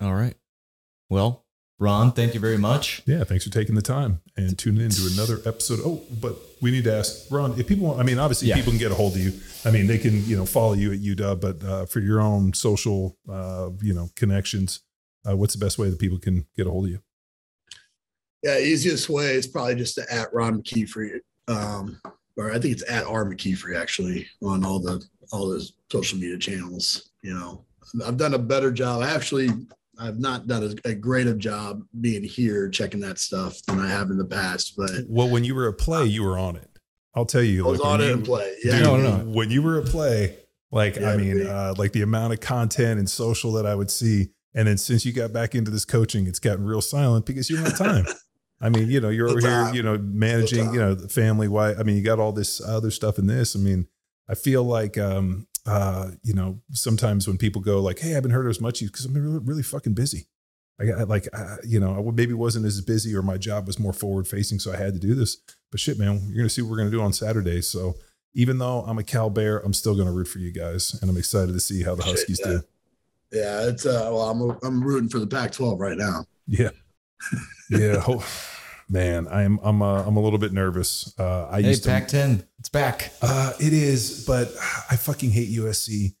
[0.00, 0.34] All right.
[1.10, 1.44] Well,
[1.78, 3.02] Ron, thank you very much.
[3.06, 5.80] Yeah, thanks for taking the time and tuning in to another episode.
[5.84, 7.88] Oh, but we need to ask Ron if people.
[7.88, 8.54] Want, I mean, obviously, yeah.
[8.54, 9.32] people can get a hold of you.
[9.64, 12.52] I mean, they can you know follow you at UW, but uh, for your own
[12.52, 14.80] social uh, you know connections,
[15.28, 17.00] uh, what's the best way that people can get a hold of you?
[18.42, 22.00] Yeah, easiest way is probably just to at Ron McKeefery, um,
[22.36, 26.38] or I think it's at R McKeefery actually on all the all the social media
[26.38, 27.10] channels.
[27.22, 27.64] You know,
[28.04, 29.04] I've done a better job.
[29.04, 29.50] Actually,
[29.98, 33.88] I've not done a, a, great a job being here checking that stuff than I
[33.88, 34.76] have in the past.
[34.76, 36.68] But well, when you were a play, you were on it.
[37.14, 38.56] I'll tell you, I was on it and play.
[38.64, 39.16] Yeah, dude, no, no.
[39.30, 40.38] When you were a play,
[40.70, 43.90] like yeah, I mean, uh, like the amount of content and social that I would
[43.90, 47.48] see, and then since you got back into this coaching, it's gotten real silent because
[47.48, 48.06] you don't have time.
[48.60, 51.48] I mean, you know, you're over here, you know, managing, you know, the family.
[51.48, 51.74] Why?
[51.74, 53.56] I mean, you got all this other stuff in this.
[53.56, 53.86] I mean,
[54.28, 58.30] I feel like um, uh, you know, sometimes when people go like, "Hey, I haven't
[58.32, 60.28] heard as much you," because I'm really, really fucking busy."
[60.80, 61.28] I got like,
[61.64, 64.72] you know, I maybe wasn't as busy or my job was more forward facing, so
[64.72, 65.36] I had to do this.
[65.70, 67.60] But shit, man, you're gonna see what we're gonna do on Saturday.
[67.62, 67.94] So
[68.34, 71.16] even though I'm a Cal Bear, I'm still gonna root for you guys, and I'm
[71.16, 72.62] excited to see how the Huskies do.
[73.32, 76.26] Yeah, it's uh, well, I'm I'm rooting for the Pac-12 right now.
[76.46, 76.70] Yeah,
[77.70, 78.04] yeah.
[78.90, 81.14] man, I'm I'm uh, I'm a little bit nervous.
[81.18, 83.12] Uh, I hey, used Pac-10, it's back.
[83.22, 84.48] Uh, it is, but
[84.90, 86.14] I fucking hate USC,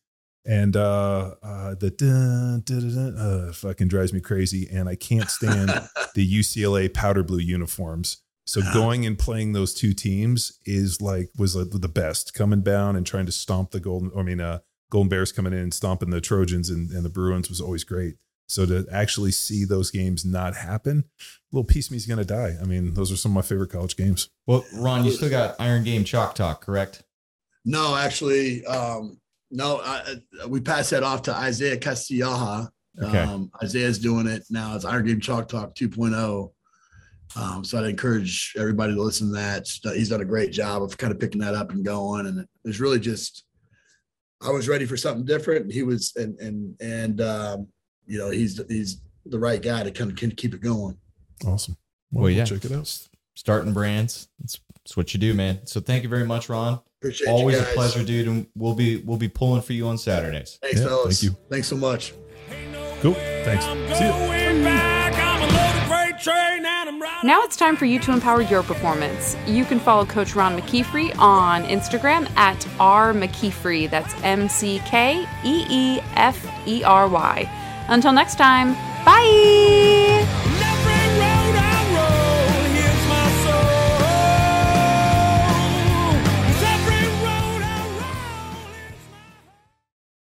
[0.46, 5.28] and uh, uh, the dun, dun, dun, uh, fucking drives me crazy, and I can't
[5.28, 5.68] stand
[6.14, 8.22] the UCLA powder blue uniforms.
[8.44, 12.34] So going and playing those two teams is like was uh, the best.
[12.34, 14.58] Coming down and trying to stomp the golden, I mean, uh,
[14.92, 18.16] Golden Bears coming in and stomping the Trojans and, and the Bruins was always great.
[18.46, 21.04] So to actually see those games not happen,
[21.50, 22.56] little piece of me is going to die.
[22.60, 24.28] I mean, those are some of my favorite college games.
[24.46, 27.04] Well, Ron, you still got Iron Game Chalk Talk, correct?
[27.64, 29.18] No, actually, um,
[29.50, 29.80] no.
[29.82, 30.16] I,
[30.46, 32.70] we passed that off to Isaiah Castilla.
[33.02, 33.20] Okay.
[33.20, 34.76] Um, Isaiah's doing it now.
[34.76, 36.52] It's Iron Game Chalk Talk 2.0.
[37.34, 39.66] Um, so I'd encourage everybody to listen to that.
[39.94, 42.26] He's done a great job of kind of picking that up and going.
[42.26, 43.46] And it's really just,
[44.44, 45.64] I was ready for something different.
[45.64, 47.68] And he was, and, and, and, um,
[48.06, 50.96] you know, he's, he's the right guy to kind of keep it going.
[51.46, 51.76] Awesome.
[52.10, 52.44] Well, yeah.
[52.44, 52.88] Check it out.
[53.34, 54.28] Starting brands.
[54.40, 55.66] That's, that's what you do, man.
[55.66, 56.80] So thank you very much, Ron.
[57.00, 58.28] Appreciate Always a pleasure, dude.
[58.28, 60.58] And we'll be, we'll be pulling for you on Saturdays.
[60.62, 61.20] Thanks, Yeah, fellas.
[61.20, 61.38] thank you.
[61.50, 62.12] Thanks so much.
[63.00, 63.14] Cool.
[63.14, 63.64] Thanks.
[63.98, 64.32] See ya.
[67.24, 69.36] Now it's time for you to empower your performance.
[69.46, 73.88] You can follow Coach Ron McKeefery on Instagram at R McKeefery.
[73.90, 77.84] That's M C K E E F E R Y.
[77.88, 78.74] Until next time,
[79.04, 80.01] bye!